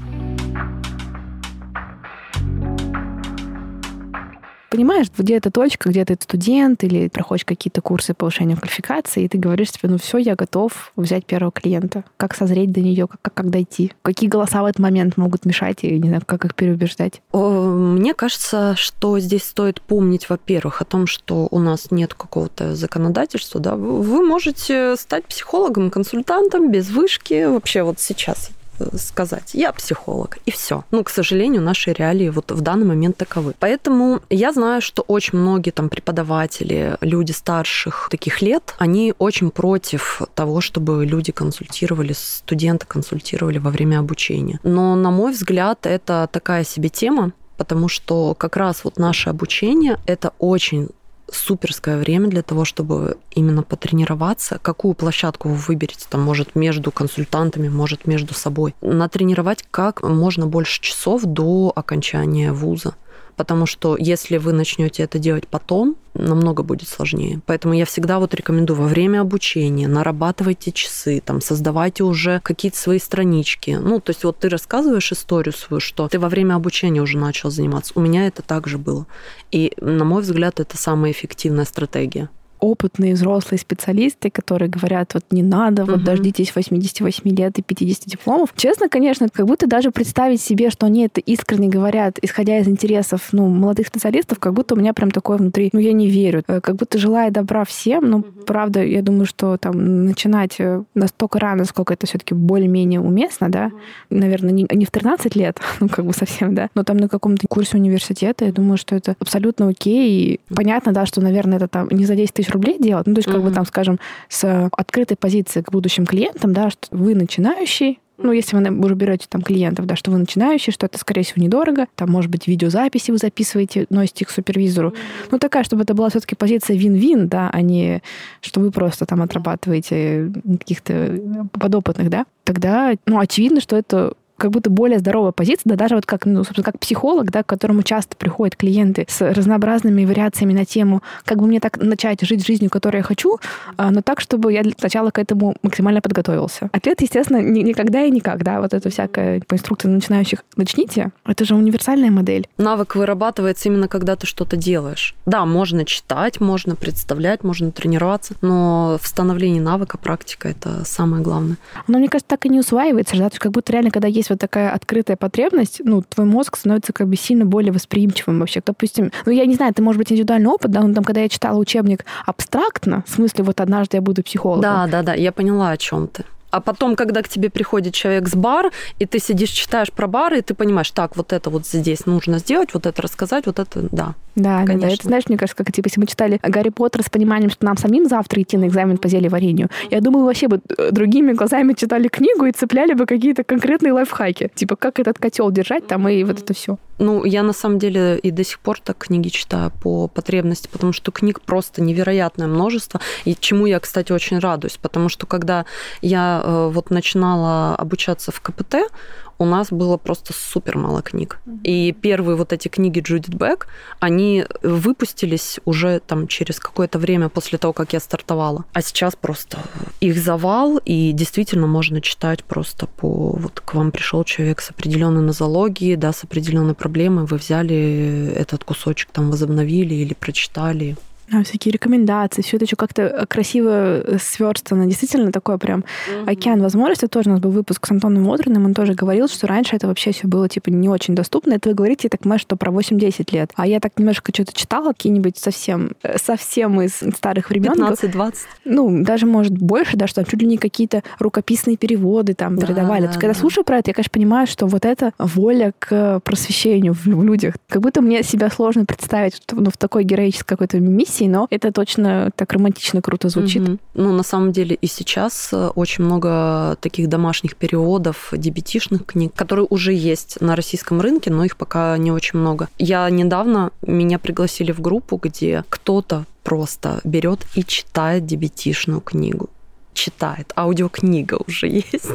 Понимаешь, 4.70 5.07
где 5.16 5.37
эта 5.37 5.50
точка, 5.50 5.88
где 5.90 6.04
ты 6.04 6.14
студент 6.20 6.85
или 6.85 7.09
проходишь 7.09 7.44
какие-то 7.44 7.81
курсы 7.81 8.14
повышения 8.14 8.57
квалификации, 8.57 9.24
и 9.24 9.28
ты 9.28 9.38
говоришь 9.38 9.72
себе, 9.72 9.88
ну 9.90 9.98
все, 9.98 10.18
я 10.18 10.35
готов 10.35 10.92
взять 10.96 11.24
первого 11.26 11.52
клиента. 11.52 12.04
Как 12.16 12.35
созреть 12.35 12.72
до 12.72 12.81
нее, 12.81 13.07
как, 13.07 13.20
как, 13.22 13.35
как 13.35 13.50
дойти? 13.50 13.92
Какие 14.02 14.28
голоса 14.28 14.62
в 14.62 14.66
этот 14.66 14.78
момент 14.78 15.16
могут 15.16 15.44
мешать, 15.44 15.78
и 15.83 15.98
не 15.98 16.09
знаю, 16.09 16.22
как 16.26 16.44
их 16.44 16.54
переубеждать? 16.54 17.22
Мне 17.33 18.14
кажется, 18.14 18.74
что 18.76 19.18
здесь 19.18 19.44
стоит 19.44 19.81
помнить, 19.81 20.28
во-первых, 20.28 20.83
о 20.83 20.85
том, 20.85 21.07
что 21.07 21.48
у 21.50 21.59
нас 21.59 21.90
нет 21.90 22.14
какого-то 22.14 22.74
законодательства, 22.74 23.61
да, 23.61 23.76
вы 23.76 24.24
можете 24.24 24.96
стать 24.96 25.24
психологом, 25.24 25.90
консультантом 25.90 26.70
без 26.70 26.90
вышки 26.90 27.46
вообще 27.46 27.83
вот 27.83 28.00
сейчас 28.00 28.50
сказать, 28.97 29.51
я 29.55 29.73
психолог, 29.73 30.38
и 30.47 30.51
все. 30.51 30.85
Ну, 30.91 31.05
к 31.05 31.11
сожалению, 31.11 31.62
наши 31.62 31.93
реалии 31.93 32.29
вот 32.29 32.51
в 32.51 32.61
данный 32.61 32.87
момент 32.87 33.17
таковы. 33.17 33.55
Поэтому 33.59 34.21
я 34.31 34.53
знаю, 34.53 34.81
что 34.81 35.03
очень 35.03 35.38
многие 35.38 35.71
там 35.71 35.88
преподаватели, 35.88 36.97
люди 37.01 37.33
старших 37.33 38.09
таких 38.11 38.43
лет, 38.43 38.75
они 38.79 39.14
очень 39.19 39.51
против 39.51 40.23
того, 40.35 40.61
чтобы 40.61 41.05
люди 41.05 41.33
консультировали, 41.33 42.12
студенты 42.12 42.87
консультировали 42.87 43.59
во 43.59 43.71
время 43.71 43.99
обучения. 43.99 44.61
Но, 44.62 44.95
на 44.97 45.11
мой 45.11 45.33
взгляд, 45.33 45.87
это 45.87 46.29
такая 46.31 46.64
себе 46.64 46.88
тема, 46.88 47.33
потому 47.57 47.88
что 47.88 48.35
как 48.35 48.57
раз 48.57 48.85
вот 48.85 48.99
наше 48.99 49.31
обучение— 49.31 49.99
это 50.07 50.33
очень 50.38 50.88
суперское 51.33 51.97
время 51.99 52.29
для 52.29 52.43
того, 52.43 52.64
чтобы 52.64 53.19
именно 53.31 53.62
потренироваться. 53.62 54.59
Какую 54.61 54.95
площадку 54.95 55.49
вы 55.49 55.55
выберете, 55.55 56.07
там, 56.09 56.23
может, 56.23 56.55
между 56.55 56.91
консультантами, 56.91 57.69
может, 57.69 58.07
между 58.07 58.35
собой. 58.35 58.75
Натренировать 58.81 59.64
как 59.71 60.03
можно 60.03 60.47
больше 60.47 60.81
часов 60.81 61.23
до 61.25 61.73
окончания 61.75 62.53
вуза 62.53 62.95
потому 63.38 63.66
что 63.66 63.96
если 63.96 64.37
вы 64.37 64.53
начнете 64.53 65.05
это 65.05 65.18
делать 65.20 65.46
потом, 65.46 65.96
намного 66.14 66.64
будет 66.64 66.88
сложнее. 66.88 67.40
Поэтому 67.46 67.72
я 67.72 67.85
всегда 67.85 68.18
вот 68.18 68.35
рекомендую 68.35 68.77
во 68.77 68.88
время 68.88 69.20
обучения 69.20 69.87
нарабатывайте 69.87 70.72
часы, 70.72 71.22
там, 71.24 71.40
создавайте 71.40 72.03
уже 72.03 72.40
какие-то 72.40 72.77
свои 72.77 72.98
странички. 72.98 73.79
Ну, 73.81 74.01
то 74.01 74.11
есть 74.11 74.24
вот 74.24 74.40
ты 74.40 74.48
рассказываешь 74.48 75.12
историю 75.12 75.55
свою, 75.55 75.81
что 75.81 76.09
ты 76.09 76.18
во 76.18 76.29
время 76.29 76.57
обучения 76.57 77.01
уже 77.01 77.16
начал 77.16 77.51
заниматься. 77.51 77.92
У 77.94 78.01
меня 78.01 78.27
это 78.27 78.42
также 78.42 78.77
было. 78.77 79.07
И, 79.53 79.72
на 79.81 80.05
мой 80.05 80.22
взгляд, 80.22 80.59
это 80.59 80.77
самая 80.77 81.12
эффективная 81.12 81.64
стратегия 81.64 82.29
опытные 82.61 83.14
взрослые 83.14 83.59
специалисты, 83.59 84.31
которые 84.31 84.68
говорят, 84.68 85.14
вот 85.14 85.25
не 85.31 85.42
надо, 85.42 85.85
вот 85.85 85.97
угу. 85.97 86.05
дождитесь 86.05 86.55
88 86.55 87.29
лет 87.37 87.59
и 87.59 87.62
50 87.62 88.07
дипломов. 88.07 88.51
Честно, 88.57 88.88
конечно, 88.88 89.29
как 89.29 89.47
будто 89.47 89.66
даже 89.66 89.90
представить 89.90 90.40
себе, 90.40 90.71
что 90.71 90.87
они 90.87 91.07
это 91.07 91.21
искренне 91.21 91.68
говорят, 91.68 92.18
исходя 92.23 92.59
из 92.59 92.68
интересов 92.68 93.29
ну, 93.33 93.49
молодых 93.49 93.88
специалистов, 93.88 94.38
как 94.38 94.55
будто 94.55 94.75
у 94.75 94.79
меня 94.79 94.92
прям 94.92 95.11
такое 95.11 95.38
внутри, 95.38 95.71
ну, 95.73 95.81
я 95.81 95.92
не 95.92 96.09
верю. 96.09 96.42
Э, 96.49 96.61
как 96.61 96.77
будто 96.77 96.99
желая 96.99 97.31
добра 97.31 97.64
всем, 97.64 98.09
но, 98.09 98.18
угу. 98.18 98.27
правда, 98.47 98.85
я 98.85 99.03
думаю, 99.03 99.27
что 99.27 99.57
там 99.57 100.07
начинать 100.07 100.57
э, 100.59 100.83
настолько 100.94 101.38
рано, 101.38 101.64
сколько 101.64 101.94
это 101.94 102.07
все 102.07 102.18
таки 102.18 102.35
более-менее 102.35 103.01
уместно, 103.01 103.49
да, 103.49 103.66
угу. 103.66 103.79
наверное, 104.11 104.53
не, 104.53 104.66
не 104.71 104.85
в 104.85 104.90
13 104.90 105.37
лет, 105.37 105.61
ну, 105.81 105.88
как 105.88 106.05
бы 106.05 106.12
совсем, 106.12 106.55
да, 106.55 106.71
но 106.75 106.85
там 106.85 106.97
на 106.97 107.09
каком-то 107.09 107.47
курсе 107.49 107.77
университета, 107.77 108.44
я 108.44 108.53
думаю, 108.53 108.77
что 108.77 108.97
это 108.97 109.16
абсолютно 109.21 109.68
окей. 109.68 110.09
И 110.09 110.40
понятно, 110.55 110.92
да, 110.92 111.07
что, 111.07 111.21
наверное, 111.21 111.59
это 111.59 111.68
там 111.68 111.88
не 111.90 112.05
за 112.05 112.14
10 112.14 112.33
тысяч 112.33 112.47
рублей 112.50 112.78
делать, 112.78 113.06
ну, 113.06 113.14
то 113.14 113.18
есть, 113.18 113.30
как 113.30 113.42
бы 113.42 113.50
там, 113.50 113.66
скажем, 113.66 113.98
с 114.28 114.68
открытой 114.76 115.16
позиции 115.16 115.62
к 115.62 115.70
будущим 115.70 116.06
клиентам, 116.06 116.52
да, 116.52 116.70
что 116.70 116.88
вы 116.90 117.14
начинающий, 117.14 118.00
ну, 118.18 118.32
если 118.32 118.56
вы 118.56 118.84
уже 118.84 118.94
берете 118.94 119.26
там 119.28 119.42
клиентов, 119.42 119.87
да, 119.87 119.94
что 119.94 120.11
вы 120.11 120.18
начинающий, 120.18 120.72
что 120.72 120.87
это, 120.87 120.98
скорее 120.98 121.22
всего, 121.22 121.42
недорого. 121.42 121.87
Там, 121.94 122.11
может 122.11 122.30
быть, 122.30 122.48
видеозаписи 122.48 123.12
вы 123.12 123.18
записываете, 123.18 123.87
носите 123.90 124.24
к 124.24 124.30
супервизору. 124.30 124.92
Ну, 125.30 125.38
такая, 125.38 125.62
чтобы 125.62 125.82
это 125.82 125.94
была 125.94 126.11
все-таки 126.11 126.34
позиция 126.34 126.76
вин-вин, 126.76 127.28
да, 127.28 127.48
а 127.52 127.61
не 127.61 128.02
что 128.40 128.61
вы 128.61 128.72
просто 128.72 129.06
там 129.06 129.22
отрабатываете 129.22 130.32
каких-то 130.58 131.48
подопытных, 131.52 132.11
да. 132.11 132.26
Тогда, 132.42 132.94
ну, 133.06 133.20
очевидно, 133.20 133.61
что 133.61 133.76
это 133.76 134.14
как 134.38 134.51
будто 134.51 134.70
более 134.70 134.98
здоровая 134.98 135.33
позиция, 135.33 135.62
да, 135.70 135.77
даже 135.77 135.96
вот 135.96 136.07
как, 136.07 136.24
ну, 136.24 136.44
собственно, 136.44 136.64
как 136.64 136.79
психолог, 136.79 137.31
да, 137.31 137.42
к 137.42 137.46
которому 137.46 137.83
часто 137.83 138.16
приходят 138.16 138.57
клиенты 138.57 139.05
с 139.09 139.20
разнообразными 139.20 140.05
вариациями 140.05 140.53
на 140.53 140.64
тему, 140.64 141.03
как 141.24 141.38
бы 141.38 141.46
мне 141.46 141.61
так 141.61 141.77
начать 141.79 142.22
жить 142.22 142.46
жизнью, 142.46 142.70
которую 142.70 143.01
я 143.01 143.03
хочу, 143.03 143.38
а, 143.77 143.90
но 143.90 144.01
так, 144.01 144.20
чтобы 144.20 144.53
я 144.53 144.62
сначала 144.79 145.11
к 145.11 145.18
этому 145.18 145.57
максимально 145.62 146.01
подготовился. 146.01 146.70
Ответ, 146.72 147.01
естественно, 147.01 147.42
ни, 147.42 147.61
никогда 147.61 148.05
и 148.05 148.11
никак, 148.11 148.44
да, 148.44 148.61
вот 148.61 148.74
это 148.74 148.88
всякая 148.90 149.40
по 149.40 149.55
инструкции 149.55 149.88
начинающих 149.88 150.44
начните, 150.57 151.11
это 151.27 151.44
же 151.44 151.55
универсальная 151.55 152.11
модель. 152.11 152.46
Навык 152.59 152.94
вырабатывается 152.94 153.68
именно 153.68 153.88
когда 153.88 154.16
ты 154.16 154.27
что-то 154.27 154.57
делаешь. 154.57 155.14
Да, 155.27 155.44
можно 155.44 155.85
читать, 155.85 156.40
можно 156.40 156.77
представлять, 156.77 157.42
можно 157.42 157.72
тренироваться, 157.72 158.35
но 158.40 158.98
в 159.03 159.07
становлении 159.07 159.61
навыка 159.61 159.98
практика— 159.98 160.48
это 160.51 160.85
самое 160.85 161.22
главное. 161.22 161.57
Но 161.88 161.98
мне 161.98 162.09
кажется, 162.09 162.29
так 162.29 162.46
и 162.46 162.48
не 162.48 162.61
усваивается, 162.61 163.16
да, 163.16 163.29
то 163.29 163.35
есть 163.35 163.38
как 163.40 163.53
будто 163.53 163.72
реально, 163.72 163.90
когда 163.90 164.07
есть 164.09 164.28
есть 164.29 164.31
вот 164.31 164.38
такая 164.38 164.71
открытая 164.71 165.17
потребность, 165.17 165.81
ну, 165.85 166.03
твой 166.03 166.27
мозг 166.27 166.57
становится 166.57 166.93
как 166.93 167.09
бы 167.09 167.17
сильно 167.17 167.45
более 167.45 167.73
восприимчивым 167.73 168.41
вообще. 168.41 168.62
Допустим, 168.64 169.12
ну, 169.27 169.33
я 169.33 169.47
не 169.47 169.55
знаю, 169.55 169.73
это 169.73 169.83
может 169.83 169.99
быть 169.99 170.12
индивидуальный 170.12 170.51
опыт, 170.51 170.71
да, 170.71 170.83
но 170.83 170.95
там, 170.95 171.05
когда 171.05 171.21
я 171.21 171.29
читала 171.29 171.59
учебник 171.59 172.05
абстрактно, 172.27 173.05
в 173.07 173.11
смысле, 173.11 173.45
вот 173.45 173.61
однажды 173.61 173.97
я 173.97 174.01
буду 174.01 174.23
психологом. 174.23 174.62
Да, 174.62 174.87
да, 174.87 175.03
да, 175.03 175.14
я 175.14 175.33
поняла, 175.33 175.71
о 175.71 175.77
чем 175.77 176.09
ты. 176.09 176.25
А 176.51 176.61
потом, 176.61 176.97
когда 176.97 177.23
к 177.23 177.29
тебе 177.29 177.51
приходит 177.51 177.93
человек 177.93 178.27
с 178.27 178.35
бар, 178.35 178.73
и 178.99 179.05
ты 179.05 179.19
сидишь, 179.19 179.51
читаешь 179.51 179.93
про 179.93 180.07
бары, 180.07 180.38
и 180.38 180.43
ты 180.43 180.55
понимаешь, 180.55 180.91
так, 180.91 181.17
вот 181.17 181.33
это 181.33 181.51
вот 181.51 181.67
здесь 181.67 182.07
нужно 182.07 182.38
сделать, 182.38 182.73
вот 182.73 182.87
это 182.87 183.03
рассказать, 183.03 183.47
вот 183.47 183.59
это, 183.59 183.87
да. 183.93 184.14
Да, 184.38 184.64
конечно. 184.64 184.88
да. 184.88 184.94
Это, 184.94 185.03
знаешь, 185.05 185.24
мне 185.29 185.37
кажется, 185.37 185.62
как, 185.62 185.72
типа, 185.74 185.88
если 185.88 186.01
мы 186.01 186.07
читали 186.07 186.38
Гарри 186.42 186.68
Поттер 186.70 187.03
с 187.03 187.11
пониманием, 187.11 187.51
что 187.51 187.66
нам 187.66 187.77
самим 187.77 188.09
завтра 188.09 188.40
идти 188.40 188.57
на 188.57 188.66
экзамен 188.66 188.96
по 188.96 189.09
зельеварению, 189.09 189.68
я 189.90 190.01
думаю, 190.01 190.24
вообще 190.24 190.46
бы 190.46 190.61
э, 190.77 190.90
другими 190.92 191.33
глазами 191.33 191.72
читали 191.72 192.09
книгу 192.09 192.46
и 192.46 192.53
цепляли 192.53 192.94
бы 192.94 193.05
какие-то 193.07 193.42
конкретные 193.42 193.92
лайфхаки. 193.92 194.51
Типа, 194.55 194.77
как 194.77 195.01
этот 195.01 195.18
котел 195.18 195.51
держать 195.51 195.87
там 195.87 196.09
и 196.09 196.22
вот 196.22 196.40
это 196.40 196.55
все. 196.55 196.79
Ну, 196.98 197.24
я 197.24 197.42
на 197.42 197.53
самом 197.53 197.79
деле 197.79 198.18
и 198.18 198.31
до 198.31 198.44
сих 198.44 198.59
пор 198.59 198.81
так 198.81 198.98
книги 198.98 199.29
читаю 199.29 199.72
по 199.83 200.09
потребности, 200.09 200.68
потому 200.70 200.92
что 200.92 201.12
книг 201.12 201.40
просто 201.40 201.83
невероятное 201.83 202.46
множество, 202.46 203.01
и 203.24 203.37
чему 203.38 203.66
я, 203.66 203.79
кстати, 203.81 204.12
очень 204.12 204.38
радуюсь, 204.38 204.79
потому 204.81 205.09
что 205.09 205.27
когда 205.27 205.64
я 206.03 206.42
э, 206.44 206.70
вот 206.72 206.90
начинала 206.90 207.77
обучаться 207.77 208.33
в 208.33 208.40
КПТ, 208.40 208.90
у 209.38 209.44
нас 209.44 209.70
было 209.70 209.96
просто 209.96 210.33
супер 210.33 210.77
мало 210.77 211.03
книг. 211.03 211.38
И 211.62 211.92
первые 211.92 212.37
вот 212.37 212.53
эти 212.53 212.68
книги 212.68 213.01
Джудит 213.01 213.35
Бек, 213.35 213.68
они 214.01 214.44
выпустились 214.62 215.61
уже 215.64 216.01
там 216.01 216.27
через 216.27 216.59
какое-то 216.59 216.98
время 216.98 217.29
после 217.29 217.59
того, 217.59 217.72
как 217.72 217.92
я 217.92 218.01
стартовала. 218.01 218.64
А 218.72 218.83
сейчас 218.83 219.14
просто 219.16 219.59
их 220.01 220.18
завал, 220.18 220.79
и 220.85 221.12
действительно 221.12 221.66
можно 221.66 222.01
читать 222.01 222.44
просто 222.44 222.87
по... 222.87 223.37
Вот 223.38 223.61
к 223.61 223.74
вам 223.74 223.92
пришел 223.92 224.24
человек 224.24 224.61
с 224.61 224.70
определенной 224.70 225.22
нозологией, 225.22 225.96
да, 225.96 226.12
с 226.12 226.24
определенной 226.24 226.74
проблемой, 226.74 227.24
вы 227.24 227.37
взяли 227.37 228.33
этот 228.35 228.64
кусочек, 228.64 229.11
там 229.12 229.31
возобновили 229.31 229.94
или 229.94 230.14
прочитали. 230.14 230.96
А, 231.33 231.43
всякие 231.43 231.73
рекомендации, 231.73 232.43
все 232.43 232.57
это 232.57 232.64
еще 232.64 232.77
как-то 232.77 233.03
э, 233.03 233.27
красиво 233.27 234.01
э, 234.01 234.19
сверстано. 234.19 234.87
Действительно, 234.87 235.31
такой 235.31 235.59
прям 235.59 235.81
mm-hmm. 235.81 236.31
океан 236.31 236.62
возможностей. 236.62 237.07
Тоже 237.07 237.29
у 237.29 237.33
нас 237.33 237.41
был 237.41 237.51
выпуск 237.51 237.87
с 237.87 237.91
Антоном 237.91 238.23
Модриным, 238.23 238.64
он 238.64 238.75
тоже 238.75 238.95
говорил, 238.95 239.29
что 239.29 239.47
раньше 239.47 239.77
это 239.77 239.87
вообще 239.87 240.12
все 240.12 240.27
было 240.27 240.49
типа 240.49 240.71
не 240.71 240.88
очень 240.88 241.14
доступно. 241.14 241.55
Это 241.55 241.69
вы 241.69 241.75
говорите, 241.75 242.01
я 242.05 242.11
так 242.11 242.21
понимаю, 242.21 242.38
что 242.38 242.57
про 242.57 242.71
8-10 242.71 243.35
лет. 243.35 243.51
А 243.57 243.67
я 243.67 243.81
так 243.81 243.93
немножко 243.99 244.33
что-то 244.35 244.53
читала, 244.53 244.93
какие-нибудь 244.93 245.37
совсем, 245.37 245.93
э, 246.03 246.17
совсем 246.19 246.81
из 246.81 246.95
старых 247.17 247.51
времен. 247.51 247.75
15-20. 247.75 248.35
Ну, 248.64 249.05
даже, 249.05 249.27
может, 249.27 249.53
больше, 249.53 249.97
да, 249.97 250.07
что 250.07 250.17
там 250.17 250.25
чуть 250.25 250.41
ли 250.41 250.47
не 250.47 250.57
какие-то 250.57 251.03
рукописные 251.19 251.77
переводы 251.77 252.35
там 252.35 252.57
да, 252.57 252.67
передавали. 252.67 253.07
Да, 253.07 253.12
Когда 253.12 253.35
да. 253.35 253.35
слушаю 253.35 253.64
про 253.64 253.79
это, 253.79 253.91
я, 253.91 253.95
конечно, 253.95 254.11
понимаю, 254.12 254.47
что 254.47 254.67
вот 254.67 254.85
это 254.85 255.12
воля 255.19 255.73
к 255.79 256.21
просвещению 256.21 256.95
в, 256.95 257.05
в 257.05 257.25
людях. 257.25 257.55
Как 257.69 257.83
будто 257.83 258.01
мне 258.01 258.23
себя 258.23 258.51
сложно 258.51 258.87
представить 258.87 259.43
ну, 259.53 259.71
в 259.71 259.77
такой 259.77 260.05
героической 260.05 260.57
какой-то 260.57 260.81
миссии, 260.81 261.17
профессий, 261.18 261.28
но 261.28 261.46
это 261.50 261.72
точно 261.72 262.31
так 262.35 262.52
романтично 262.52 263.02
круто 263.02 263.28
звучит. 263.28 263.62
Угу. 263.62 263.78
Ну, 263.94 264.12
на 264.12 264.22
самом 264.22 264.52
деле 264.52 264.76
и 264.81 264.87
сейчас 264.87 265.50
э, 265.52 265.68
очень 265.74 266.04
много 266.04 266.76
таких 266.81 267.09
домашних 267.09 267.57
переводов, 267.57 268.33
дебетишных 268.33 269.07
книг, 269.07 269.33
которые 269.35 269.66
уже 269.70 269.92
есть 269.92 270.40
на 270.40 270.57
российском 270.57 271.00
рынке, 271.00 271.31
но 271.31 271.44
их 271.44 271.57
пока 271.57 271.96
не 271.98 272.12
очень 272.12 272.38
много. 272.38 272.68
Я 272.78 273.09
недавно, 273.11 273.70
меня 273.83 274.18
пригласили 274.18 274.72
в 274.72 274.81
группу, 274.81 275.18
где 275.22 275.64
кто-то 275.68 276.24
просто 276.42 277.00
берет 277.04 277.40
и 277.54 277.64
читает 277.64 278.26
дебетишную 278.26 279.00
книгу 279.00 279.50
читает. 279.98 280.52
Аудиокнига 280.56 281.38
уже 281.46 281.66
есть. 281.92 282.11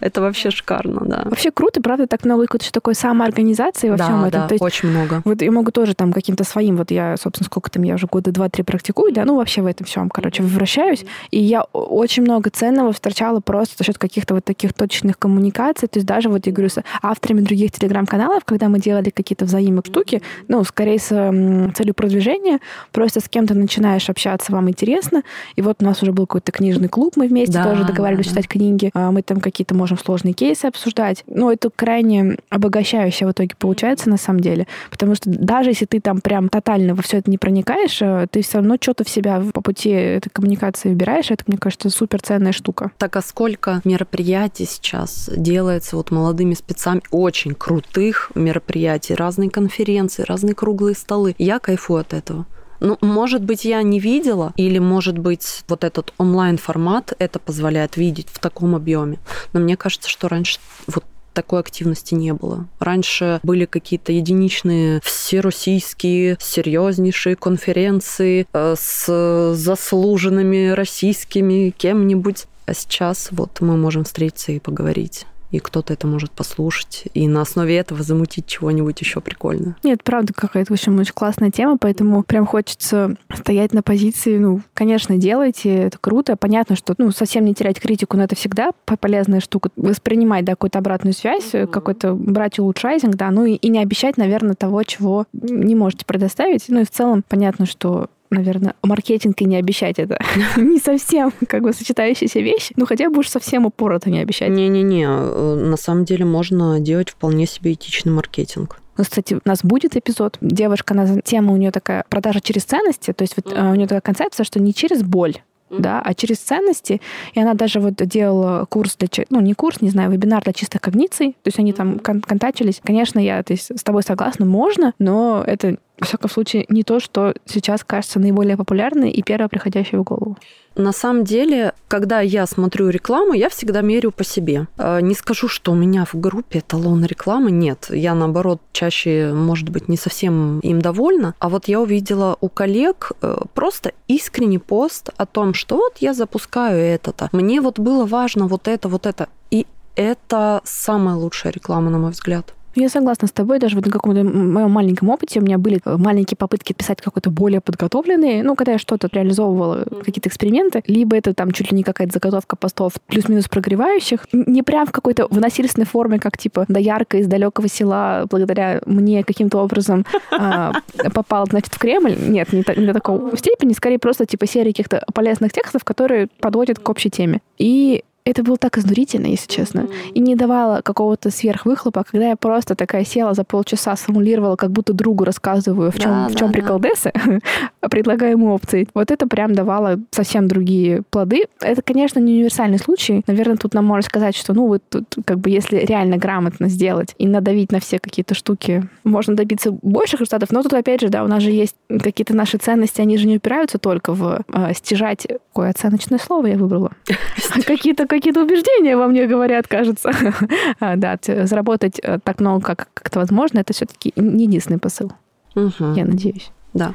Это 0.00 0.20
вообще 0.20 0.50
шикарно, 0.50 1.02
да. 1.04 1.22
Вообще 1.24 1.50
круто, 1.50 1.80
правда, 1.80 2.06
так 2.06 2.24
много 2.24 2.46
какой-то 2.46 2.72
такой 2.72 2.94
самоорганизации 2.94 3.90
во 3.90 3.96
да, 3.96 4.04
всем 4.04 4.24
этом. 4.24 4.40
Да, 4.42 4.48
То 4.48 4.54
есть, 4.54 4.62
очень 4.62 4.88
много. 4.88 5.22
Вот 5.24 5.42
я 5.42 5.50
могу 5.50 5.70
тоже 5.70 5.94
там 5.94 6.12
каким-то 6.12 6.44
своим, 6.44 6.76
вот 6.76 6.90
я, 6.90 7.16
собственно, 7.16 7.46
сколько 7.46 7.70
там, 7.70 7.82
я 7.82 7.94
уже 7.94 8.06
года 8.06 8.32
два-три 8.32 8.64
практикую, 8.64 9.12
да, 9.12 9.24
ну 9.24 9.36
вообще 9.36 9.62
в 9.62 9.66
этом 9.66 9.86
всем, 9.86 10.08
короче, 10.08 10.42
вращаюсь. 10.42 11.04
И 11.30 11.38
я 11.38 11.62
очень 11.62 12.22
много 12.22 12.50
ценного 12.50 12.92
встречала 12.92 13.40
просто 13.40 13.76
за 13.78 13.84
счет 13.84 13.98
каких-то 13.98 14.34
вот 14.34 14.44
таких 14.44 14.72
точных 14.72 15.18
коммуникаций. 15.18 15.88
То 15.88 15.98
есть 15.98 16.06
даже 16.06 16.28
вот 16.28 16.46
я 16.46 16.52
говорю 16.52 16.70
с 16.70 16.82
авторами 17.02 17.40
других 17.40 17.72
телеграм-каналов, 17.72 18.44
когда 18.44 18.68
мы 18.68 18.78
делали 18.80 19.10
какие-то 19.10 19.44
взаимные 19.44 19.82
штуки, 19.84 20.22
ну, 20.48 20.64
скорее 20.64 20.98
с 20.98 21.08
целью 21.08 21.94
продвижения, 21.94 22.60
просто 22.92 23.20
с 23.20 23.28
кем-то 23.28 23.54
начинаешь 23.54 24.08
общаться, 24.08 24.52
вам 24.52 24.68
интересно. 24.70 25.22
И 25.56 25.62
вот 25.62 25.76
у 25.80 25.84
нас 25.84 26.02
уже 26.02 26.12
был 26.12 26.26
какой-то 26.26 26.52
книжный 26.52 26.88
клуб, 26.88 27.16
мы 27.18 27.28
вместе 27.28 27.54
да, 27.54 27.64
тоже 27.64 27.84
договаривались 27.84 28.26
да, 28.26 28.30
читать 28.30 28.44
да. 28.44 28.50
книги. 28.50 28.90
А, 28.94 29.10
мы 29.10 29.22
там 29.22 29.40
какие-то 29.40 29.74
можем 29.74 29.98
сложные 29.98 30.32
кейсы 30.32 30.66
обсуждать. 30.66 31.24
Но 31.26 31.52
это 31.52 31.70
крайне 31.74 32.38
обогащающе 32.48 33.26
в 33.26 33.32
итоге 33.32 33.54
получается 33.58 34.08
на 34.08 34.16
самом 34.16 34.40
деле. 34.40 34.66
Потому 34.90 35.14
что 35.14 35.28
даже 35.28 35.70
если 35.70 35.84
ты 35.84 36.00
там 36.00 36.20
прям 36.20 36.48
тотально 36.48 36.94
во 36.94 37.02
все 37.02 37.18
это 37.18 37.30
не 37.30 37.38
проникаешь, 37.38 38.00
э, 38.00 38.26
ты 38.30 38.42
все 38.42 38.58
равно 38.58 38.76
что-то 38.80 39.04
в 39.04 39.08
себя 39.08 39.42
по 39.52 39.60
пути 39.60 39.90
этой 39.90 40.30
коммуникации 40.30 40.90
выбираешь. 40.90 41.30
Это, 41.30 41.44
мне 41.46 41.58
кажется, 41.58 41.90
супер 41.90 42.22
ценная 42.22 42.52
штука. 42.52 42.92
Так 42.98 43.16
а 43.16 43.22
сколько 43.22 43.80
мероприятий 43.84 44.64
сейчас 44.64 45.28
делается 45.34 45.96
вот 45.96 46.10
молодыми 46.10 46.54
спецами, 46.54 47.02
очень 47.10 47.54
крутых 47.54 48.30
мероприятий, 48.34 49.14
разные 49.14 49.50
конференции, 49.50 50.22
разные 50.22 50.54
круглые 50.54 50.94
столы. 50.94 51.34
Я 51.38 51.58
кайфую 51.58 52.00
от 52.00 52.14
этого. 52.14 52.46
Ну, 52.80 52.98
может 53.00 53.42
быть, 53.42 53.64
я 53.64 53.82
не 53.82 54.00
видела, 54.00 54.52
или, 54.56 54.78
может 54.78 55.18
быть, 55.18 55.64
вот 55.68 55.84
этот 55.84 56.12
онлайн-формат 56.18 57.12
это 57.18 57.38
позволяет 57.38 57.96
видеть 57.96 58.28
в 58.30 58.38
таком 58.38 58.74
объеме. 58.74 59.18
Но 59.52 59.60
мне 59.60 59.76
кажется, 59.76 60.08
что 60.08 60.28
раньше 60.28 60.58
вот 60.86 61.04
такой 61.32 61.60
активности 61.60 62.14
не 62.14 62.32
было. 62.34 62.66
Раньше 62.80 63.38
были 63.44 63.64
какие-то 63.64 64.10
единичные 64.10 65.00
всероссийские 65.04 66.36
серьезнейшие 66.40 67.36
конференции 67.36 68.46
э, 68.52 68.74
с 68.76 69.54
заслуженными 69.54 70.70
российскими 70.70 71.70
кем-нибудь. 71.70 72.46
А 72.66 72.74
сейчас 72.74 73.28
вот 73.30 73.60
мы 73.60 73.76
можем 73.76 74.02
встретиться 74.02 74.50
и 74.50 74.58
поговорить 74.58 75.26
и 75.50 75.58
кто-то 75.60 75.92
это 75.92 76.06
может 76.06 76.30
послушать, 76.30 77.04
и 77.14 77.26
на 77.26 77.42
основе 77.42 77.76
этого 77.76 78.02
замутить 78.02 78.46
чего-нибудь 78.46 79.00
еще 79.00 79.20
прикольно. 79.20 79.76
Нет, 79.82 80.02
правда, 80.04 80.32
какая-то, 80.34 80.72
в 80.72 80.76
общем, 80.76 80.98
очень 80.98 81.14
классная 81.14 81.50
тема, 81.50 81.78
поэтому 81.78 82.22
прям 82.22 82.46
хочется 82.46 83.16
стоять 83.34 83.72
на 83.72 83.82
позиции, 83.82 84.38
ну, 84.38 84.60
конечно, 84.74 85.16
делайте, 85.16 85.74
это 85.74 85.98
круто. 85.98 86.36
Понятно, 86.36 86.76
что, 86.76 86.94
ну, 86.98 87.10
совсем 87.10 87.44
не 87.44 87.54
терять 87.54 87.80
критику, 87.80 88.16
но 88.16 88.24
это 88.24 88.36
всегда 88.36 88.70
полезная 89.00 89.40
штука. 89.40 89.70
Воспринимать, 89.76 90.44
да, 90.44 90.52
какую-то 90.52 90.78
обратную 90.78 91.14
связь, 91.14 91.52
mm-hmm. 91.52 91.66
какой-то 91.68 92.14
брать 92.14 92.58
улучшайзинг, 92.58 93.14
да, 93.14 93.30
ну 93.30 93.44
и, 93.44 93.54
и 93.54 93.68
не 93.68 93.80
обещать, 93.80 94.16
наверное, 94.16 94.54
того, 94.54 94.82
чего 94.82 95.26
не 95.32 95.74
можете 95.74 96.04
предоставить. 96.04 96.64
Ну 96.68 96.80
и 96.80 96.84
в 96.84 96.90
целом 96.90 97.24
понятно, 97.26 97.66
что 97.66 98.08
наверное, 98.30 98.74
маркетинг 98.82 99.40
и 99.40 99.44
не 99.44 99.56
обещать 99.56 99.98
это. 99.98 100.18
не 100.56 100.78
совсем 100.78 101.32
как 101.46 101.62
бы 101.62 101.72
сочетающиеся 101.72 102.40
вещи. 102.40 102.74
Ну, 102.76 102.86
хотя 102.86 103.10
бы 103.10 103.20
уж 103.20 103.28
совсем 103.28 103.66
упорото 103.66 104.10
не 104.10 104.20
обещать. 104.20 104.50
Не-не-не, 104.50 105.06
э, 105.06 105.54
на 105.54 105.76
самом 105.76 106.04
деле 106.04 106.24
можно 106.24 106.80
делать 106.80 107.10
вполне 107.10 107.46
себе 107.46 107.72
этичный 107.72 108.12
маркетинг. 108.12 108.80
Ну, 108.96 109.04
кстати, 109.04 109.34
у 109.34 109.40
нас 109.44 109.60
будет 109.62 109.96
эпизод. 109.96 110.38
Девушка, 110.40 110.92
она, 110.92 111.20
тема 111.20 111.52
у 111.52 111.56
нее 111.56 111.70
такая 111.70 112.04
продажа 112.08 112.40
через 112.40 112.64
ценности. 112.64 113.12
То 113.12 113.22
есть 113.22 113.34
вот 113.36 113.46
mm-hmm. 113.46 113.70
у 113.70 113.74
нее 113.76 113.86
такая 113.86 114.00
концепция, 114.00 114.42
что 114.42 114.60
не 114.60 114.74
через 114.74 115.04
боль, 115.04 115.36
mm-hmm. 115.70 115.80
да, 115.80 116.02
а 116.04 116.14
через 116.14 116.38
ценности. 116.38 117.00
И 117.32 117.40
она 117.40 117.54
даже 117.54 117.78
вот 117.78 117.94
делала 117.94 118.66
курс 118.68 118.96
для, 118.96 119.08
ну 119.30 119.40
не 119.40 119.54
курс, 119.54 119.80
не 119.80 119.90
знаю, 119.90 120.10
вебинар 120.10 120.42
для 120.42 120.52
чистых 120.52 120.80
когниций. 120.80 121.36
То 121.42 121.48
есть 121.48 121.60
они 121.60 121.72
там 121.72 122.00
кон- 122.00 122.22
контачились. 122.22 122.80
Конечно, 122.82 123.20
я 123.20 123.40
то 123.44 123.52
есть, 123.52 123.70
с 123.78 123.84
тобой 123.84 124.02
согласна, 124.02 124.44
можно, 124.44 124.92
но 124.98 125.44
это 125.46 125.76
во 126.00 126.06
всяком 126.06 126.30
случае, 126.30 126.64
не 126.68 126.82
то, 126.82 127.00
что 127.00 127.34
сейчас 127.44 127.84
кажется 127.84 128.18
наиболее 128.18 128.56
популярной 128.56 129.10
и 129.10 129.22
первое 129.22 129.48
приходящее 129.48 130.00
в 130.00 130.04
голову. 130.04 130.36
На 130.76 130.92
самом 130.92 131.24
деле, 131.24 131.72
когда 131.88 132.20
я 132.20 132.46
смотрю 132.46 132.88
рекламу, 132.90 133.32
я 133.32 133.48
всегда 133.48 133.80
мерю 133.80 134.12
по 134.12 134.22
себе. 134.22 134.68
Э, 134.78 135.00
не 135.00 135.14
скажу, 135.14 135.48
что 135.48 135.72
у 135.72 135.74
меня 135.74 136.04
в 136.04 136.14
группе 136.14 136.60
эталон 136.60 137.04
рекламы 137.04 137.50
нет. 137.50 137.86
Я, 137.90 138.14
наоборот, 138.14 138.60
чаще, 138.72 139.32
может 139.34 139.70
быть, 139.70 139.88
не 139.88 139.96
совсем 139.96 140.60
им 140.60 140.80
довольна. 140.80 141.34
А 141.40 141.48
вот 141.48 141.66
я 141.66 141.80
увидела 141.80 142.36
у 142.40 142.48
коллег 142.48 143.12
э, 143.22 143.38
просто 143.54 143.92
искренний 144.06 144.58
пост 144.58 145.10
о 145.16 145.26
том, 145.26 145.52
что 145.52 145.76
вот 145.76 145.96
я 145.98 146.14
запускаю 146.14 146.78
это-то. 146.78 147.28
Мне 147.32 147.60
вот 147.60 147.80
было 147.80 148.06
важно 148.06 148.46
вот 148.46 148.68
это, 148.68 148.88
вот 148.88 149.06
это. 149.06 149.28
И 149.50 149.66
это 149.96 150.60
самая 150.64 151.16
лучшая 151.16 151.52
реклама, 151.52 151.90
на 151.90 151.98
мой 151.98 152.12
взгляд. 152.12 152.54
Я 152.74 152.88
согласна 152.88 153.26
с 153.26 153.32
тобой. 153.32 153.58
Даже 153.58 153.76
вот 153.76 153.86
на 153.86 153.92
каком-то 153.92 154.22
моем 154.24 154.70
маленьком 154.70 155.08
опыте 155.08 155.40
у 155.40 155.42
меня 155.42 155.58
были 155.58 155.80
э, 155.84 155.96
маленькие 155.96 156.36
попытки 156.36 156.72
писать 156.72 157.00
какой-то 157.00 157.30
более 157.30 157.60
подготовленный. 157.60 158.42
Ну, 158.42 158.54
когда 158.54 158.72
я 158.72 158.78
что-то 158.78 159.08
реализовывала, 159.10 159.84
какие-то 160.04 160.28
эксперименты, 160.28 160.82
либо 160.86 161.16
это 161.16 161.34
там 161.34 161.50
чуть 161.50 161.70
ли 161.72 161.76
не 161.76 161.82
какая-то 161.82 162.12
заготовка 162.12 162.56
постов 162.56 162.92
плюс-минус 163.06 163.48
прогревающих. 163.48 164.26
Не 164.32 164.62
прям 164.62 164.86
в 164.86 164.92
какой-то 164.92 165.26
в 165.28 165.40
насильственной 165.40 165.86
форме, 165.86 166.18
как 166.18 166.38
типа 166.38 166.66
доярка 166.68 167.18
из 167.18 167.26
далекого 167.26 167.68
села 167.68 168.26
благодаря 168.30 168.80
мне 168.86 169.24
каким-то 169.24 169.58
образом 169.58 170.04
а, 170.30 170.72
попал, 171.14 171.46
значит, 171.46 171.74
в 171.74 171.78
Кремль. 171.78 172.16
Нет, 172.16 172.52
не, 172.52 172.64
не 172.76 172.86
до 172.86 172.94
такого 172.94 173.36
степени. 173.36 173.72
Скорее 173.72 173.98
просто 173.98 174.26
типа 174.26 174.46
серии 174.46 174.70
каких-то 174.70 175.04
полезных 175.12 175.52
текстов, 175.52 175.84
которые 175.84 176.28
подводят 176.40 176.78
к 176.78 176.88
общей 176.88 177.10
теме. 177.10 177.40
И 177.58 178.04
это 178.24 178.42
было 178.42 178.56
так 178.56 178.76
изнурительно, 178.78 179.26
если 179.26 179.48
честно. 179.48 179.88
И 180.14 180.20
не 180.20 180.36
давало 180.36 180.82
какого-то 180.82 181.30
сверхвыхлопа, 181.30 182.04
когда 182.04 182.28
я 182.28 182.36
просто 182.36 182.74
такая 182.74 183.04
села 183.04 183.34
за 183.34 183.44
полчаса, 183.44 183.96
сформулировала, 183.96 184.56
как 184.56 184.70
будто 184.70 184.92
другу 184.92 185.24
рассказываю, 185.24 185.90
в 185.90 185.98
чем, 185.98 186.10
да, 186.10 186.28
в 186.28 186.36
чем 186.36 186.48
да, 186.48 186.52
прикол 186.52 186.78
да. 186.78 186.88
Дессы, 186.88 187.12
предлагаемые 187.80 188.50
опции. 188.50 188.88
Вот 188.94 189.10
это 189.10 189.26
прям 189.26 189.54
давало 189.54 189.98
совсем 190.10 190.46
другие 190.46 191.02
плоды. 191.10 191.44
Это, 191.60 191.80
конечно, 191.82 192.18
не 192.18 192.34
универсальный 192.34 192.78
случай. 192.78 193.22
Наверное, 193.26 193.56
тут 193.56 193.74
нам 193.74 193.86
можно 193.86 194.02
сказать, 194.02 194.36
что, 194.36 194.52
ну, 194.52 194.66
вот 194.66 194.82
тут, 194.88 195.06
как 195.24 195.38
бы, 195.38 195.50
если 195.50 195.78
реально 195.78 196.18
грамотно 196.18 196.68
сделать 196.68 197.14
и 197.18 197.26
надавить 197.26 197.72
на 197.72 197.80
все 197.80 197.98
какие-то 197.98 198.34
штуки, 198.34 198.88
можно 199.04 199.36
добиться 199.36 199.72
больших 199.72 200.20
результатов. 200.20 200.50
Но 200.52 200.62
тут, 200.62 200.74
опять 200.74 201.00
же, 201.00 201.08
да, 201.08 201.24
у 201.24 201.28
нас 201.28 201.42
же 201.42 201.50
есть 201.50 201.76
какие-то 201.88 202.34
наши 202.34 202.58
ценности, 202.58 203.00
они 203.00 203.16
же 203.16 203.26
не 203.26 203.36
упираются 203.36 203.78
только 203.78 204.12
в 204.12 204.42
э, 204.52 204.74
стяжать... 204.74 205.26
Какое 205.48 205.70
оценочное 205.70 206.20
слово 206.20 206.46
я 206.46 206.56
выбрала? 206.56 206.92
Какие-то 207.66 208.06
какие-то 208.18 208.42
убеждения 208.42 208.96
во 208.96 209.06
мне 209.06 209.26
говорят, 209.26 209.68
кажется. 209.68 210.10
А, 210.80 210.96
да, 210.96 211.18
заработать 211.22 212.00
э, 212.02 212.18
так 212.22 212.40
много, 212.40 212.64
как, 212.64 212.88
как 212.94 213.08
это 213.08 213.18
возможно, 213.18 213.60
это 213.60 213.72
все-таки 213.72 214.12
не 214.16 214.44
единственный 214.44 214.78
посыл. 214.78 215.12
Угу. 215.54 215.94
Я 215.94 216.04
надеюсь. 216.04 216.50
Да. 216.74 216.94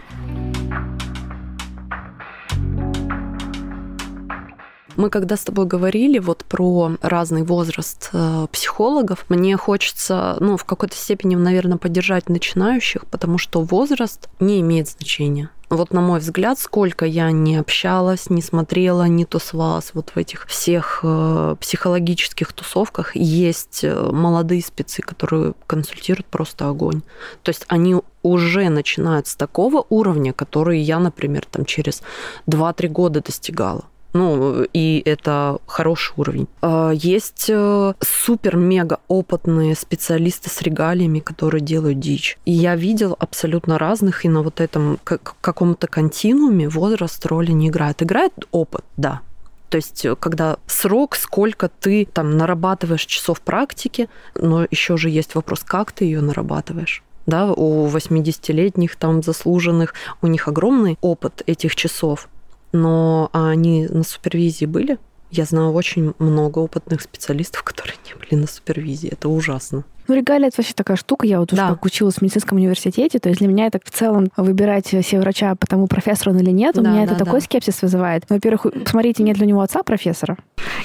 Мы 4.95 5.09
когда 5.09 5.35
с 5.35 5.43
тобой 5.43 5.65
говорили 5.65 6.19
вот 6.19 6.45
про 6.45 6.91
разный 7.01 7.43
возраст 7.43 8.09
э, 8.13 8.45
психологов, 8.51 9.25
мне 9.29 9.57
хочется, 9.57 10.37
ну, 10.39 10.55
в 10.55 10.65
какой-то 10.65 10.95
степени, 10.95 11.35
наверное, 11.35 11.77
поддержать 11.77 12.29
начинающих, 12.29 13.05
потому 13.07 13.37
что 13.37 13.61
возраст 13.61 14.29
не 14.39 14.61
имеет 14.61 14.89
значения. 14.89 15.49
Вот 15.75 15.91
на 15.91 16.01
мой 16.01 16.19
взгляд, 16.19 16.59
сколько 16.59 17.03
я 17.05 17.31
не 17.31 17.57
общалась, 17.57 18.29
не 18.29 18.43
смотрела, 18.43 19.07
не 19.07 19.25
тусовалась 19.25 19.91
вот 19.93 20.11
в 20.11 20.17
этих 20.17 20.45
всех 20.45 20.99
э, 21.03 21.55
психологических 21.59 22.53
тусовках, 22.53 23.15
есть 23.15 23.83
э, 23.83 24.09
молодые 24.11 24.61
спецы, 24.61 25.01
которые 25.01 25.53
консультируют 25.65 26.27
просто 26.27 26.69
огонь. 26.69 27.01
То 27.41 27.49
есть 27.49 27.65
они 27.69 27.95
уже 28.21 28.69
начинают 28.69 29.25
с 29.25 29.35
такого 29.35 29.83
уровня, 29.89 30.31
который 30.31 30.79
я, 30.79 30.99
например, 30.99 31.45
там 31.49 31.65
через 31.65 32.03
2-3 32.47 32.87
года 32.89 33.21
достигала. 33.21 33.85
Ну, 34.13 34.63
и 34.73 35.01
это 35.05 35.57
хороший 35.65 36.13
уровень. 36.17 36.47
А, 36.61 36.91
есть 36.91 37.47
э, 37.49 37.93
супер-мега 37.99 38.99
опытные 39.07 39.75
специалисты 39.75 40.49
с 40.49 40.61
регалиями, 40.61 41.19
которые 41.19 41.61
делают 41.61 41.99
дичь. 41.99 42.37
И 42.45 42.51
я 42.51 42.75
видел 42.75 43.15
абсолютно 43.19 43.79
разных, 43.79 44.23
и 44.25 44.29
на 44.29 44.43
вот 44.43 44.61
этом 44.61 44.99
каком-то 45.03 45.87
континууме 45.87 46.69
возраст 46.69 47.25
роли 47.25 47.51
не 47.51 47.69
играет. 47.69 48.03
Играет 48.03 48.33
опыт, 48.51 48.85
да, 48.97 49.21
то 49.69 49.77
есть, 49.77 50.05
э, 50.05 50.15
когда 50.15 50.57
срок, 50.67 51.15
сколько 51.15 51.67
ты 51.67 52.05
там 52.05 52.37
нарабатываешь 52.37 53.07
часов 53.07 53.41
практики, 53.41 54.07
но 54.35 54.67
еще 54.69 54.97
же 54.97 55.09
есть 55.09 55.33
вопрос, 55.33 55.63
как 55.63 55.91
ты 55.91 56.05
ее 56.05 56.21
нарабатываешь 56.21 57.03
да, 57.25 57.51
у 57.51 57.87
80-летних 57.87 58.95
там 58.97 59.23
заслуженных, 59.23 59.93
у 60.21 60.27
них 60.27 60.47
огромный 60.47 60.97
опыт 61.01 61.41
этих 61.47 61.75
часов 61.75 62.29
но 62.73 63.29
они 63.31 63.87
на 63.87 64.03
супервизии 64.03 64.65
были. 64.65 64.97
Я 65.31 65.45
знаю 65.45 65.71
очень 65.71 66.13
много 66.19 66.59
опытных 66.59 67.01
специалистов, 67.01 67.63
которые 67.63 67.95
не 68.05 68.15
были 68.15 68.41
на 68.41 68.47
супервизии. 68.47 69.09
Это 69.09 69.29
ужасно. 69.29 69.85
Ну, 70.07 70.15
регалия 70.15 70.47
это 70.47 70.57
вообще 70.57 70.73
такая 70.73 70.97
штука. 70.97 71.25
Я 71.25 71.39
вот 71.39 71.53
да. 71.53 71.67
уже 71.67 71.79
училась 71.81 72.15
в 72.15 72.21
медицинском 72.21 72.57
университете, 72.57 73.19
то 73.19 73.29
есть 73.29 73.39
для 73.39 73.47
меня 73.47 73.67
это 73.67 73.79
в 73.83 73.91
целом 73.91 74.29
выбирать 74.37 74.87
себе 74.87 75.19
врача 75.19 75.55
по 75.55 75.67
тому, 75.67 75.87
профессор 75.87 76.29
он 76.29 76.39
или 76.39 76.51
нет, 76.51 76.77
у 76.77 76.81
да, 76.81 76.91
меня 76.91 77.05
да, 77.05 77.13
это 77.13 77.19
да. 77.19 77.25
такой 77.25 77.41
скепсис 77.41 77.81
вызывает. 77.81 78.25
Ну, 78.29 78.35
во-первых, 78.35 78.67
посмотрите, 78.83 79.23
нет 79.23 79.37
ли 79.37 79.45
у 79.45 79.47
него 79.47 79.61
отца 79.61 79.83
профессора, 79.83 80.37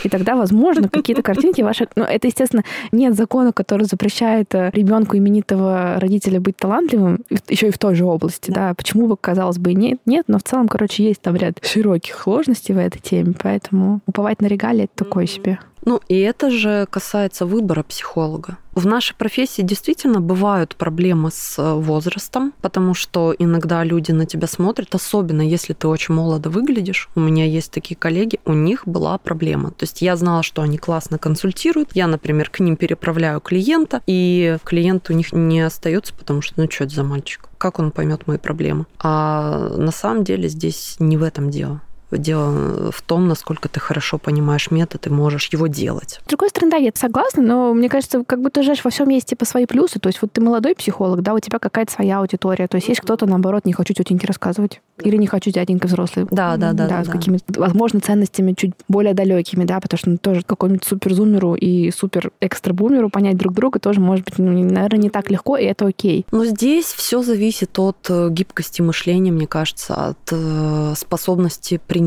и 0.05 0.09
тогда, 0.09 0.37
возможно, 0.37 0.89
какие-то 0.89 1.23
картинки 1.23 1.63
ваши... 1.63 1.89
Ну, 1.97 2.05
это, 2.05 2.27
естественно, 2.29 2.65
нет 2.93 3.15
закона, 3.15 3.53
который 3.53 3.85
запрещает 3.85 4.55
э, 4.55 4.71
ребенку 4.73 5.17
именитого 5.17 5.99
родителя 5.99 6.41
быть 6.41 6.57
талантливым, 6.57 7.25
еще 7.49 7.69
и 7.69 7.71
в 7.71 7.79
той 7.79 7.95
же 7.95 8.05
области, 8.05 8.51
да. 8.51 8.69
да. 8.69 8.75
Почему 8.75 9.07
бы, 9.07 9.17
казалось 9.17 9.59
бы, 9.59 9.75
нет, 9.75 10.01
нет, 10.07 10.25
но 10.29 10.39
в 10.39 10.43
целом, 10.43 10.69
короче, 10.69 11.05
есть 11.05 11.21
там 11.21 11.37
ряд 11.37 11.65
широких 11.65 12.19
сложностей 12.19 12.75
в 12.75 12.79
этой 12.79 13.01
теме, 13.01 13.35
поэтому 13.41 14.01
уповать 14.07 14.41
на 14.41 14.47
регалии 14.47 14.85
это 14.85 15.05
такое 15.05 15.27
себе. 15.27 15.59
Ну, 15.89 16.03
и 16.07 16.19
это 16.19 16.51
же 16.51 16.87
касается 16.91 17.47
выбора 17.47 17.83
психолога. 17.83 18.59
В 18.75 18.87
нашей 18.87 19.17
профессии 19.17 19.63
действительно 19.63 20.21
бывают 20.21 20.77
проблемы 20.77 21.31
с 21.33 21.59
э, 21.59 21.73
возрастом, 21.73 22.53
потому 22.61 22.93
что 22.93 23.35
иногда 23.39 23.83
люди 23.85 24.13
на 24.13 24.27
тебя 24.27 24.49
смотрят, 24.49 24.95
особенно 24.95 25.41
если 25.41 25.73
ты 25.73 25.89
очень 25.89 26.15
молодо 26.15 26.51
выглядишь. 26.51 27.09
У 27.15 27.21
меня 27.21 27.47
есть 27.47 27.73
такие 27.73 27.97
коллеги, 27.97 28.39
у 28.45 28.53
них 28.53 28.83
была 28.87 29.17
проблема. 29.17 29.71
То 29.71 29.85
есть 29.85 30.03
я 30.03 30.15
знала, 30.17 30.43
что 30.43 30.61
они 30.61 30.77
классно 30.77 31.17
консультируют. 31.17 31.93
Я, 31.95 32.07
например, 32.07 32.51
к 32.51 32.61
ним 32.61 32.77
переправляю 32.77 33.41
клиента, 33.41 34.03
и 34.07 34.59
клиент 34.65 35.09
у 35.09 35.15
них 35.15 35.33
не 35.33 35.63
остается, 35.63 36.13
потому 36.13 36.43
что, 36.43 36.61
ну, 36.61 36.71
что 36.71 36.85
это 36.85 36.95
за 36.95 37.03
мальчик? 37.03 37.49
Как 37.57 37.79
он 37.79 37.93
поймет 37.93 38.27
мои 38.27 38.37
проблемы? 38.37 38.85
А 38.99 39.71
на 39.75 39.91
самом 39.91 40.23
деле 40.23 40.51
здесь 40.51 40.97
не 40.99 41.17
в 41.17 41.23
этом 41.23 41.49
дело. 41.49 41.81
Дело 42.11 42.91
в 42.91 43.03
том, 43.03 43.29
насколько 43.29 43.69
ты 43.69 43.81
хорошо 43.81 44.19
понимаешь 44.19 44.71
метод 44.71 45.07
и 45.07 45.11
можешь 45.11 45.49
его 45.53 45.67
делать. 45.67 46.21
С 46.25 46.29
другой 46.29 46.49
стороны, 46.49 46.71
да, 46.73 46.77
я 46.79 46.91
согласна, 46.95 47.43
но 47.43 47.75
мне 47.75 47.89
кажется, 47.89 48.25
как 48.25 48.41
будто 48.41 48.63
же 48.63 48.75
во 48.83 48.91
всем 48.91 49.09
есть 49.09 49.29
типа 49.29 49.45
свои 49.45 49.67
плюсы. 49.67 49.99
То 49.99 50.09
есть 50.09 50.23
вот 50.23 50.33
ты 50.33 50.41
молодой 50.41 50.75
психолог, 50.75 51.23
да, 51.23 51.35
у 51.35 51.39
тебя 51.39 51.59
какая-то 51.59 51.93
своя 51.93 52.21
аудитория. 52.21 52.67
То 52.69 52.77
есть 52.77 52.89
есть 52.89 53.01
кто-то, 53.01 53.27
наоборот, 53.27 53.65
не 53.67 53.73
хочу 53.73 53.93
тетеньки 53.93 54.27
рассказывать. 54.27 54.81
Или 55.03 55.17
не 55.17 55.27
хочу 55.27 55.51
дяденька 55.51 55.87
взрослый. 55.87 56.27
Да, 56.31 56.57
да, 56.57 56.73
да. 56.73 56.89
Да, 56.89 57.05
с 57.05 57.09
какими-то, 57.09 57.61
возможно, 57.61 58.01
ценностями 58.01 58.55
чуть 58.55 58.73
более 58.89 59.15
далекими, 59.15 59.65
да, 59.65 59.81
потому 59.81 59.99
что 59.99 60.11
ну, 60.11 60.19
тоже 60.19 60.43
какому-нибудь 60.43 60.85
суперзумеру 60.85 61.55
и 61.55 61.91
супер 61.91 62.33
экстра-бумеру 62.41 63.11
понять 63.11 63.37
друг 63.37 63.55
друга 63.55 63.79
тоже 63.79 64.01
может 64.01 64.25
быть, 64.25 64.39
ну, 64.39 64.51
наверное, 64.51 64.99
не 64.99 65.11
так 65.11 65.31
легко, 65.31 65.57
и 65.57 65.65
это 65.65 65.87
окей. 65.87 66.27
Но 66.33 66.45
здесь 66.45 66.87
все 66.87 67.23
зависит 67.23 67.79
от 67.79 67.99
э, 68.09 68.29
гибкости 68.31 68.83
мышления, 68.83 69.31
мне 69.31 69.47
кажется, 69.47 69.95
от 69.95 70.33
э, 70.33 70.95
способности 70.97 71.81
принимать 71.87 71.98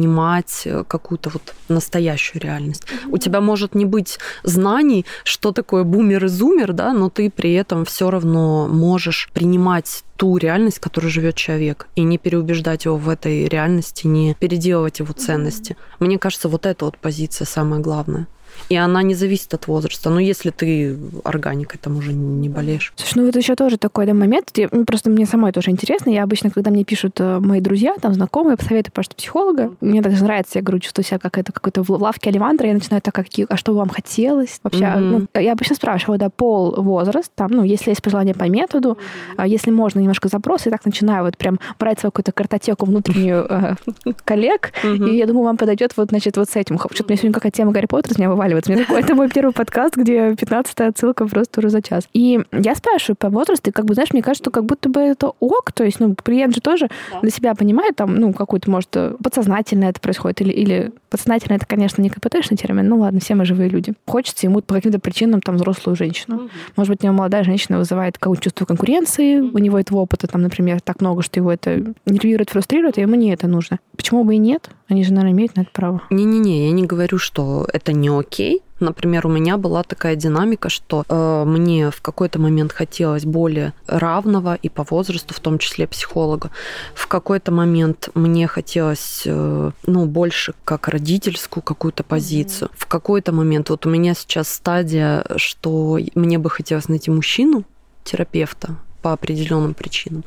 э, 0.65 0.83
какую-то 0.87 1.29
вот 1.29 1.53
настоящую 1.69 2.41
реальность. 2.41 2.83
Mm-hmm. 2.83 3.09
У 3.11 3.17
тебя 3.17 3.41
может 3.41 3.75
не 3.75 3.85
быть 3.85 4.19
знаний, 4.43 5.05
что 5.23 5.51
такое 5.51 5.83
бумер 5.83 6.25
и 6.25 6.27
зумер, 6.27 6.73
да, 6.73 6.93
но 6.93 7.09
ты 7.09 7.29
при 7.29 7.53
этом 7.53 7.85
все 7.85 8.09
равно 8.09 8.67
можешь 8.67 9.29
принимать 9.33 10.03
ту 10.17 10.37
реальность, 10.37 10.77
в 10.77 10.81
которой 10.81 11.07
живет 11.07 11.35
человек, 11.35 11.87
и 11.95 12.03
не 12.03 12.17
переубеждать 12.17 12.85
его 12.85 12.97
в 12.97 13.09
этой 13.09 13.47
реальности, 13.47 14.07
не 14.07 14.35
переделывать 14.35 14.99
его 14.99 15.13
ценности. 15.13 15.71
Mm-hmm. 15.71 16.05
Мне 16.05 16.19
кажется, 16.19 16.49
вот 16.49 16.65
эта 16.65 16.85
вот 16.85 16.97
позиция 16.97 17.45
самая 17.45 17.79
главная. 17.79 18.27
И 18.69 18.75
она 18.75 19.03
не 19.03 19.15
зависит 19.15 19.53
от 19.53 19.67
возраста. 19.67 20.09
Но 20.09 20.19
если 20.19 20.49
ты 20.49 20.97
органикой, 21.23 21.79
там 21.81 21.97
уже 21.97 22.13
не 22.13 22.49
болеешь. 22.49 22.93
Слушай, 22.95 23.17
ну 23.17 23.27
это 23.27 23.39
еще 23.39 23.55
тоже 23.55 23.77
такой 23.77 24.05
да, 24.05 24.13
момент. 24.13 24.51
Я, 24.55 24.69
ну, 24.71 24.85
просто 24.85 25.09
мне 25.09 25.25
самой 25.25 25.51
тоже 25.51 25.71
интересно. 25.71 26.09
Я 26.09 26.23
обычно, 26.23 26.49
когда 26.49 26.71
мне 26.71 26.83
пишут 26.83 27.19
э, 27.19 27.39
мои 27.39 27.61
друзья, 27.61 27.95
там, 28.01 28.13
знакомые, 28.13 28.57
посоветую, 28.57 28.93
просто 28.93 29.15
психолога. 29.15 29.73
Мне 29.81 30.01
даже 30.01 30.23
нравится, 30.23 30.59
я 30.59 30.63
говорю, 30.63 30.79
чувствую 30.79 31.05
себя 31.05 31.19
как 31.19 31.37
это 31.37 31.51
какой-то 31.51 31.83
в 31.83 31.89
лавке 31.89 32.29
Оливандра. 32.29 32.67
Я 32.67 32.73
начинаю 32.73 33.01
так, 33.01 33.13
какие, 33.13 33.45
а 33.49 33.57
что 33.57 33.73
вам 33.73 33.89
хотелось? 33.89 34.59
Вообще, 34.63 34.83
mm-hmm. 34.83 35.27
ну, 35.33 35.41
я 35.41 35.53
обычно 35.53 35.75
спрашиваю, 35.75 36.19
да, 36.19 36.29
пол, 36.29 36.81
возраст, 36.81 37.31
там, 37.35 37.51
ну, 37.51 37.63
если 37.63 37.91
есть 37.91 38.01
пожелание 38.01 38.33
по 38.33 38.45
методу, 38.45 38.97
mm-hmm. 39.37 39.47
если 39.47 39.71
можно, 39.71 39.99
немножко 39.99 40.27
запросы, 40.27 40.69
и 40.69 40.71
так 40.71 40.85
начинаю 40.85 41.25
вот 41.25 41.37
прям 41.37 41.59
брать 41.79 41.99
свою 41.99 42.11
какую-то 42.11 42.31
картотеку 42.31 42.85
внутреннюю 42.85 43.45
э, 43.49 43.75
коллег, 44.25 44.73
и 44.83 45.15
я 45.15 45.25
думаю, 45.25 45.45
вам 45.45 45.57
подойдет 45.57 45.93
вот, 45.97 46.09
значит, 46.09 46.37
вот 46.37 46.49
с 46.49 46.55
этим. 46.55 46.77
Что-то 46.77 47.05
мне 47.07 47.17
сегодня 47.17 47.33
какая 47.33 47.51
тема 47.51 47.71
Гарри 47.71 47.85
Поттер 47.85 48.11
из 48.11 48.17
меня 48.17 48.29
вываливается. 48.51 48.71
Мне 48.71 48.81
такой, 48.81 48.99
это 49.01 49.15
мой 49.15 49.29
первый 49.29 49.51
подкаст, 49.53 49.95
где 49.95 50.35
15 50.35 50.81
отсылка 50.81 51.25
просто 51.25 51.59
уже 51.59 51.69
за 51.69 51.81
час. 51.81 52.07
И 52.13 52.39
я 52.51 52.75
спрашиваю 52.75 53.15
по 53.15 53.29
возрасту, 53.29 53.69
и 53.69 53.73
как 53.73 53.85
бы, 53.85 53.93
знаешь, 53.93 54.11
мне 54.13 54.21
кажется, 54.21 54.43
что 54.43 54.51
как 54.51 54.65
будто 54.65 54.89
бы 54.89 54.99
это 55.01 55.31
ок, 55.39 55.71
то 55.71 55.83
есть, 55.83 55.99
ну, 55.99 56.15
клиент 56.15 56.55
же 56.55 56.61
тоже 56.61 56.89
да. 57.11 57.19
для 57.21 57.29
себя 57.31 57.55
понимает, 57.55 57.95
там, 57.95 58.15
ну, 58.15 58.33
какую-то, 58.33 58.69
может, 58.69 58.89
подсознательно 59.23 59.85
это 59.85 59.99
происходит, 59.99 60.41
или, 60.41 60.51
или 60.51 60.91
подсознательно 61.09 61.55
это, 61.55 61.65
конечно, 61.65 62.01
не 62.01 62.09
КПТшный 62.09 62.57
термин, 62.57 62.87
ну 62.87 62.99
ладно, 62.99 63.19
все 63.19 63.35
мы 63.35 63.45
живые 63.45 63.69
люди. 63.69 63.93
Хочется 64.07 64.47
ему 64.47 64.61
по 64.61 64.75
каким-то 64.75 64.99
причинам 64.99 65.41
там 65.41 65.55
взрослую 65.55 65.95
женщину. 65.95 66.37
Угу. 66.37 66.49
Может 66.77 66.89
быть, 66.89 67.03
у 67.03 67.07
него 67.07 67.15
молодая 67.15 67.43
женщина 67.43 67.77
вызывает 67.77 68.17
какое-то 68.17 68.43
чувство 68.43 68.65
конкуренции, 68.65 69.39
у 69.39 69.57
него 69.57 69.79
этого 69.79 69.99
опыта, 69.99 70.27
там, 70.27 70.41
например, 70.41 70.81
так 70.81 71.01
много, 71.01 71.21
что 71.21 71.39
его 71.39 71.51
это 71.51 71.93
нервирует, 72.05 72.49
фрустрирует, 72.49 72.97
и 72.97 73.01
ему 73.01 73.15
не 73.15 73.31
это 73.31 73.47
нужно. 73.47 73.79
Почему 73.95 74.23
бы 74.23 74.35
и 74.35 74.37
нет? 74.37 74.69
Они 74.91 75.05
же, 75.05 75.13
наверное, 75.13 75.31
имеют 75.31 75.55
на 75.55 75.61
это 75.61 75.69
право. 75.71 76.01
Не-не-не, 76.09 76.65
я 76.65 76.71
не 76.73 76.85
говорю, 76.85 77.17
что 77.17 77.65
это 77.71 77.93
не 77.93 78.09
окей, 78.09 78.61
Например, 78.81 79.27
у 79.27 79.29
меня 79.29 79.57
была 79.57 79.83
такая 79.83 80.15
динамика, 80.15 80.69
что 80.69 81.05
э, 81.07 81.43
мне 81.45 81.91
в 81.91 82.01
какой-то 82.01 82.39
момент 82.39 82.73
хотелось 82.73 83.25
более 83.25 83.73
равного 83.85 84.55
и 84.55 84.69
по 84.69 84.83
возрасту, 84.89 85.35
в 85.35 85.39
том 85.39 85.59
числе 85.59 85.85
психолога. 85.85 86.49
В 86.95 87.05
какой-то 87.07 87.51
момент 87.51 88.09
мне 88.15 88.47
хотелось, 88.47 89.21
э, 89.27 89.71
ну, 89.85 90.05
больше 90.07 90.55
как 90.65 90.87
родительскую 90.87 91.61
какую-то 91.61 92.03
позицию. 92.03 92.69
Mm-hmm. 92.69 92.77
В 92.79 92.87
какой-то 92.87 93.31
момент, 93.31 93.69
вот 93.69 93.85
у 93.85 93.89
меня 93.89 94.15
сейчас 94.15 94.51
стадия, 94.51 95.25
что 95.35 95.99
мне 96.15 96.39
бы 96.39 96.49
хотелось 96.49 96.89
найти 96.89 97.11
мужчину, 97.11 97.65
терапевта 98.03 98.77
по 99.03 99.13
определенным 99.13 99.75
причинам. 99.75 100.23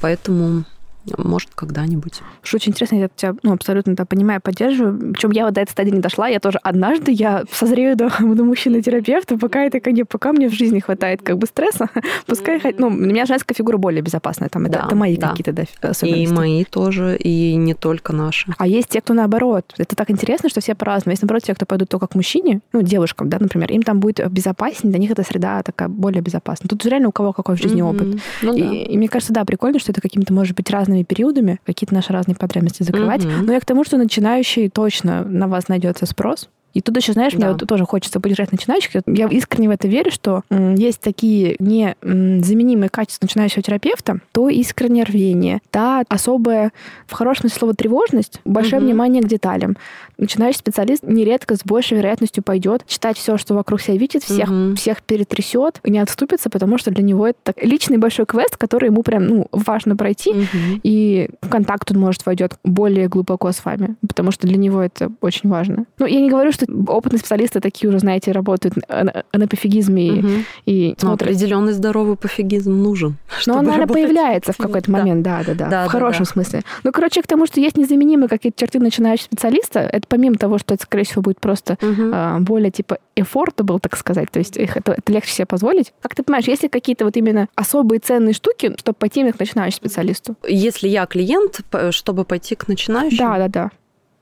Поэтому 0.00 0.64
может, 1.16 1.50
когда-нибудь. 1.54 2.20
Что 2.42 2.56
очень 2.56 2.72
интересно, 2.72 2.96
я 2.96 3.08
тебя 3.14 3.34
ну, 3.42 3.52
абсолютно 3.52 3.94
да, 3.94 4.04
понимаю, 4.04 4.40
поддерживаю. 4.40 5.12
Причем 5.12 5.30
я 5.30 5.44
вот 5.44 5.54
до 5.54 5.60
этой 5.60 5.70
стадии 5.70 5.90
не 5.90 6.00
дошла. 6.00 6.28
Я 6.28 6.40
тоже 6.40 6.58
однажды 6.62 7.12
я 7.12 7.44
созрею 7.50 7.96
до, 7.96 8.10
до 8.20 8.44
мужчины-терапевта, 8.44 9.38
пока 9.38 9.64
это 9.64 9.90
не, 9.90 10.04
пока 10.04 10.32
мне 10.32 10.48
в 10.48 10.52
жизни 10.52 10.80
хватает 10.80 11.22
как 11.22 11.38
бы 11.38 11.46
стресса. 11.46 11.88
Пускай, 12.26 12.60
ну, 12.78 12.88
у 12.88 12.90
меня 12.90 13.26
женская 13.26 13.54
фигура 13.54 13.76
более 13.76 14.02
безопасная. 14.02 14.48
Там, 14.48 14.64
да, 14.64 14.70
это, 14.70 14.86
это 14.86 14.96
мои 14.96 15.16
да. 15.16 15.30
какие-то 15.30 15.52
да, 15.52 15.88
особенности. 15.90 16.32
И 16.32 16.36
мои 16.36 16.64
тоже, 16.64 17.16
и 17.16 17.54
не 17.56 17.74
только 17.74 18.12
наши. 18.12 18.54
А 18.58 18.66
есть 18.66 18.88
те, 18.88 19.00
кто 19.00 19.14
наоборот. 19.14 19.74
Это 19.78 19.96
так 19.96 20.10
интересно, 20.10 20.48
что 20.48 20.60
все 20.60 20.74
по-разному. 20.74 21.12
Есть, 21.12 21.22
наоборот, 21.22 21.42
те, 21.42 21.54
кто 21.54 21.66
пойдут 21.66 21.88
только 21.88 22.06
к 22.06 22.14
мужчине, 22.14 22.60
ну, 22.72 22.82
девушкам, 22.82 23.28
да, 23.28 23.38
например, 23.40 23.70
им 23.72 23.82
там 23.82 24.00
будет 24.00 24.26
безопаснее, 24.30 24.90
для 24.90 25.00
них 25.00 25.10
эта 25.10 25.22
среда 25.22 25.62
такая 25.62 25.88
более 25.88 26.22
безопасная. 26.22 26.68
Тут 26.68 26.84
реально 26.86 27.08
у 27.08 27.12
кого 27.12 27.32
какой 27.32 27.56
в 27.56 27.62
жизни 27.62 27.82
mm-hmm. 27.82 27.90
опыт. 27.90 28.22
Ну, 28.42 28.54
и, 28.54 28.62
да. 28.62 28.92
и 28.92 28.96
мне 28.96 29.08
кажется, 29.08 29.32
да, 29.32 29.44
прикольно, 29.44 29.78
что 29.78 29.92
это 29.92 30.00
какими-то, 30.00 30.32
может 30.32 30.56
быть, 30.56 30.70
разными 30.70 30.97
разными 30.98 31.04
периодами 31.04 31.60
какие-то 31.64 31.94
наши 31.94 32.12
разные 32.12 32.34
потребности 32.34 32.82
закрывать. 32.82 33.24
Угу. 33.24 33.44
Но 33.44 33.52
я 33.52 33.60
к 33.60 33.64
тому, 33.64 33.84
что 33.84 33.96
начинающий 33.96 34.68
точно 34.68 35.24
на 35.24 35.48
вас 35.48 35.68
найдется 35.68 36.06
спрос. 36.06 36.48
И 36.74 36.80
тут 36.80 36.96
еще, 36.96 37.12
знаешь, 37.12 37.32
да. 37.32 37.38
мне 37.38 37.48
вот 37.52 37.66
тоже 37.66 37.84
хочется 37.84 38.20
поддержать 38.20 38.52
начинающих. 38.52 39.02
Я 39.06 39.26
искренне 39.28 39.68
в 39.68 39.72
это 39.72 39.88
верю, 39.88 40.10
что 40.10 40.42
есть 40.50 41.00
такие 41.00 41.56
незаменимые 41.58 42.88
качества 42.88 43.26
начинающего 43.26 43.62
терапевта, 43.62 44.20
то 44.32 44.48
искреннее 44.48 45.04
рвение, 45.04 45.60
та 45.70 46.04
особая, 46.08 46.72
в 47.06 47.12
хорошем 47.12 47.42
смысле 47.42 47.58
слова, 47.58 47.74
тревожность, 47.74 48.40
большое 48.44 48.78
угу. 48.78 48.86
внимание 48.86 49.22
к 49.22 49.26
деталям. 49.26 49.76
Начинающий 50.16 50.58
специалист 50.58 51.02
нередко 51.04 51.56
с 51.56 51.60
большей 51.64 51.98
вероятностью 51.98 52.42
пойдет 52.42 52.84
читать 52.86 53.16
все, 53.16 53.36
что 53.36 53.54
вокруг 53.54 53.80
себя 53.80 53.96
видит, 53.96 54.24
всех, 54.24 54.50
угу. 54.50 54.74
всех 54.74 55.02
перетрясет, 55.02 55.80
не 55.84 55.98
отступится, 55.98 56.50
потому 56.50 56.78
что 56.78 56.90
для 56.90 57.02
него 57.02 57.26
это 57.26 57.54
личный 57.60 57.98
большой 57.98 58.26
квест, 58.26 58.56
который 58.56 58.86
ему 58.86 59.02
прям 59.02 59.26
ну, 59.26 59.46
важно 59.52 59.96
пройти, 59.96 60.30
угу. 60.30 60.80
и 60.82 61.30
в 61.40 61.48
контакт 61.48 61.90
он, 61.92 62.00
может, 62.00 62.26
войдет 62.26 62.58
более 62.64 63.08
глубоко 63.08 63.52
с 63.52 63.64
вами, 63.64 63.96
потому 64.06 64.30
что 64.30 64.46
для 64.46 64.56
него 64.56 64.82
это 64.82 65.10
очень 65.20 65.48
важно. 65.48 65.84
Ну, 65.98 66.06
я 66.06 66.20
не 66.20 66.28
говорю, 66.28 66.52
что 66.58 66.92
опытные 66.92 67.18
специалисты 67.18 67.60
такие 67.60 67.88
уже, 67.88 67.98
знаете, 67.98 68.32
работают 68.32 68.76
на, 68.88 69.24
на 69.32 69.48
пофигизме 69.48 70.12
угу. 70.12 70.28
и, 70.66 70.90
и 70.90 70.96
ну, 71.02 71.12
определенный 71.12 71.72
здоровый 71.72 72.16
пофигизм 72.16 72.72
нужен. 72.72 73.16
Но 73.46 73.58
он, 73.58 73.64
наверное, 73.64 73.86
появляется 73.86 74.52
в 74.52 74.56
какой-то 74.56 74.90
момент, 74.90 75.22
да, 75.22 75.42
да, 75.46 75.54
да, 75.54 75.68
да 75.68 75.86
в 75.86 75.90
хорошем 75.90 76.24
да. 76.24 76.30
смысле. 76.32 76.62
Ну, 76.84 76.92
короче, 76.92 77.22
к 77.22 77.26
тому, 77.26 77.46
что 77.46 77.60
есть 77.60 77.76
незаменимые 77.76 78.28
какие-то 78.28 78.58
черты 78.58 78.78
начинающего 78.78 79.26
специалиста, 79.26 79.80
это 79.80 80.06
помимо 80.08 80.36
того, 80.36 80.58
что 80.58 80.74
это, 80.74 80.84
скорее 80.84 81.04
всего, 81.04 81.22
будет 81.22 81.40
просто 81.40 81.78
угу. 81.80 82.10
а, 82.12 82.38
более 82.40 82.70
типа 82.70 82.98
affordable, 83.16 83.78
так 83.80 83.96
сказать, 83.96 84.30
то 84.30 84.38
есть 84.38 84.56
их 84.56 84.76
это, 84.76 84.92
это 84.92 85.12
легче 85.12 85.32
себе 85.32 85.46
позволить. 85.46 85.92
Как 86.00 86.14
ты 86.14 86.22
понимаешь, 86.22 86.46
есть 86.46 86.62
ли 86.62 86.68
какие-то 86.68 87.04
вот 87.04 87.16
именно 87.16 87.48
особые 87.54 88.00
ценные 88.00 88.34
штуки, 88.34 88.74
чтобы 88.78 88.96
пойти 88.96 89.20
именно 89.20 89.32
к 89.32 89.40
начинающему 89.40 89.88
специалисту? 89.88 90.36
Если 90.46 90.88
я 90.88 91.06
клиент, 91.06 91.60
чтобы 91.90 92.24
пойти 92.24 92.54
к 92.54 92.68
начинающему? 92.68 93.18
Да, 93.18 93.38
да, 93.38 93.48
да. 93.48 93.70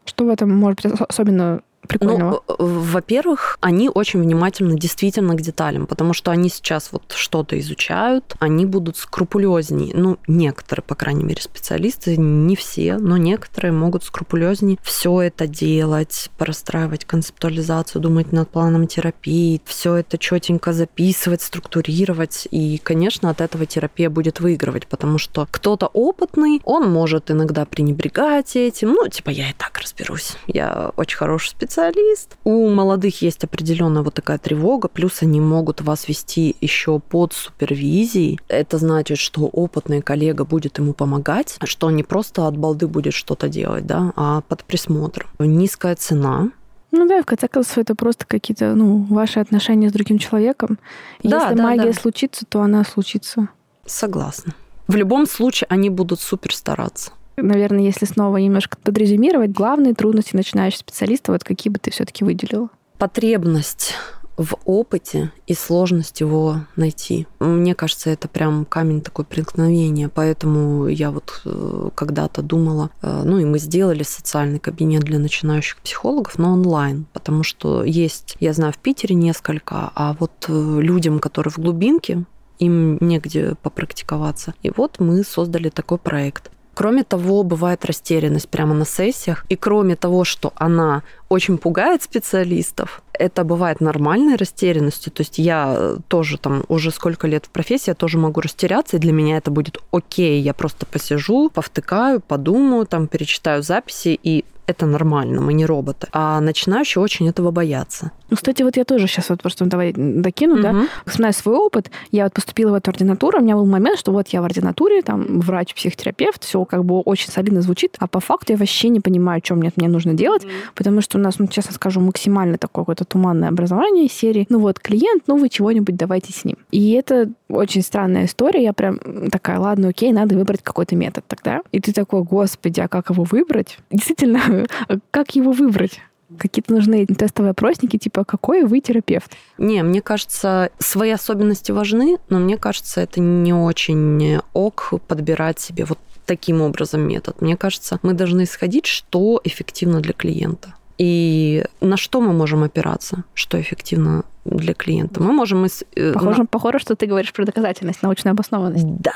Что 0.05 0.25
в 0.25 0.29
этом 0.29 0.55
может 0.55 0.83
быть 0.83 1.01
особенно 1.01 1.61
Ну, 2.01 2.43
во-первых, 2.59 3.59
они 3.61 3.89
очень 3.89 4.21
внимательны 4.21 4.79
действительно 4.79 5.35
к 5.35 5.41
деталям, 5.41 5.87
потому 5.87 6.13
что 6.13 6.31
они 6.31 6.49
сейчас 6.49 6.91
вот 6.93 7.13
что-то 7.13 7.59
изучают, 7.59 8.35
они 8.39 8.67
будут 8.67 8.97
скрупулезнее. 8.97 9.93
Ну, 9.95 10.19
некоторые, 10.27 10.83
по 10.83 10.95
крайней 10.95 11.25
мере, 11.25 11.41
специалисты, 11.41 12.17
не 12.17 12.57
все, 12.57 12.99
но 12.99 13.17
некоторые 13.17 13.73
могут 13.73 14.05
скрупулезнее 14.05 14.79
все 14.83 15.23
это 15.23 15.47
делать, 15.47 16.31
простраивать 16.39 17.05
концептуализацию, 17.05 18.03
думать 18.03 18.33
над 18.33 18.49
планом 18.49 18.87
терапии, 18.87 19.61
все 19.65 19.97
это 19.97 20.19
четенько 20.19 20.73
записывать, 20.73 21.43
структурировать. 21.43 22.49
И, 22.51 22.79
конечно, 22.79 23.31
от 23.31 23.41
этого 23.41 23.67
терапия 23.67 24.11
будет 24.11 24.41
выигрывать, 24.41 24.87
потому 24.87 25.19
что 25.19 25.47
кто-то 25.51 25.87
опытный, 25.87 26.61
он 26.65 26.91
может 26.91 27.31
иногда 27.31 27.65
пренебрегать 27.65 28.57
этим. 28.57 28.93
Ну, 28.93 29.09
типа, 29.09 29.31
я 29.31 29.51
и 29.51 29.53
так 29.53 29.79
разберусь. 29.79 30.37
Я 30.47 30.93
очень 30.97 31.17
хороший 31.17 31.51
специалист, 31.51 31.76
специалист. 31.77 32.37
У 32.45 32.69
молодых 32.71 33.23
есть 33.23 33.45
определенная 33.45 34.03
вот 34.03 34.15
такая 34.15 34.39
тревога, 34.39 34.89
плюс 34.89 35.23
они 35.23 35.41
могут 35.41 35.83
вас 35.83 36.09
вести 36.09 36.57
еще 36.61 36.99
под 37.01 37.35
супервизией. 37.35 38.41
Это 38.49 38.79
значит, 38.79 39.19
что 39.19 39.43
опытный 39.43 40.01
коллега 40.01 40.45
будет 40.45 40.79
ему 40.79 40.95
помогать, 40.95 41.59
что 41.65 41.91
не 41.91 42.03
просто 42.03 42.47
от 42.47 42.57
балды 42.57 42.87
будет 42.87 43.13
что-то 43.13 43.49
делать, 43.49 43.87
да, 43.87 44.13
а 44.17 44.41
под 44.41 44.65
присмотром. 44.65 45.29
Низкая 45.39 45.97
цена, 45.97 46.51
ну 46.93 47.07
да, 47.07 47.21
в 47.21 47.27
конце 47.27 47.49
концов, 47.49 47.79
это 47.79 47.95
просто 47.95 48.25
какие-то, 48.25 48.75
ну, 48.75 49.05
ваши 49.11 49.41
отношения 49.41 49.91
с 49.91 49.93
другим 49.93 50.19
человеком. 50.19 50.79
Да, 51.23 51.43
Если 51.43 51.57
да, 51.57 51.63
магия 51.63 51.93
да. 51.93 52.01
случится, 52.01 52.47
то 52.49 52.63
она 52.63 52.85
случится. 52.85 53.49
Согласна. 53.85 54.55
В 54.87 54.95
любом 54.95 55.27
случае, 55.27 55.67
они 55.69 55.91
будут 55.91 56.21
супер 56.21 56.55
стараться. 56.55 57.11
Наверное, 57.37 57.85
если 57.85 58.07
снова 58.07 58.39
немножко 58.39 58.79
подрезюмировать, 58.83 59.53
главные 59.53 59.95
трудности 59.95 60.35
начинающего 60.35 60.81
специалиста, 60.81 61.33
вот 61.33 61.45
какие 61.45 61.73
бы 61.73 61.79
ты 61.79 61.91
все-таки 61.91 62.25
выделила? 62.25 62.71
Потребность 62.99 63.95
в 64.37 64.57
опыте 64.65 65.33
и 65.47 65.55
сложность 65.55 66.21
его 66.21 66.61
найти. 66.77 67.27
Мне 67.41 67.75
кажется, 67.75 68.11
это 68.11 68.29
прям 68.29 68.65
камень 68.65 69.01
такой 69.01 69.25
преткновения. 69.25 70.09
Поэтому 70.09 70.89
я 70.89 71.11
вот 71.11 71.41
э, 71.45 71.89
когда-то 71.95 72.43
думала, 72.43 72.91
э, 73.03 73.23
ну 73.25 73.39
и 73.39 73.45
мы 73.45 73.59
сделали 73.59 74.03
социальный 74.03 74.59
кабинет 74.59 75.05
для 75.05 75.19
начинающих 75.19 75.79
психологов, 75.79 76.39
но 76.39 76.53
онлайн, 76.53 77.07
потому 77.13 77.43
что 77.43 77.83
есть, 77.83 78.37
я 78.41 78.53
знаю, 78.53 78.73
в 78.73 78.79
Питере 78.79 79.15
несколько, 79.15 79.91
а 79.95 80.15
вот 80.19 80.33
э, 80.49 80.79
людям, 80.81 81.19
которые 81.19 81.53
в 81.53 81.59
глубинке, 81.59 82.25
им 82.59 82.99
негде 83.01 83.55
попрактиковаться. 83.63 84.55
И 84.63 84.71
вот 84.75 84.99
мы 84.99 85.23
создали 85.25 85.69
такой 85.69 85.99
проект. 85.99 86.51
Кроме 86.77 87.05
того, 87.05 87.43
бывает 87.43 87.87
растерянность 87.87 88.51
прямо 88.51 88.75
на 88.75 88.85
сессиях. 88.85 89.47
И 89.49 89.57
кроме 89.57 89.97
того, 89.97 90.25
что 90.25 90.53
она 90.57 91.05
очень 91.31 91.57
пугает 91.57 92.03
специалистов, 92.03 93.03
это 93.15 93.45
бывает 93.45 93.81
нормальной 93.81 94.37
растерянностью. 94.37 95.11
То 95.11 95.23
есть 95.23 95.39
я 95.39 95.95
тоже 96.09 96.37
там 96.37 96.65
уже 96.69 96.91
сколько 96.91 97.27
лет 97.27 97.47
в 97.47 97.49
профессии, 97.49 97.89
я 97.89 97.95
тоже 97.95 98.19
могу 98.19 98.43
растеряться, 98.43 98.99
и 98.99 99.01
для 99.01 99.13
меня 99.13 99.39
это 99.39 99.51
будет 99.51 99.79
окей. 99.91 100.43
Я 100.43 100.53
просто 100.53 100.85
посижу, 100.85 101.49
повтыкаю, 101.49 102.21
подумаю, 102.21 102.85
там 102.85 103.07
перечитаю 103.09 103.63
записи, 103.63 104.21
и 104.23 104.45
это 104.67 104.87
нормально, 104.87 105.41
мы 105.41 105.53
не 105.53 105.67
роботы. 105.67 106.09
А 106.13 106.41
начинающие 106.41 107.03
очень 107.03 107.29
этого 107.29 107.51
боятся. 107.51 108.11
Ну, 108.31 108.37
кстати, 108.37 108.63
вот 108.63 108.77
я 108.77 108.85
тоже 108.85 109.07
сейчас 109.07 109.31
вот 109.31 109.41
просто 109.41 109.67
давай 109.67 109.93
докину, 109.93 110.55
угу. 110.55 110.63
да, 110.63 110.75
вспоминаю 111.07 111.35
свой 111.35 111.57
опыт. 111.57 111.91
Я 112.11 112.25
вот 112.25 112.33
поступила 112.33 112.73
в 112.73 112.75
эту 112.75 112.91
ординатуру, 112.91 113.39
у 113.39 113.43
меня 113.43 113.55
был 113.55 113.67
момент, 113.67 113.99
что 113.99 114.13
вот 114.13 114.29
я 114.29 114.43
в 114.43 114.45
ординатуре, 114.45 115.03
там, 115.03 115.41
врач-психотерапевт, 115.41 116.43
все 116.43 116.65
как 116.65 116.85
бы 116.85 117.01
очень 117.01 117.31
солидно 117.31 117.63
звучит, 117.63 117.97
а 117.99 118.09
по 118.09 118.21
факту 118.21 118.53
я 118.53 118.59
вообще 118.59 118.89
не 118.89 119.01
понимаю, 119.01 119.41
что 119.45 119.55
мне, 119.55 119.73
мне 119.77 119.89
нужно 119.89 120.15
делать, 120.15 120.45
mm 120.45 120.51
потому 120.75 121.01
что 121.01 121.19
у 121.19 121.21
нас, 121.21 121.39
ну, 121.39 121.47
честно 121.47 121.73
скажу, 121.73 122.01
максимально 122.01 122.59
такое 122.59 122.85
какое-то 122.85 123.05
туманное 123.05 123.49
образование 123.49 124.09
серии. 124.09 124.47
Ну 124.49 124.59
вот, 124.59 124.81
клиент, 124.81 125.25
ну 125.27 125.37
вы 125.37 125.49
чего-нибудь 125.49 125.97
давайте 125.97 126.33
с 126.33 126.45
ним. 126.45 126.57
И 126.71 126.93
это 126.93 127.31
очень 127.49 127.83
странная 127.83 128.25
история. 128.25 128.63
Я 128.63 128.73
прям 128.73 128.99
такая, 129.31 129.59
ладно, 129.59 129.89
окей, 129.89 130.13
надо 130.13 130.37
выбрать 130.37 130.63
какой-то 130.63 130.97
метод 130.97 131.25
тогда. 131.27 131.63
И 131.73 131.81
ты 131.81 131.93
такой, 131.93 132.23
господи, 132.23 132.81
а 132.81 132.89
как 132.89 133.11
его 133.11 133.25
выбрать? 133.25 133.79
Действительно, 133.91 134.67
как 135.11 135.37
его 135.37 135.53
выбрать? 135.53 136.01
Какие-то 136.39 136.73
нужны 136.73 137.07
тестовые 137.07 137.53
опросники, 137.53 137.99
типа, 137.99 138.25
какой 138.25 138.65
вы 138.65 138.81
терапевт? 138.81 139.31
Не, 139.59 139.85
мне 139.85 140.03
кажется, 140.03 140.71
свои 140.79 141.11
особенности 141.11 141.71
важны, 141.71 142.19
но 142.29 142.41
мне 142.41 142.57
кажется, 142.59 143.01
это 143.01 143.21
не 143.21 143.53
очень 143.53 144.41
ок 144.53 144.95
подбирать 145.07 145.61
себе 145.61 145.85
вот 145.85 145.99
таким 146.27 146.61
образом 146.61 147.03
метод. 147.03 147.41
Мне 147.41 147.57
кажется, 147.57 148.01
мы 148.03 148.13
должны 148.13 148.43
исходить, 148.43 148.87
что 148.87 149.41
эффективно 149.45 150.01
для 150.01 150.13
клиента. 150.13 150.75
И 150.99 151.65
на 151.81 151.97
что 151.97 152.21
мы 152.21 152.33
можем 152.33 152.63
опираться, 152.63 153.25
что 153.35 153.61
эффективно 153.61 154.25
для 154.45 154.75
клиента. 154.75 155.23
Мы 155.23 155.33
можем... 155.33 155.65
Э, 155.65 156.13
похоже, 156.13 156.41
на... 156.41 156.47
похоже, 156.47 156.79
что 156.79 156.97
ты 156.97 157.07
говоришь 157.07 157.33
про 157.33 157.45
доказательность, 157.45 158.03
научную 158.03 158.33
обоснованность. 158.33 158.87
Да, 158.87 159.13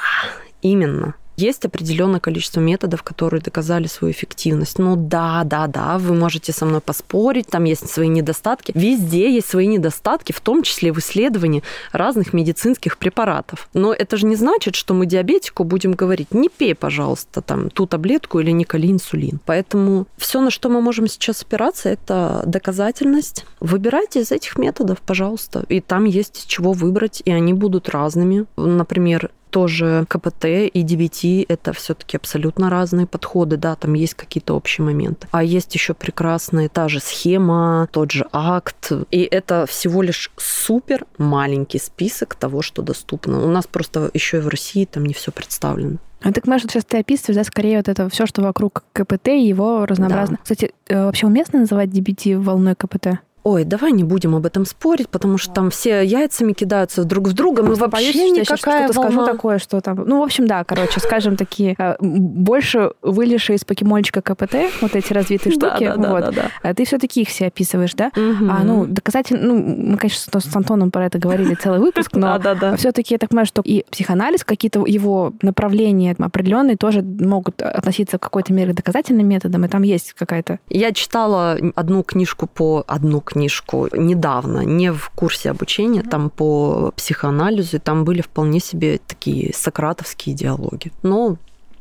именно. 0.63 1.15
Есть 1.41 1.65
определенное 1.65 2.21
количество 2.21 2.61
методов, 2.61 3.03
которые 3.03 3.41
доказали 3.41 3.87
свою 3.87 4.13
эффективность. 4.13 4.79
Ну 4.79 4.95
да, 4.95 5.43
да, 5.45 5.67
да, 5.69 5.97
вы 5.97 6.15
можете 6.15 6.53
со 6.53 6.67
мной 6.67 6.83
поспорить, 6.83 7.47
там 7.47 7.65
есть 7.65 7.89
свои 7.89 8.09
недостатки. 8.09 8.73
Везде 8.75 9.33
есть 9.33 9.49
свои 9.49 9.67
недостатки, 9.67 10.33
в 10.33 10.41
том 10.41 10.63
числе 10.63 10.93
в 10.93 10.99
исследовании 10.99 11.63
разных 11.93 12.35
медицинских 12.35 12.99
препаратов. 12.99 13.71
Но 13.73 13.95
это 13.95 14.19
же 14.19 14.27
не 14.27 14.37
значит, 14.37 14.75
что 14.75 14.93
мы 14.93 15.07
диабетику 15.07 15.65
будем 15.65 15.93
говорить, 15.93 16.35
не 16.35 16.51
пей, 16.51 16.75
пожалуйста, 16.75 17.41
там 17.41 17.71
ту 17.71 17.87
таблетку 17.87 18.41
или 18.41 18.51
не 18.51 18.65
коли 18.65 18.91
инсулин. 18.91 19.41
Поэтому 19.47 20.07
все, 20.19 20.43
на 20.43 20.51
что 20.51 20.69
мы 20.69 20.83
можем 20.83 21.07
сейчас 21.07 21.41
опираться, 21.41 21.89
это 21.89 22.43
доказательность. 22.45 23.47
Выбирайте 23.61 24.21
из 24.21 24.31
этих 24.31 24.59
методов, 24.59 25.01
пожалуйста. 25.01 25.65
И 25.71 25.81
там 25.81 26.05
есть 26.05 26.41
из 26.41 26.45
чего 26.45 26.73
выбрать, 26.73 27.23
и 27.25 27.31
они 27.31 27.55
будут 27.55 27.89
разными. 27.89 28.45
Например, 28.59 29.31
тоже 29.51 30.07
КПТ 30.09 30.45
и 30.45 30.85
DBT— 30.85 31.47
это 31.49 31.73
все 31.73 31.95
таки 31.95 32.17
абсолютно 32.17 32.71
разные 32.71 33.07
подходы, 33.07 33.57
да, 33.57 33.77
там 33.77 33.95
есть 33.95 34.15
какие-то 34.15 34.55
общие 34.55 34.85
моменты. 34.85 35.29
А 35.31 35.43
есть 35.43 35.75
еще 35.75 35.95
прекрасная 35.95 36.69
та 36.69 36.89
же 36.89 37.01
схема, 37.01 37.89
тот 37.93 38.13
же 38.13 38.27
акт, 38.33 38.93
и 39.11 39.23
это 39.23 39.67
всего 39.67 40.03
лишь 40.03 40.31
супер 40.37 41.05
маленький 41.19 41.79
список 41.79 42.35
того, 42.35 42.63
что 42.63 42.83
доступно. 42.83 43.45
У 43.45 43.51
нас 43.51 43.67
просто 43.67 44.11
еще 44.15 44.39
и 44.39 44.41
в 44.41 44.49
России 44.49 44.85
там 44.85 45.05
не 45.05 45.15
все 45.15 45.33
представлено. 45.33 45.99
А 46.23 46.33
так, 46.33 46.47
может, 46.47 46.71
сейчас 46.71 46.85
ты 46.85 46.99
описываешь, 46.99 47.37
да, 47.37 47.45
скорее 47.45 47.79
вот 47.79 47.89
это 47.89 48.09
все, 48.11 48.27
что 48.27 48.43
вокруг 48.43 48.85
КПТ 48.93 49.29
и 49.29 49.49
его 49.49 49.87
разнообразно. 49.87 50.37
Да. 50.37 50.43
Кстати, 50.43 50.73
э, 50.89 51.05
вообще 51.05 51.27
уместно 51.27 51.61
называть 51.61 51.89
DBT 51.89 52.39
волной 52.39 52.75
КПТ? 52.75 53.21
Ой, 53.43 53.65
давай 53.65 53.93
не 53.93 54.05
будем 54.05 54.35
об 54.35 54.45
этом 54.45 54.67
спорить, 54.67 55.09
потому 55.09 55.39
что 55.39 55.53
там 55.53 55.71
все 55.71 56.03
яйцами 56.05 56.53
кидаются 56.53 57.05
друг 57.05 57.29
в 57.29 57.33
друга. 57.33 57.63
Мы 57.63 57.75
вообще 57.75 58.13
боюсь, 58.13 58.33
никакая 58.33 58.85
что-то 58.85 59.01
волна... 59.01 59.13
скажу 59.13 59.33
такое, 59.33 59.59
что 59.59 59.81
там... 59.81 60.05
Ну, 60.07 60.21
в 60.21 60.23
общем, 60.23 60.47
да, 60.47 60.63
короче, 60.65 61.01
скажем 61.01 61.37
такие 61.37 61.75
э, 61.79 61.97
больше 62.01 62.93
вылезшие 63.01 63.57
из 63.57 63.65
покемончика 63.65 64.21
КПТ, 64.21 64.57
вот 64.83 64.95
эти 64.95 65.13
развитые 65.13 65.53
штуки, 65.57 65.87
да, 65.87 65.97
да, 65.97 66.11
вот. 66.11 66.21
Да, 66.21 66.31
да, 66.33 66.51
а 66.63 66.75
ты 66.75 66.85
все 66.85 66.99
таки 66.99 67.23
их 67.23 67.29
все 67.29 67.47
описываешь, 67.47 67.95
да? 67.95 68.13
А, 68.15 68.63
ну, 68.63 68.87
доказательно... 68.87 69.41
Ну, 69.41 69.91
мы, 69.93 69.97
конечно, 69.97 70.41
с 70.41 70.57
Антоном 70.57 70.91
про 70.91 71.07
это 71.07 71.19
говорили 71.19 71.55
целый 71.55 71.81
выпуск, 71.81 72.11
но 72.15 72.39
все 72.77 72.93
таки 72.93 73.15
я 73.15 73.19
так 73.19 73.31
понимаю, 73.31 73.47
что 73.47 73.63
и 73.65 73.85
психоанализ, 73.91 74.45
какие-то 74.45 74.85
его 74.85 75.33
направления 75.41 76.15
определенные 76.19 76.77
тоже 76.77 77.03
могут 77.03 77.63
относиться 77.63 78.19
в 78.19 78.21
какой-то 78.21 78.53
мере 78.53 78.73
к 78.73 78.77
доказательным 78.77 79.27
методам, 79.27 79.65
и 79.65 79.69
там 79.69 79.83
есть 79.83 80.13
какая-то... 80.13 80.59
Я 80.69 80.93
читала 80.93 81.59
одну 81.75 82.03
книжку 82.03 82.47
по... 82.47 82.85
Одну 82.87 83.21
книжку 83.31 83.89
недавно, 83.93 84.61
не 84.61 84.93
в 84.93 85.11
курсе 85.15 85.51
обучения, 85.51 86.03
там 86.03 86.31
по 86.31 86.93
психоанализу, 86.97 87.81
там 87.81 88.05
были 88.05 88.21
вполне 88.21 88.61
себе 88.61 89.01
такие 89.07 89.53
сократовские 89.55 90.35
диалоги. 90.35 90.93
Но 91.03 91.37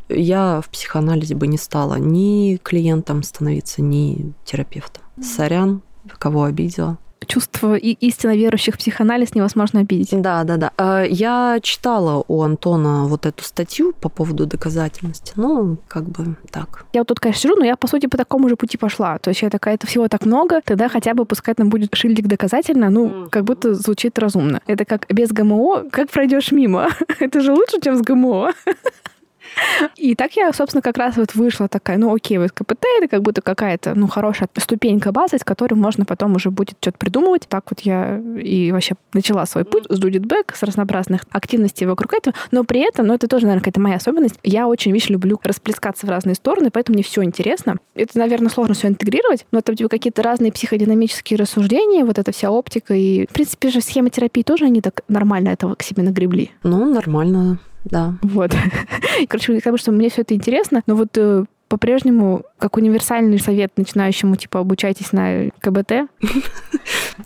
я 0.10 0.62
в 0.62 0.70
психоанализе 0.70 1.36
бы 1.36 1.48
не 1.48 1.58
стала 1.58 1.96
ни 1.96 2.58
клиентом 2.62 3.24
становиться, 3.24 3.82
ни 3.82 4.34
терапевтом. 4.46 5.04
Сорян, 5.22 5.82
кого 6.18 6.44
обидела 6.44 6.98
чувство 7.28 7.76
и 7.76 7.92
истинно 7.92 8.36
верующих 8.36 8.76
в 8.76 8.78
психоанализ 8.78 9.36
невозможно 9.36 9.82
обидеть. 9.82 10.22
Да, 10.22 10.44
да, 10.44 10.58
да. 10.58 10.72
А, 10.78 11.04
я 11.04 11.60
читала 11.62 12.24
у 12.28 12.42
Антона 12.42 13.06
вот 13.06 13.26
эту 13.26 13.44
статью 13.44 13.94
по 14.00 14.10
поводу 14.10 14.46
доказательности. 14.46 15.34
Ну, 15.36 15.78
как 15.88 16.04
бы 16.04 16.36
так. 16.52 16.86
Я 16.94 17.02
вот 17.02 17.08
тут, 17.08 17.20
конечно, 17.20 17.42
сижу, 17.42 17.56
но 17.56 17.66
я, 17.66 17.76
по 17.76 17.88
сути, 17.88 18.08
по 18.08 18.18
такому 18.18 18.50
же 18.50 18.56
пути 18.56 18.78
пошла. 18.78 19.18
То 19.18 19.30
есть 19.30 19.42
я 19.42 19.50
такая, 19.50 19.76
это 19.76 19.88
всего 19.88 20.08
так 20.08 20.26
много, 20.26 20.62
тогда 20.64 20.90
хотя 20.90 21.14
бы 21.14 21.26
пускай 21.26 21.54
там 21.56 21.70
будет 21.70 21.96
шильдик 21.96 22.28
доказательно, 22.28 22.90
ну, 22.90 23.28
как 23.30 23.44
будто 23.44 23.74
звучит 23.74 24.18
разумно. 24.20 24.62
Это 24.68 24.86
как 24.86 25.06
без 25.10 25.32
ГМО, 25.32 25.90
как 25.92 26.10
пройдешь 26.10 26.52
мимо. 26.52 26.90
это 27.20 27.42
же 27.42 27.54
лучше, 27.54 27.80
чем 27.82 27.98
с 27.98 28.02
ГМО. 28.02 28.54
И 29.96 30.16
так 30.16 30.34
я, 30.36 30.52
собственно, 30.54 30.82
как 30.82 30.98
раз 30.98 31.18
вот 31.18 31.36
вышла 31.36 31.68
такая, 31.68 31.98
ну 31.98 32.14
окей, 32.14 32.38
вот 32.38 32.52
КПТ 32.52 32.86
это 32.98 33.08
как 33.08 33.22
будто 33.22 33.42
какая-то, 33.42 33.96
ну, 33.96 34.08
хорошая 34.08 34.50
ступенька 34.58 35.12
базы, 35.12 35.38
с 35.38 35.44
которой 35.44 35.76
можно 35.76 36.06
потом 36.06 36.36
уже 36.36 36.52
будет 36.52 36.78
что-то 36.80 36.98
придумывать. 36.98 37.48
Так 37.48 37.66
вот 37.70 37.82
я 37.82 38.18
и 38.18 38.72
вообще 38.72 38.96
начала 39.14 39.46
свой 39.46 39.66
путь 39.66 39.86
с 39.90 39.98
Джудит 39.98 40.35
Бек, 40.35 40.56
с 40.56 40.64
разнообразных 40.64 41.26
активностей 41.32 41.86
вокруг 41.86 42.14
этого, 42.14 42.36
но 42.52 42.64
при 42.64 42.82
этом, 42.82 43.08
ну, 43.08 43.14
это 43.14 43.28
тоже, 43.28 43.46
наверное, 43.46 43.62
какая-то 43.62 43.80
моя 43.80 43.96
особенность, 43.96 44.40
я 44.44 44.68
очень, 44.68 44.92
видишь, 44.92 45.10
люблю 45.10 45.40
расплескаться 45.44 46.06
в 46.06 46.10
разные 46.10 46.36
стороны, 46.36 46.70
поэтому 46.72 46.96
мне 46.96 47.04
все 47.04 47.24
интересно. 47.24 47.78
Это, 47.96 48.18
наверное, 48.18 48.50
сложно 48.50 48.74
все 48.74 48.88
интегрировать, 48.88 49.46
но 49.52 49.60
это 49.60 49.76
типа 49.76 49.90
какие-то 49.90 50.24
разные 50.24 50.52
психодинамические 50.52 51.38
рассуждения, 51.38 52.04
вот 52.04 52.20
эта 52.20 52.32
вся 52.32 52.52
оптика, 52.52 52.94
и, 52.94 53.26
в 53.28 53.34
принципе 53.34 53.70
же, 53.70 53.82
схемы 53.82 54.10
терапии 54.10 54.44
тоже 54.44 54.66
они 54.66 54.82
так 54.82 55.04
нормально 55.08 55.50
этого 55.50 55.76
к 55.76 55.84
себе 55.84 56.04
нагребли. 56.04 56.52
Ну, 56.64 56.94
нормально 56.94 57.60
да. 57.84 58.16
Вот. 58.22 58.52
Короче, 59.28 59.60
бы, 59.74 59.78
что 59.78 59.92
мне 59.92 60.10
все 60.10 60.22
это 60.22 60.34
интересно, 60.34 60.82
но 60.88 60.96
вот 60.96 61.18
э, 61.18 61.46
по-прежнему, 61.68 62.44
как 62.60 62.78
универсальный 62.78 63.40
совет 63.40 63.72
начинающему, 63.78 64.36
типа, 64.36 64.60
обучайтесь 64.60 65.12
на 65.12 65.50
КБТ? 65.60 66.10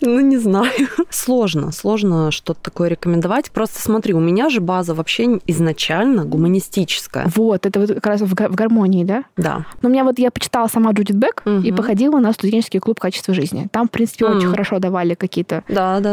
Ну, 0.01 0.19
не 0.19 0.37
знаю. 0.37 0.71
Сложно, 1.09 1.71
сложно 1.71 2.31
что-то 2.31 2.59
такое 2.61 2.89
рекомендовать. 2.89 3.51
Просто 3.51 3.79
смотри, 3.81 4.13
у 4.13 4.19
меня 4.19 4.49
же 4.49 4.61
база 4.61 4.93
вообще 4.93 5.39
изначально 5.47 6.25
гуманистическая. 6.25 7.27
Вот, 7.35 7.65
это 7.65 7.79
вот 7.79 7.93
как 7.93 8.05
раз 8.05 8.21
в, 8.21 8.33
гармонии, 8.33 9.03
да? 9.03 9.23
Да. 9.37 9.65
Но 9.81 9.89
у 9.89 9.91
меня 9.91 10.03
вот, 10.03 10.19
я 10.19 10.31
почитала 10.31 10.67
сама 10.67 10.91
Джудит 10.91 11.17
Бек 11.17 11.43
и 11.63 11.71
походила 11.71 12.19
на 12.19 12.33
студенческий 12.33 12.79
клуб 12.79 12.99
качества 12.99 13.33
жизни. 13.33 13.67
Там, 13.71 13.87
в 13.87 13.91
принципе, 13.91 14.25
очень 14.25 14.49
хорошо 14.49 14.79
давали 14.79 15.13
какие-то 15.15 15.63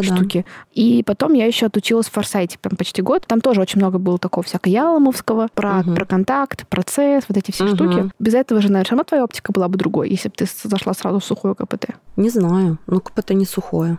штуки. 0.02 0.44
И 0.72 1.02
потом 1.04 1.34
я 1.34 1.46
еще 1.46 1.66
отучилась 1.66 2.06
в 2.06 2.12
Форсайте 2.12 2.58
там 2.60 2.76
почти 2.76 3.02
год. 3.02 3.26
Там 3.26 3.40
тоже 3.40 3.60
очень 3.60 3.80
много 3.80 3.98
было 3.98 4.18
такого 4.18 4.44
всякого 4.44 4.72
Яломовского, 4.72 5.48
про, 5.54 5.82
про 5.82 6.04
контакт, 6.04 6.66
процесс, 6.68 7.24
вот 7.28 7.36
эти 7.36 7.50
все 7.50 7.66
штуки. 7.74 8.10
Без 8.18 8.34
этого 8.34 8.60
же, 8.60 8.70
наверное, 8.70 8.88
твоя 9.11 9.24
оптика 9.24 9.52
была 9.52 9.68
бы 9.68 9.76
другой, 9.76 10.08
если 10.08 10.28
бы 10.28 10.34
ты 10.36 10.46
зашла 10.64 10.94
сразу 10.94 11.18
в 11.18 11.24
сухое 11.24 11.54
КПТ. 11.54 11.90
Не 12.16 12.30
знаю. 12.30 12.78
Ну, 12.86 13.00
КПТ 13.00 13.30
не 13.30 13.44
сухое. 13.44 13.98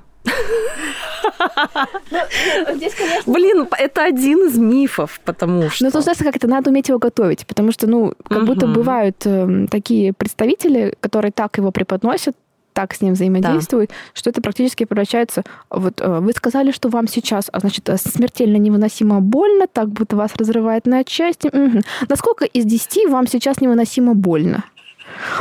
Ну, 2.12 2.20
конечно... 2.66 3.34
Блин, 3.34 3.68
это 3.78 4.04
один 4.04 4.48
из 4.48 4.58
мифов, 4.58 5.20
потому 5.26 5.70
что... 5.70 5.86
Ну, 5.86 5.92
то, 5.92 6.02
знаешь, 6.02 6.20
как 6.20 6.36
это 6.36 6.48
надо 6.48 6.70
уметь 6.70 6.90
его 6.90 7.00
готовить, 7.00 7.46
потому 7.46 7.72
что, 7.72 7.88
ну, 7.88 8.14
как 8.30 8.46
будто 8.46 8.68
бывают 8.68 9.18
э, 9.26 9.68
такие 9.70 10.14
представители, 10.14 10.96
которые 11.00 11.32
так 11.32 11.58
его 11.58 11.72
преподносят, 11.72 12.36
так 12.74 12.94
с 12.94 13.02
ним 13.02 13.14
взаимодействуют, 13.14 13.90
да. 13.90 13.96
что 14.14 14.30
это 14.30 14.42
практически 14.42 14.86
превращается... 14.86 15.44
Вот 15.70 16.00
э, 16.02 16.20
вы 16.20 16.32
сказали, 16.34 16.72
что 16.72 16.90
вам 16.90 17.08
сейчас, 17.08 17.50
а 17.52 17.60
значит, 17.60 17.90
э, 17.90 17.98
смертельно 17.98 18.58
невыносимо 18.58 19.20
больно, 19.20 19.68
так 19.68 19.90
будто 19.90 20.16
вас 20.16 20.32
разрывает 20.36 20.86
на 20.86 21.04
части. 21.04 21.48
Угу. 21.48 21.82
Насколько 22.10 22.46
из 22.46 22.66
10 22.66 23.10
вам 23.10 23.28
сейчас 23.28 23.62
невыносимо 23.62 24.14
больно? 24.14 24.64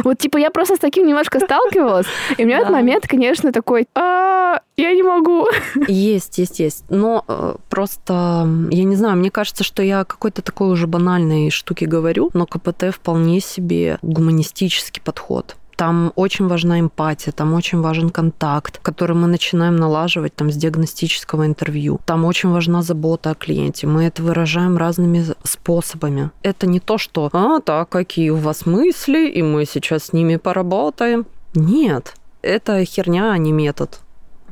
Вот, 0.04 0.18
типа, 0.18 0.38
я 0.38 0.50
просто 0.50 0.76
с 0.76 0.78
таким 0.78 1.06
немножко 1.06 1.40
сталкивалась, 1.40 2.06
и 2.36 2.44
у 2.44 2.46
меня 2.46 2.58
этот 2.58 2.70
момент, 2.70 3.06
конечно, 3.06 3.52
такой, 3.52 3.86
а 3.94 4.60
я 4.76 4.92
не 4.92 5.02
могу. 5.02 5.46
Есть, 5.88 6.38
есть, 6.38 6.60
есть. 6.60 6.84
Но 6.88 7.24
э, 7.28 7.54
просто, 7.68 8.48
я 8.70 8.84
не 8.84 8.96
знаю, 8.96 9.16
мне 9.16 9.30
кажется, 9.30 9.64
что 9.64 9.82
я 9.82 10.04
какой-то 10.04 10.42
такой 10.42 10.68
уже 10.68 10.86
банальной 10.86 11.50
штуки 11.50 11.84
говорю, 11.84 12.30
но 12.32 12.46
КПТ 12.46 12.94
вполне 12.94 13.40
себе 13.40 13.98
гуманистический 14.02 15.02
подход. 15.02 15.56
Там 15.80 16.12
очень 16.14 16.46
важна 16.46 16.78
эмпатия, 16.78 17.32
там 17.32 17.54
очень 17.54 17.80
важен 17.80 18.10
контакт, 18.10 18.78
который 18.82 19.16
мы 19.16 19.26
начинаем 19.28 19.76
налаживать 19.76 20.34
там 20.34 20.50
с 20.52 20.54
диагностического 20.54 21.46
интервью. 21.46 22.00
Там 22.04 22.26
очень 22.26 22.50
важна 22.50 22.82
забота 22.82 23.30
о 23.30 23.34
клиенте. 23.34 23.86
Мы 23.86 24.04
это 24.04 24.22
выражаем 24.22 24.76
разными 24.76 25.24
способами. 25.42 26.32
Это 26.42 26.66
не 26.66 26.80
то, 26.80 26.98
что 26.98 27.30
«А, 27.32 27.60
так, 27.60 27.88
какие 27.88 28.28
у 28.28 28.36
вас 28.36 28.66
мысли, 28.66 29.26
и 29.26 29.40
мы 29.42 29.64
сейчас 29.64 30.04
с 30.04 30.12
ними 30.12 30.36
поработаем». 30.36 31.24
Нет, 31.54 32.14
это 32.42 32.84
херня, 32.84 33.32
а 33.32 33.38
не 33.38 33.50
метод. 33.50 34.00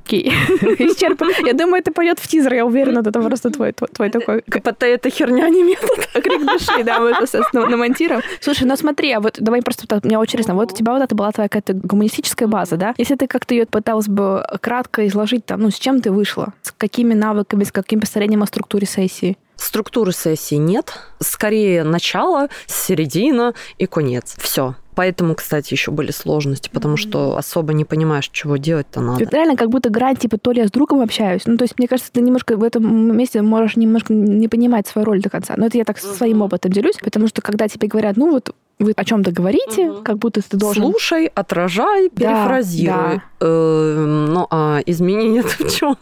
Окей. 0.08 0.24
Исчерпан. 0.78 1.30
Я 1.44 1.52
думаю, 1.52 1.82
это 1.82 1.92
пойдет 1.92 2.18
в 2.18 2.26
тизер, 2.26 2.54
я 2.54 2.64
уверена, 2.64 3.00
это 3.00 3.12
просто 3.20 3.50
твой, 3.50 3.72
твой, 3.72 3.88
твой 3.88 4.08
такой... 4.08 4.40
КПТ— 4.40 4.82
это 4.84 5.10
херня, 5.10 5.50
не 5.50 5.62
метод. 5.62 5.90
Крик 6.14 6.46
души, 6.46 6.82
да, 6.82 6.98
мы 6.98 7.12
соответственно, 7.12 7.66
намонтируем. 7.66 8.22
Слушай, 8.40 8.66
ну 8.66 8.76
смотри, 8.76 9.12
а 9.12 9.20
вот 9.20 9.36
давай 9.38 9.60
просто, 9.60 10.00
мне 10.04 10.18
очень 10.18 10.30
интересно, 10.30 10.54
вот 10.54 10.72
у 10.72 10.74
тебя 10.74 10.92
вот 10.92 11.02
это 11.02 11.14
была 11.14 11.30
твоя 11.30 11.48
какая-то 11.50 11.74
гуманистическая 11.74 12.48
база, 12.48 12.78
да? 12.78 12.94
Если 12.96 13.16
ты 13.16 13.26
как-то 13.26 13.52
ее 13.54 13.66
пыталась 13.66 14.08
бы 14.08 14.42
кратко 14.62 15.06
изложить, 15.06 15.44
там, 15.44 15.60
ну, 15.60 15.70
с 15.70 15.78
чем 15.78 16.00
ты 16.00 16.10
вышла? 16.10 16.54
С 16.62 16.72
какими 16.72 17.12
навыками, 17.12 17.64
с 17.64 17.72
каким 17.72 18.00
представлением 18.00 18.42
о 18.42 18.46
структуре 18.46 18.86
сессии? 18.86 19.36
Структуры 19.58 20.12
сессии 20.12 20.54
нет. 20.54 20.94
Скорее 21.20 21.84
начало, 21.84 22.48
середина 22.66 23.54
и 23.76 23.86
конец. 23.86 24.36
Все. 24.38 24.76
Поэтому, 24.94 25.34
кстати, 25.34 25.74
еще 25.74 25.92
были 25.92 26.10
сложности, 26.10 26.70
потому 26.72 26.96
что 26.96 27.36
особо 27.36 27.72
не 27.72 27.84
понимаешь, 27.84 28.28
чего 28.32 28.56
делать-то 28.56 29.00
надо. 29.00 29.22
Это 29.22 29.36
реально 29.36 29.56
как 29.56 29.70
будто 29.70 29.90
грань, 29.90 30.16
типа, 30.16 30.38
то 30.38 30.50
ли 30.50 30.60
я 30.60 30.66
с 30.66 30.72
другом 30.72 31.02
общаюсь. 31.02 31.42
Ну, 31.46 31.56
то 31.56 31.62
есть, 31.62 31.78
мне 31.78 31.86
кажется, 31.86 32.10
ты 32.10 32.20
немножко 32.20 32.56
в 32.56 32.64
этом 32.64 33.16
месте 33.16 33.42
можешь 33.42 33.76
немножко 33.76 34.12
не 34.12 34.48
понимать 34.48 34.88
свою 34.88 35.04
роль 35.04 35.20
до 35.20 35.30
конца. 35.30 35.54
Но 35.56 35.66
это 35.66 35.78
я 35.78 35.84
так 35.84 35.98
своим 35.98 36.42
опытом 36.42 36.72
делюсь, 36.72 36.96
потому 37.00 37.28
что 37.28 37.42
когда 37.42 37.68
тебе 37.68 37.86
говорят, 37.86 38.16
ну, 38.16 38.30
вот 38.30 38.54
вы 38.78 38.92
о 38.96 39.04
чем-то 39.04 39.32
говорите, 39.32 39.90
угу. 39.90 40.02
как 40.02 40.18
будто 40.18 40.40
ты 40.40 40.56
должен... 40.56 40.84
Слушай, 40.84 41.26
отражай, 41.26 42.10
перефразируй. 42.10 42.94
Да, 42.94 43.12
да. 43.14 43.22
Э, 43.40 44.26
ну, 44.28 44.46
а 44.50 44.80
изменение 44.86 45.42
в 45.42 45.70
чем? 45.70 45.96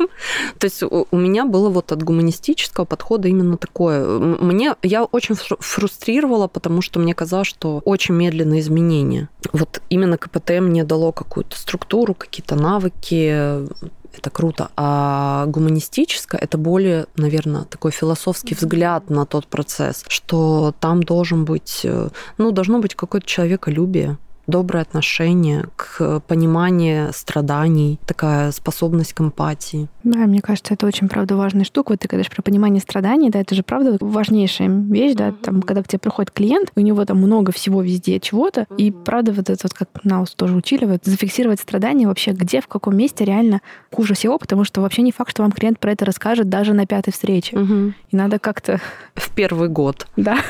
То 0.59 0.65
есть 0.65 0.83
у, 0.83 1.07
у 1.11 1.17
меня 1.17 1.47
было 1.47 1.71
вот 1.71 1.93
от 1.93 2.03
гуманистического 2.03 2.85
подхода 2.85 3.29
именно 3.29 3.57
такое. 3.57 4.07
Мне, 4.19 4.75
я 4.83 5.05
очень 5.05 5.35
фрустрировала, 5.35 6.49
потому 6.49 6.83
что 6.83 7.01
мне 7.01 7.15
казалось, 7.15 7.49
что 7.49 7.81
очень 7.85 8.15
медленные 8.15 8.61
изменения. 8.61 9.29
Вот 9.53 9.81
именно 9.89 10.19
КПТ 10.19 10.61
мне 10.61 10.85
дало 10.85 11.13
какую-то 11.13 11.57
структуру, 11.59 12.15
какие-то 12.15 12.57
навыки, 12.57 13.67
это 14.19 14.31
круто. 14.31 14.71
А 14.77 15.47
гуманистическое 15.47 16.41
это 16.41 16.59
более, 16.59 17.07
наверное, 17.17 17.65
такой 17.65 17.91
философский 17.91 18.55
взгляд 18.55 19.11
на 19.11 19.27
тот 19.27 19.47
процесс, 19.47 20.05
что 20.09 20.75
там 20.81 21.03
должен 21.03 21.45
быть, 21.45 21.81
э, 21.85 22.09
ну, 22.39 22.51
должно 22.53 22.79
быть 22.79 22.95
какое-то 22.95 23.27
человеколюбие 23.27 24.19
доброе 24.47 24.81
отношение 24.81 25.67
к 25.77 26.21
пониманию 26.21 27.13
страданий, 27.13 27.99
такая 28.07 28.53
способность 28.53 29.13
к 29.13 29.21
эмпатии. 29.21 29.89
Да, 30.05 30.21
мне 30.21 30.41
кажется, 30.41 30.75
это 30.75 30.87
очень, 30.87 31.09
правда, 31.09 31.37
важная 31.37 31.65
штука. 31.65 31.91
Вот 31.91 32.01
ты 32.01 32.09
говоришь 32.09 32.31
про 32.31 32.43
понимание 32.43 32.81
страданий, 32.81 33.31
да, 33.31 33.41
это 33.41 33.55
же, 33.55 33.63
правда, 33.63 33.97
важнейшая 34.01 34.69
вещь, 34.69 35.15
да, 35.15 35.33
там, 35.33 35.63
когда 35.63 35.83
к 35.83 35.89
тебе 35.89 35.99
приходит 35.99 36.31
клиент, 36.31 36.71
у 36.77 36.81
него 36.81 37.05
там 37.05 37.19
много 37.19 37.53
всего 37.53 37.83
везде 37.83 38.21
чего-то, 38.21 38.67
и, 38.79 38.91
правда, 38.91 39.33
вот 39.33 39.51
это 39.51 39.61
вот, 39.65 39.75
как 39.75 39.89
нас 40.05 40.31
тоже 40.31 40.55
учили, 40.55 40.85
вот 40.85 41.01
зафиксировать 41.05 41.61
страдания 41.61 42.07
вообще 42.07 42.33
где, 42.33 42.61
в 42.61 42.69
каком 42.69 42.97
месте 42.97 43.25
реально 43.25 43.61
хуже 43.93 44.15
всего, 44.15 44.39
потому 44.39 44.65
что 44.65 44.81
вообще 44.81 45.03
не 45.03 45.13
факт, 45.13 45.31
что 45.31 45.43
вам 45.43 45.53
клиент 45.53 45.79
про 45.81 45.93
это 45.93 46.05
расскажет 46.05 46.49
даже 46.49 46.73
на 46.73 46.87
пятой 46.87 47.13
встрече. 47.13 47.59
Угу. 47.59 47.93
И 48.11 48.17
надо 48.17 48.39
как-то... 48.39 48.81
В 49.15 49.35
первый 49.35 49.69
год. 49.69 50.07
Да. 50.17 50.39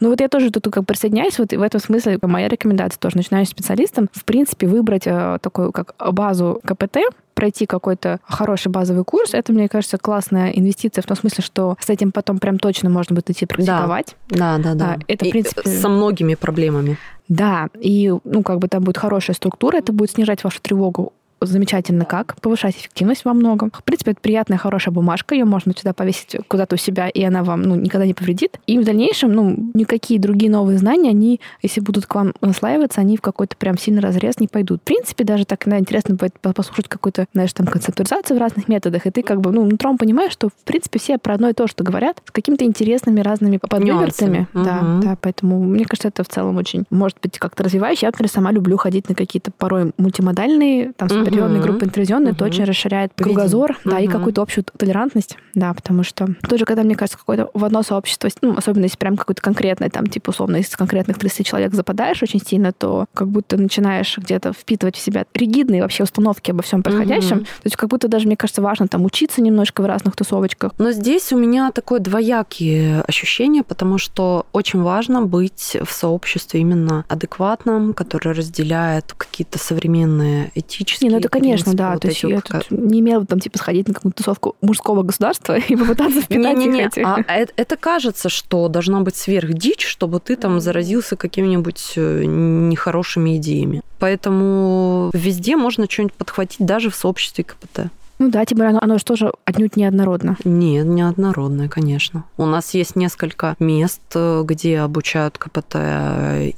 Ну 0.00 0.10
вот 0.10 0.20
я 0.20 0.28
тоже 0.28 0.50
тут 0.50 0.64
как 0.72 0.84
присоединяюсь, 0.84 1.38
вот 1.38 1.52
в 1.52 1.62
этом 1.62 1.80
смысле 1.80 2.18
моя 2.22 2.48
рекомендация 2.48 2.83
рекомендация 2.84 2.98
тоже 2.98 3.16
начинающим 3.16 3.52
специалистам, 3.52 4.08
в 4.12 4.24
принципе, 4.24 4.66
выбрать 4.66 5.06
э, 5.06 5.38
такую 5.40 5.72
как 5.72 5.94
базу 6.12 6.60
КПТ, 6.64 6.98
пройти 7.34 7.66
какой-то 7.66 8.20
хороший 8.24 8.68
базовый 8.68 9.04
курс, 9.04 9.34
это, 9.34 9.52
мне 9.52 9.68
кажется, 9.68 9.98
классная 9.98 10.50
инвестиция 10.50 11.02
в 11.02 11.06
том 11.06 11.16
смысле, 11.16 11.42
что 11.42 11.76
с 11.80 11.90
этим 11.90 12.12
потом 12.12 12.38
прям 12.38 12.58
точно 12.58 12.90
можно 12.90 13.14
будет 13.14 13.30
идти 13.30 13.46
практиковать. 13.46 14.16
Да, 14.28 14.58
да, 14.58 14.74
да. 14.74 14.74
да. 14.74 14.98
Это, 15.08 15.24
в 15.24 15.30
принципе... 15.30 15.68
Со 15.68 15.88
многими 15.88 16.34
проблемами. 16.34 16.96
Да, 17.28 17.68
и, 17.80 18.12
ну, 18.24 18.42
как 18.42 18.58
бы 18.58 18.68
там 18.68 18.84
будет 18.84 18.98
хорошая 18.98 19.34
структура, 19.34 19.78
это 19.78 19.92
будет 19.92 20.10
снижать 20.12 20.44
вашу 20.44 20.60
тревогу 20.60 21.12
замечательно 21.40 22.04
как, 22.04 22.36
повышать 22.40 22.76
эффективность 22.76 23.24
во 23.24 23.34
многом. 23.34 23.70
В 23.72 23.82
принципе, 23.82 24.12
это 24.12 24.20
приятная, 24.20 24.58
хорошая 24.58 24.94
бумажка, 24.94 25.34
ее 25.34 25.44
можно 25.44 25.72
сюда 25.76 25.92
повесить 25.92 26.36
куда-то 26.48 26.74
у 26.74 26.78
себя, 26.78 27.08
и 27.08 27.22
она 27.22 27.42
вам 27.42 27.62
ну, 27.62 27.74
никогда 27.74 28.06
не 28.06 28.14
повредит. 28.14 28.58
И 28.66 28.78
в 28.78 28.84
дальнейшем, 28.84 29.32
ну, 29.32 29.70
никакие 29.74 30.20
другие 30.20 30.50
новые 30.50 30.78
знания, 30.78 31.10
они, 31.10 31.40
если 31.62 31.80
будут 31.80 32.06
к 32.06 32.14
вам 32.14 32.32
наслаиваться, 32.40 33.00
они 33.00 33.16
в 33.16 33.20
какой-то 33.20 33.56
прям 33.56 33.78
сильный 33.78 34.00
разрез 34.00 34.38
не 34.38 34.48
пойдут. 34.48 34.80
В 34.80 34.84
принципе, 34.84 35.24
даже 35.24 35.44
так 35.44 35.66
иногда 35.66 35.80
интересно 35.80 36.14
будет 36.14 36.38
послушать 36.40 36.88
какую-то, 36.88 37.26
знаешь, 37.32 37.52
там 37.52 37.66
концептуализацию 37.66 38.36
в 38.36 38.40
разных 38.40 38.68
методах, 38.68 39.06
и 39.06 39.10
ты 39.10 39.22
как 39.22 39.40
бы, 39.40 39.52
ну, 39.52 39.62
утром 39.62 39.98
понимаешь, 39.98 40.32
что, 40.32 40.48
в 40.48 40.64
принципе, 40.64 40.98
все 40.98 41.18
про 41.18 41.34
одно 41.34 41.50
и 41.50 41.52
то, 41.52 41.66
что 41.66 41.84
говорят, 41.84 42.22
с 42.26 42.30
какими-то 42.30 42.64
интересными 42.64 43.20
разными 43.20 43.58
подвывертами. 43.58 44.48
Да, 44.52 44.80
угу. 44.80 45.02
да, 45.02 45.18
поэтому 45.20 45.62
мне 45.62 45.84
кажется, 45.84 46.08
это 46.08 46.24
в 46.24 46.28
целом 46.28 46.56
очень 46.56 46.84
может 46.90 47.18
быть 47.22 47.38
как-то 47.38 47.64
развивающе. 47.64 48.06
Я, 48.06 48.08
например, 48.08 48.30
сама 48.30 48.52
люблю 48.52 48.76
ходить 48.76 49.08
на 49.08 49.14
какие-то 49.14 49.50
порой 49.50 49.92
мультимодальные, 49.98 50.92
там, 50.96 51.08
угу 51.08 51.23
угу. 51.30 51.62
группы 51.62 51.84
интервизионные, 51.84 52.32
угу. 52.32 52.36
это 52.36 52.44
очень 52.44 52.64
расширяет 52.64 53.12
кругозор, 53.16 53.78
да, 53.84 54.00
и 54.00 54.06
какую-то 54.06 54.42
общую 54.42 54.64
толерантность, 54.64 55.36
да, 55.54 55.72
потому 55.72 56.02
что 56.02 56.28
тоже, 56.48 56.64
когда, 56.64 56.82
мне 56.82 56.94
кажется, 56.94 57.18
какое-то 57.18 57.50
в 57.54 57.64
одно 57.64 57.82
сообщество, 57.82 58.28
ну, 58.42 58.56
особенно 58.56 58.84
если 58.84 58.96
прям 58.96 59.16
какое-то 59.16 59.42
конкретное, 59.42 59.90
там, 59.90 60.06
типа, 60.06 60.30
условно, 60.30 60.56
из 60.56 60.68
конкретных 60.70 61.18
30 61.18 61.46
человек 61.46 61.74
западаешь 61.74 62.22
очень 62.22 62.40
сильно, 62.40 62.72
то 62.72 63.06
как 63.14 63.28
будто 63.28 63.56
начинаешь 63.56 64.16
где-то 64.18 64.52
впитывать 64.52 64.96
в 64.96 65.00
себя 65.00 65.24
ригидные 65.34 65.82
вообще 65.82 66.04
установки 66.04 66.50
обо 66.50 66.62
всем 66.62 66.82
происходящем. 66.82 67.40
То 67.40 67.64
есть 67.64 67.76
как 67.76 67.90
будто 67.90 68.08
даже, 68.08 68.26
мне 68.26 68.36
кажется, 68.36 68.62
важно 68.62 68.88
там 68.88 69.04
учиться 69.04 69.42
немножко 69.42 69.82
в 69.82 69.86
разных 69.86 70.16
тусовочках. 70.16 70.72
Но 70.78 70.92
здесь 70.92 71.32
у 71.32 71.38
меня 71.38 71.70
такое 71.72 72.00
двоякие 72.00 73.02
ощущения, 73.02 73.62
потому 73.62 73.98
что 73.98 74.46
очень 74.52 74.82
важно 74.82 75.22
быть 75.22 75.76
в 75.82 75.92
сообществе 75.92 76.60
именно 76.60 77.04
адекватном, 77.08 77.94
которое 77.94 78.34
разделяет 78.34 79.12
какие-то 79.12 79.58
современные 79.58 80.50
этические 80.54 81.10
ну 81.14 81.20
это, 81.20 81.28
конечно, 81.28 81.74
да. 81.74 81.92
Вот 81.92 82.02
то 82.02 82.08
есть 82.08 82.22
я 82.22 82.40
как... 82.40 82.64
тут 82.64 82.70
не 82.78 83.00
имела 83.00 83.24
там, 83.26 83.40
типа, 83.40 83.58
сходить 83.58 83.88
на 83.88 83.94
какую-то 83.94 84.18
тусовку 84.18 84.56
мужского 84.60 85.02
государства 85.02 85.56
и 85.68 85.76
попытаться 85.76 86.20
впитать 86.20 86.56
не, 86.56 86.66
не, 86.66 86.78
не. 86.78 87.04
А 87.04 87.46
это 87.56 87.76
кажется, 87.76 88.28
что 88.28 88.68
должна 88.68 89.00
быть 89.00 89.16
сверхдичь, 89.16 89.86
чтобы 89.86 90.20
ты 90.20 90.36
там 90.36 90.60
заразился 90.60 91.16
какими-нибудь 91.16 91.92
э, 91.96 92.24
нехорошими 92.24 93.36
идеями. 93.36 93.82
Поэтому 93.98 95.10
везде 95.12 95.56
можно 95.56 95.86
что-нибудь 95.88 96.14
подхватить, 96.14 96.66
даже 96.66 96.90
в 96.90 96.94
сообществе 96.94 97.44
КПТ. 97.44 97.90
Ну 98.18 98.30
да, 98.30 98.44
тем 98.44 98.58
более 98.58 98.70
оно, 98.70 98.80
оно 98.80 98.98
же 98.98 99.04
тоже 99.04 99.32
отнюдь 99.44 99.76
неоднородно. 99.76 100.36
Нет, 100.44 100.86
неоднородное, 100.86 101.68
конечно. 101.68 102.24
У 102.36 102.46
нас 102.46 102.72
есть 102.74 102.96
несколько 102.96 103.56
мест, 103.58 104.02
э, 104.14 104.42
где 104.44 104.80
обучают 104.80 105.38
КПТ, 105.38 105.76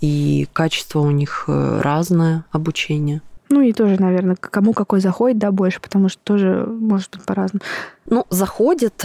и 0.00 0.48
качество 0.52 1.00
у 1.00 1.11
них 1.11 1.44
разное 1.46 2.44
обучение. 2.50 3.22
Ну 3.49 3.61
и 3.61 3.72
тоже, 3.72 4.01
наверное, 4.01 4.36
кому 4.36 4.72
какой 4.72 5.01
заходит, 5.01 5.38
да, 5.38 5.53
больше, 5.53 5.80
потому 5.80 6.09
что 6.09 6.20
тоже 6.22 6.66
может 6.66 7.16
быть 7.16 7.24
по-разному. 7.24 7.62
Ну, 8.07 8.26
заходит. 8.30 9.05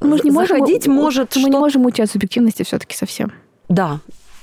Мы 0.00 0.18
же 0.18 0.24
не 0.24 0.30
можем, 0.30 0.58
Заходить 0.58 0.86
может, 0.86 1.36
мы 1.36 1.42
что... 1.42 1.50
не 1.50 1.58
можем 1.58 1.84
уйти 1.84 2.02
от 2.02 2.10
субъективности 2.10 2.64
все-таки 2.64 2.96
совсем. 2.96 3.32
Да, 3.68 4.00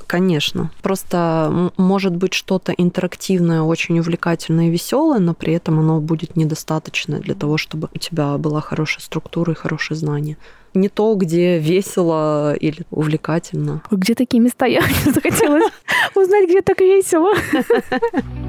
конечно. 0.07 0.71
Просто 0.81 1.71
может 1.77 2.15
быть 2.15 2.33
что-то 2.33 2.71
интерактивное, 2.71 3.61
очень 3.61 3.99
увлекательное 3.99 4.67
и 4.67 4.71
веселое, 4.71 5.19
но 5.19 5.33
при 5.33 5.53
этом 5.53 5.79
оно 5.79 5.99
будет 5.99 6.35
недостаточно 6.35 7.19
для 7.19 7.35
того, 7.35 7.57
чтобы 7.57 7.89
у 7.93 7.97
тебя 7.97 8.37
была 8.37 8.61
хорошая 8.61 9.01
структура 9.01 9.53
и 9.53 9.55
хорошие 9.55 9.97
знания. 9.97 10.37
Не 10.73 10.87
то, 10.87 11.13
где 11.15 11.59
весело 11.59 12.53
или 12.53 12.85
увлекательно. 12.89 13.81
Где 13.91 14.15
такие 14.15 14.41
места? 14.41 14.65
Я 14.67 14.81
захотелось 15.05 15.71
узнать, 16.15 16.49
где 16.49 16.61
так 16.61 16.79
весело. 16.79 17.33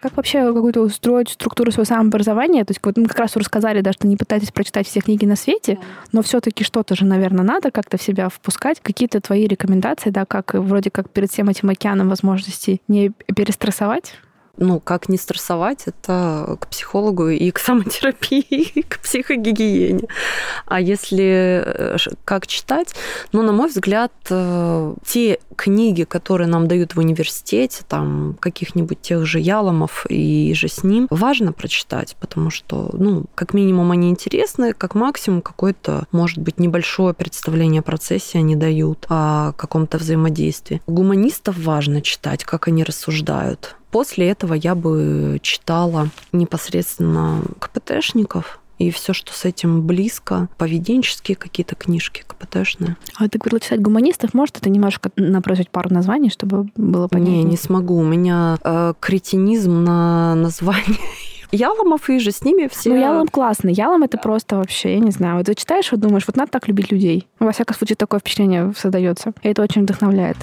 Как 0.00 0.16
вообще 0.16 0.52
какую-то 0.52 0.80
устроить 0.80 1.30
структуру 1.30 1.72
своего 1.72 1.84
самообразования? 1.84 2.64
То 2.64 2.70
есть 2.70 2.80
вот 2.84 2.96
мы 2.96 3.06
как 3.06 3.18
раз 3.18 3.36
рассказали, 3.36 3.80
да, 3.80 3.92
что 3.92 4.06
не 4.06 4.16
пытайтесь 4.16 4.52
прочитать 4.52 4.86
все 4.86 5.00
книги 5.00 5.24
на 5.24 5.34
свете, 5.34 5.78
но 6.12 6.22
все-таки 6.22 6.62
что-то 6.62 6.94
же, 6.94 7.04
наверное, 7.04 7.44
надо 7.44 7.72
как-то 7.72 7.98
в 7.98 8.02
себя 8.02 8.28
впускать. 8.28 8.80
Какие-то 8.80 9.20
твои 9.20 9.46
рекомендации, 9.46 10.10
да, 10.10 10.24
как 10.24 10.54
вроде 10.54 10.90
как 10.90 11.10
перед 11.10 11.32
всем 11.32 11.48
этим 11.48 11.68
океаном 11.70 12.08
возможностей 12.08 12.80
не 12.86 13.10
перестрессовать? 13.10 14.14
Ну, 14.58 14.80
как 14.80 15.08
не 15.08 15.16
стрессовать, 15.16 15.84
это 15.86 16.56
к 16.60 16.68
психологу 16.68 17.28
и 17.28 17.50
к 17.50 17.58
самотерапии, 17.58 18.42
и 18.74 18.82
к 18.82 19.00
психогигиене. 19.00 20.08
А 20.66 20.80
если 20.80 21.62
э, 21.64 21.96
как 22.24 22.46
читать, 22.46 22.94
ну, 23.32 23.42
на 23.42 23.52
мой 23.52 23.68
взгляд, 23.68 24.12
э, 24.30 24.94
те 25.06 25.38
книги, 25.56 26.04
которые 26.04 26.48
нам 26.48 26.68
дают 26.68 26.94
в 26.94 26.98
университете, 26.98 27.82
там, 27.88 28.36
каких-нибудь 28.40 29.00
тех 29.00 29.24
же 29.26 29.40
Яломов 29.40 30.06
и 30.08 30.52
же 30.54 30.68
с 30.68 30.84
ним, 30.84 31.06
важно 31.10 31.52
прочитать, 31.52 32.16
потому 32.20 32.50
что, 32.50 32.90
ну, 32.92 33.24
как 33.34 33.54
минимум 33.54 33.90
они 33.90 34.10
интересны, 34.10 34.72
как 34.72 34.94
максимум 34.94 35.42
какое-то, 35.42 36.06
может 36.12 36.38
быть, 36.38 36.58
небольшое 36.58 37.14
представление 37.14 37.80
о 37.80 37.82
процессе 37.82 38.38
они 38.38 38.56
дают, 38.56 39.06
о 39.08 39.52
каком-то 39.52 39.98
взаимодействии. 39.98 40.82
Гуманистов 40.86 41.58
важно 41.58 42.02
читать, 42.02 42.44
как 42.44 42.68
они 42.68 42.84
рассуждают. 42.84 43.77
После 43.90 44.28
этого 44.28 44.54
я 44.54 44.74
бы 44.74 45.38
читала 45.42 46.08
непосредственно 46.32 47.42
КПТшников, 47.58 48.60
и 48.78 48.90
все, 48.90 49.12
что 49.12 49.32
с 49.32 49.44
этим 49.44 49.82
близко, 49.82 50.48
поведенческие 50.56 51.36
какие-то 51.36 51.74
книжки 51.74 52.24
КПТшные. 52.26 52.96
А 53.16 53.28
ты 53.28 53.38
говорила 53.38 53.60
читать 53.60 53.80
гуманистов, 53.80 54.34
может 54.34 54.56
это 54.58 54.70
немножко 54.70 55.10
набросить 55.16 55.70
пару 55.70 55.92
названий, 55.92 56.30
чтобы 56.30 56.68
было 56.76 57.08
понятно? 57.08 57.32
Не, 57.32 57.42
не 57.42 57.56
смогу. 57.56 57.96
У 57.96 58.04
меня 58.04 58.58
э, 58.62 58.94
кретинизм 59.00 59.82
на 59.82 60.36
название 60.36 60.98
Яломов 61.50 62.08
и 62.08 62.18
же 62.18 62.30
с 62.30 62.42
ними 62.44 62.68
все... 62.70 62.90
Ну, 62.90 63.00
Ялом 63.00 63.28
классный. 63.28 63.72
Ялом 63.72 64.04
это 64.04 64.16
просто 64.18 64.56
вообще, 64.56 64.94
я 64.94 65.00
не 65.00 65.10
знаю. 65.10 65.38
Вот 65.38 65.46
ты 65.46 65.54
читаешь, 65.54 65.90
вот 65.90 66.00
думаешь, 66.00 66.24
вот 66.26 66.36
надо 66.36 66.52
так 66.52 66.68
любить 66.68 66.92
людей. 66.92 67.26
Во 67.40 67.50
всяком 67.52 67.74
случае, 67.74 67.96
такое 67.96 68.20
впечатление 68.20 68.72
создается. 68.76 69.32
И 69.42 69.48
это 69.48 69.62
очень 69.62 69.82
вдохновляет. 69.82 70.36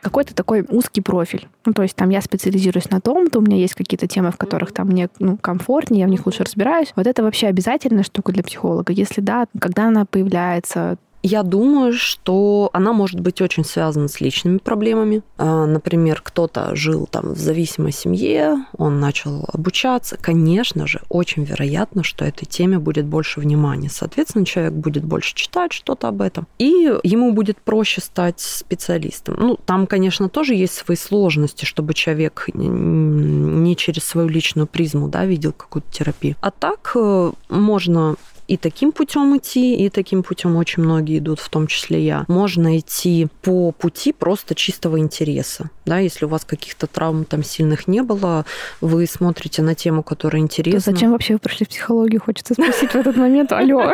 Какой-то 0.00 0.34
такой 0.34 0.64
узкий 0.68 1.00
профиль. 1.00 1.48
Ну, 1.64 1.72
то 1.72 1.82
есть 1.82 1.96
там 1.96 2.10
я 2.10 2.20
специализируюсь 2.20 2.90
на 2.90 3.00
том, 3.00 3.28
то 3.28 3.38
у 3.38 3.42
меня 3.42 3.56
есть 3.56 3.74
какие-то 3.74 4.06
темы, 4.06 4.30
в 4.30 4.36
которых 4.36 4.72
там 4.72 4.88
мне 4.88 5.08
ну, 5.18 5.36
комфортнее, 5.36 6.02
я 6.02 6.06
в 6.06 6.10
них 6.10 6.24
лучше 6.26 6.44
разбираюсь. 6.44 6.92
Вот 6.96 7.06
это 7.06 7.22
вообще 7.22 7.48
обязательная 7.48 8.04
штука 8.04 8.32
для 8.32 8.42
психолога. 8.42 8.92
Если 8.92 9.20
да, 9.20 9.46
когда 9.58 9.88
она 9.88 10.04
появляется, 10.04 10.98
я 11.22 11.42
думаю, 11.42 11.92
что 11.92 12.70
она 12.72 12.92
может 12.92 13.20
быть 13.20 13.40
очень 13.40 13.64
связана 13.64 14.08
с 14.08 14.20
личными 14.20 14.58
проблемами. 14.58 15.22
А, 15.36 15.66
например, 15.66 16.20
кто-то 16.22 16.74
жил 16.76 17.06
там 17.06 17.34
в 17.34 17.38
зависимой 17.38 17.92
семье, 17.92 18.64
он 18.76 19.00
начал 19.00 19.44
обучаться. 19.52 20.16
Конечно 20.20 20.86
же, 20.86 21.02
очень 21.08 21.44
вероятно, 21.44 22.04
что 22.04 22.24
этой 22.24 22.46
теме 22.46 22.78
будет 22.78 23.06
больше 23.06 23.40
внимания. 23.40 23.90
Соответственно, 23.90 24.44
человек 24.44 24.74
будет 24.74 25.04
больше 25.04 25.34
читать 25.34 25.72
что-то 25.72 26.08
об 26.08 26.22
этом. 26.22 26.46
И 26.58 26.92
ему 27.02 27.32
будет 27.32 27.60
проще 27.60 28.00
стать 28.00 28.40
специалистом. 28.40 29.36
Ну, 29.38 29.56
там, 29.56 29.86
конечно, 29.86 30.28
тоже 30.28 30.54
есть 30.54 30.74
свои 30.74 30.96
сложности, 30.96 31.64
чтобы 31.64 31.94
человек 31.94 32.48
не 32.54 33.76
через 33.76 34.04
свою 34.04 34.28
личную 34.28 34.66
призму 34.66 35.08
да, 35.08 35.24
видел 35.24 35.52
какую-то 35.52 35.90
терапию. 35.90 36.36
А 36.40 36.50
так 36.50 36.92
э, 36.94 37.32
можно 37.48 38.16
и 38.48 38.56
таким 38.56 38.92
путем 38.92 39.36
идти, 39.36 39.76
и 39.76 39.90
таким 39.90 40.22
путем 40.22 40.56
очень 40.56 40.82
многие 40.82 41.18
идут, 41.18 41.38
в 41.38 41.48
том 41.50 41.66
числе 41.66 42.04
я. 42.04 42.24
Можно 42.28 42.78
идти 42.78 43.28
по 43.42 43.72
пути 43.72 44.12
просто 44.12 44.54
чистого 44.54 44.98
интереса. 44.98 45.70
Да, 45.84 45.98
если 45.98 46.24
у 46.24 46.28
вас 46.28 46.44
каких-то 46.44 46.86
травм 46.86 47.26
там 47.26 47.44
сильных 47.44 47.86
не 47.86 48.02
было, 48.02 48.46
вы 48.80 49.06
смотрите 49.06 49.62
на 49.62 49.74
тему, 49.74 50.02
которая 50.02 50.42
интересна. 50.42 50.80
То 50.80 50.90
зачем 50.92 51.12
вообще 51.12 51.34
вы 51.34 51.40
пришли 51.40 51.66
в 51.66 51.68
психологию? 51.68 52.22
Хочется 52.22 52.54
спросить 52.54 52.90
в 52.90 52.96
этот 52.96 53.16
момент. 53.16 53.52
Алло, 53.52 53.92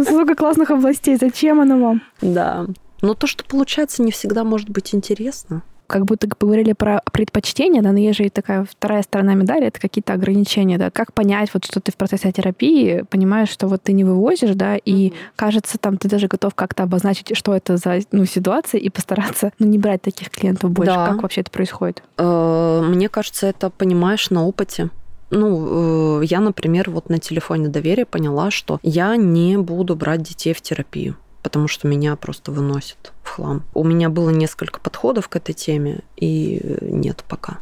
сколько 0.00 0.36
классных 0.36 0.70
областей, 0.70 1.16
зачем 1.20 1.60
она 1.60 1.76
вам? 1.76 2.02
Да. 2.20 2.66
Но 3.02 3.14
то, 3.14 3.26
что 3.26 3.44
получается, 3.44 4.02
не 4.02 4.12
всегда 4.12 4.44
может 4.44 4.70
быть 4.70 4.94
интересно 4.94 5.62
как 5.86 6.04
будто 6.04 6.28
говорили 6.28 6.72
про 6.72 7.02
предпочтения, 7.12 7.82
да, 7.82 7.92
но 7.92 7.98
есть 7.98 8.18
же 8.18 8.24
и 8.24 8.28
такая 8.28 8.64
вторая 8.64 9.02
сторона 9.02 9.34
медали, 9.34 9.66
это 9.66 9.80
какие-то 9.80 10.12
ограничения, 10.12 10.78
да. 10.78 10.90
Как 10.90 11.12
понять, 11.12 11.50
вот 11.54 11.64
что 11.64 11.80
ты 11.80 11.92
в 11.92 11.96
процессе 11.96 12.32
терапии 12.32 13.04
понимаешь, 13.08 13.48
что 13.48 13.68
вот 13.68 13.82
ты 13.82 13.92
не 13.92 14.04
вывозишь, 14.04 14.54
да, 14.54 14.76
и 14.76 15.08
mm-hmm. 15.08 15.14
кажется, 15.36 15.78
там 15.78 15.96
ты 15.96 16.08
даже 16.08 16.28
готов 16.28 16.54
как-то 16.54 16.82
обозначить, 16.82 17.36
что 17.36 17.54
это 17.54 17.76
за 17.76 18.00
ну, 18.12 18.24
ситуация, 18.24 18.80
и 18.80 18.88
постараться 18.88 19.52
ну, 19.58 19.66
не 19.66 19.78
брать 19.78 20.02
таких 20.02 20.30
клиентов 20.30 20.70
больше. 20.70 20.92
Да. 20.92 21.08
Как 21.08 21.22
вообще 21.22 21.40
это 21.42 21.50
происходит? 21.50 22.02
Э, 22.18 22.82
мне 22.84 23.08
кажется, 23.08 23.46
это 23.46 23.70
понимаешь 23.70 24.30
на 24.30 24.44
опыте. 24.46 24.90
Ну, 25.30 26.20
э, 26.20 26.24
я, 26.26 26.40
например, 26.40 26.90
вот 26.90 27.08
на 27.08 27.18
телефоне 27.18 27.68
доверия 27.68 28.06
поняла, 28.06 28.50
что 28.50 28.78
я 28.82 29.16
не 29.16 29.56
буду 29.56 29.96
брать 29.96 30.22
детей 30.22 30.52
в 30.52 30.60
терапию 30.60 31.16
потому 31.46 31.68
что 31.68 31.86
меня 31.86 32.16
просто 32.16 32.50
выносит 32.50 33.12
в 33.22 33.28
хлам. 33.28 33.62
У 33.72 33.84
меня 33.84 34.08
было 34.08 34.30
несколько 34.30 34.80
подходов 34.80 35.28
к 35.28 35.36
этой 35.36 35.52
теме, 35.52 36.00
и 36.16 36.60
нет 36.80 37.22
пока. 37.28 37.58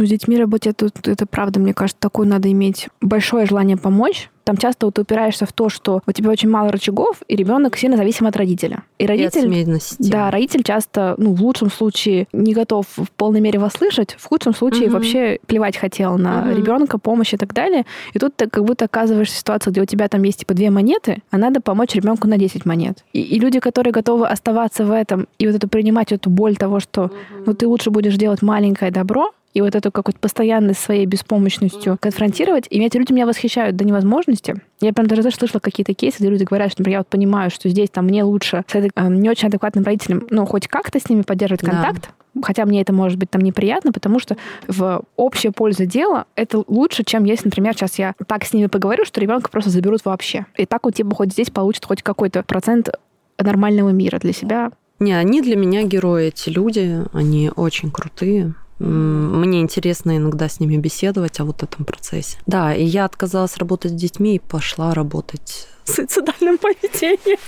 Ну, 0.00 0.06
с 0.06 0.08
детьми 0.08 0.38
работать, 0.38 0.78
это, 0.80 1.10
это 1.10 1.26
правда, 1.26 1.60
мне 1.60 1.74
кажется, 1.74 2.00
такое 2.00 2.26
надо 2.26 2.50
иметь 2.50 2.88
большое 3.02 3.44
желание 3.44 3.76
помочь, 3.76 4.30
там 4.44 4.56
часто 4.56 4.86
вот 4.86 4.94
ты 4.94 5.02
упираешься 5.02 5.46
в 5.46 5.52
то, 5.52 5.68
что 5.68 6.00
у 6.06 6.12
тебя 6.12 6.30
очень 6.30 6.48
мало 6.48 6.72
рычагов, 6.72 7.22
и 7.28 7.36
ребенок 7.36 7.76
сильно 7.76 7.96
зависим 7.96 8.26
от 8.26 8.36
родителя. 8.36 8.82
И 8.98 9.06
родитель, 9.06 9.52
и 9.54 10.10
да, 10.10 10.30
родитель 10.30 10.62
часто, 10.64 11.14
ну, 11.18 11.34
в 11.34 11.42
лучшем 11.42 11.70
случае 11.70 12.26
не 12.32 12.52
готов 12.52 12.86
в 12.96 13.10
полной 13.12 13.40
мере 13.40 13.58
вас 13.58 13.74
слышать, 13.74 14.16
в 14.18 14.26
худшем 14.26 14.54
случае 14.54 14.86
угу. 14.86 14.94
вообще 14.94 15.38
плевать 15.46 15.76
хотел 15.76 16.18
на 16.18 16.40
угу. 16.40 16.56
ребенка, 16.56 16.98
помощь 16.98 17.32
и 17.32 17.36
так 17.36 17.52
далее. 17.52 17.84
И 18.12 18.18
тут 18.18 18.34
ты 18.34 18.48
как 18.48 18.64
будто 18.64 18.86
оказываешься 18.86 19.36
в 19.36 19.38
ситуации, 19.38 19.70
где 19.70 19.82
у 19.82 19.86
тебя 19.86 20.08
там 20.08 20.22
есть 20.24 20.40
типа 20.40 20.54
две 20.54 20.70
монеты, 20.70 21.22
а 21.30 21.38
надо 21.38 21.60
помочь 21.60 21.94
ребенку 21.94 22.26
на 22.26 22.36
10 22.36 22.66
монет. 22.66 23.04
И, 23.12 23.20
и 23.20 23.38
люди, 23.38 23.60
которые 23.60 23.92
готовы 23.92 24.26
оставаться 24.26 24.84
в 24.84 24.90
этом 24.90 25.28
и 25.38 25.46
вот 25.46 25.54
эту 25.54 25.68
принимать 25.68 26.10
эту 26.10 26.30
боль 26.30 26.56
того, 26.56 26.80
что 26.80 27.04
угу. 27.04 27.12
ну 27.46 27.54
ты 27.54 27.68
лучше 27.68 27.90
будешь 27.90 28.16
делать 28.16 28.42
маленькое 28.42 28.90
добро, 28.90 29.32
и 29.52 29.60
вот 29.60 29.74
эту 29.74 29.90
какую-то 29.90 30.20
постоянность 30.20 30.80
своей 30.80 31.06
беспомощностью 31.06 31.98
конфронтировать. 32.00 32.66
И 32.70 32.80
эти 32.80 32.96
люди 32.96 33.12
меня 33.12 33.26
восхищают 33.26 33.76
до 33.76 33.84
невозможности. 33.84 34.56
Я 34.80 34.92
прям 34.92 35.06
даже 35.06 35.28
слышала 35.30 35.60
какие-то 35.60 35.92
кейсы, 35.94 36.18
где 36.20 36.30
люди 36.30 36.44
говорят, 36.44 36.70
что, 36.72 36.80
например, 36.80 36.98
я 36.98 37.00
вот 37.00 37.08
понимаю, 37.08 37.50
что 37.50 37.68
здесь 37.68 37.90
там 37.90 38.06
мне 38.06 38.22
лучше 38.22 38.64
с 38.66 38.74
этой, 38.74 38.90
э, 38.94 39.08
не 39.08 39.28
очень 39.28 39.48
адекватным 39.48 39.84
родителем, 39.84 40.26
ну, 40.30 40.46
хоть 40.46 40.68
как-то 40.68 41.00
с 41.00 41.08
ними 41.08 41.22
поддерживать 41.22 41.62
контакт, 41.62 42.10
да. 42.34 42.42
хотя 42.42 42.64
мне 42.64 42.80
это 42.80 42.92
может 42.92 43.18
быть 43.18 43.30
там 43.30 43.42
неприятно, 43.42 43.92
потому 43.92 44.20
что 44.20 44.36
в 44.68 45.02
общее 45.16 45.52
пользу 45.52 45.84
дела 45.84 46.26
это 46.36 46.62
лучше, 46.66 47.02
чем 47.04 47.24
если, 47.24 47.46
например, 47.46 47.74
сейчас 47.74 47.98
я 47.98 48.14
так 48.26 48.44
с 48.44 48.52
ними 48.52 48.66
поговорю, 48.66 49.04
что 49.04 49.20
ребенка 49.20 49.50
просто 49.50 49.70
заберут 49.70 50.04
вообще. 50.04 50.46
И 50.56 50.66
так 50.66 50.84
вот 50.84 50.94
типа 50.94 51.14
хоть 51.14 51.32
здесь 51.32 51.50
получит 51.50 51.84
хоть 51.84 52.02
какой-то 52.02 52.42
процент 52.42 52.90
нормального 53.38 53.90
мира 53.90 54.18
для 54.18 54.32
себя. 54.32 54.70
Не, 54.98 55.14
они 55.14 55.40
для 55.40 55.56
меня 55.56 55.82
герои, 55.82 56.26
эти 56.26 56.50
люди, 56.50 57.00
они 57.12 57.50
очень 57.56 57.90
крутые. 57.90 58.54
Мне 58.80 59.60
интересно 59.60 60.16
иногда 60.16 60.48
с 60.48 60.58
ними 60.58 60.78
беседовать 60.78 61.38
о 61.38 61.44
вот 61.44 61.62
этом 61.62 61.84
процессе. 61.84 62.38
Да, 62.46 62.74
и 62.74 62.82
я 62.82 63.04
отказалась 63.04 63.58
работать 63.58 63.92
с 63.92 63.94
детьми 63.94 64.36
и 64.36 64.38
пошла 64.38 64.94
работать 64.94 65.68
с 65.84 65.94
суицидальным 65.94 66.56
поведением. 66.56 67.38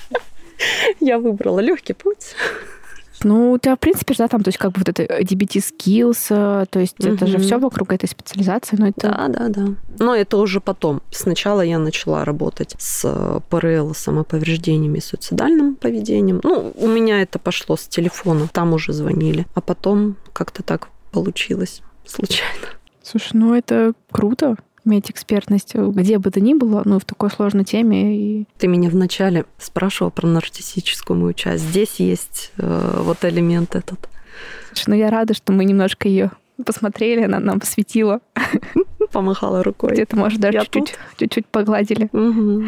Я 1.00 1.18
выбрала 1.18 1.58
легкий 1.58 1.94
путь. 1.94 2.36
Ну, 3.24 3.52
у 3.52 3.58
тебя, 3.58 3.76
в 3.76 3.78
принципе, 3.78 4.14
да, 4.16 4.28
там, 4.28 4.42
то 4.42 4.48
есть, 4.48 4.58
как 4.58 4.72
бы 4.72 4.78
вот 4.78 4.88
это 4.88 5.02
DBT 5.02 5.62
skills, 5.62 6.26
э, 6.30 6.66
то 6.68 6.80
есть, 6.80 6.98
угу. 7.00 7.14
это 7.14 7.26
же 7.26 7.38
все 7.38 7.58
вокруг 7.58 7.92
этой 7.92 8.08
специализации, 8.08 8.76
но 8.76 8.88
это... 8.88 9.08
Да, 9.08 9.28
да, 9.28 9.48
да. 9.48 9.74
Но 9.98 10.14
это 10.14 10.36
уже 10.36 10.60
потом. 10.60 11.02
Сначала 11.10 11.60
я 11.60 11.78
начала 11.78 12.24
работать 12.24 12.74
с 12.78 13.02
э, 13.04 13.40
ПРЛ, 13.48 13.94
самоповреждениями 13.94 14.98
и 14.98 15.00
суицидальным 15.00 15.76
поведением. 15.76 16.40
Ну, 16.42 16.72
у 16.76 16.86
меня 16.86 17.22
это 17.22 17.38
пошло 17.38 17.76
с 17.76 17.86
телефона, 17.86 18.48
там 18.52 18.72
уже 18.72 18.92
звонили. 18.92 19.46
А 19.54 19.60
потом 19.60 20.16
как-то 20.32 20.62
так 20.62 20.88
получилось 21.10 21.82
случайно. 22.06 22.68
Слушай, 23.02 23.30
ну 23.34 23.54
это 23.54 23.92
круто 24.10 24.56
иметь 24.84 25.10
экспертность 25.10 25.74
где 25.74 26.18
бы 26.18 26.30
то 26.30 26.40
ни 26.40 26.54
было, 26.54 26.82
ну, 26.84 26.98
в 26.98 27.04
такой 27.04 27.30
сложной 27.30 27.64
теме. 27.64 28.16
И... 28.16 28.44
Ты 28.58 28.66
меня 28.66 28.90
вначале 28.90 29.44
спрашивал 29.58 30.10
про 30.10 30.26
нарциссическую 30.26 31.18
мою 31.18 31.32
часть. 31.32 31.64
Здесь 31.64 31.96
есть 31.96 32.52
э, 32.58 33.00
вот 33.02 33.24
элемент 33.24 33.74
этот. 33.74 34.08
Слушай, 34.72 34.90
ну 34.90 34.94
я 34.96 35.10
рада, 35.10 35.34
что 35.34 35.52
мы 35.52 35.64
немножко 35.64 36.08
ее 36.08 36.30
посмотрели, 36.64 37.22
она 37.22 37.40
нам 37.40 37.60
посветила. 37.60 38.20
Помахала 39.12 39.62
рукой. 39.62 39.92
Где-то, 39.92 40.16
может, 40.16 40.40
даже 40.40 40.60
чуть-чуть, 40.60 40.94
чуть-чуть 41.18 41.46
погладили. 41.46 42.08
Угу. 42.12 42.64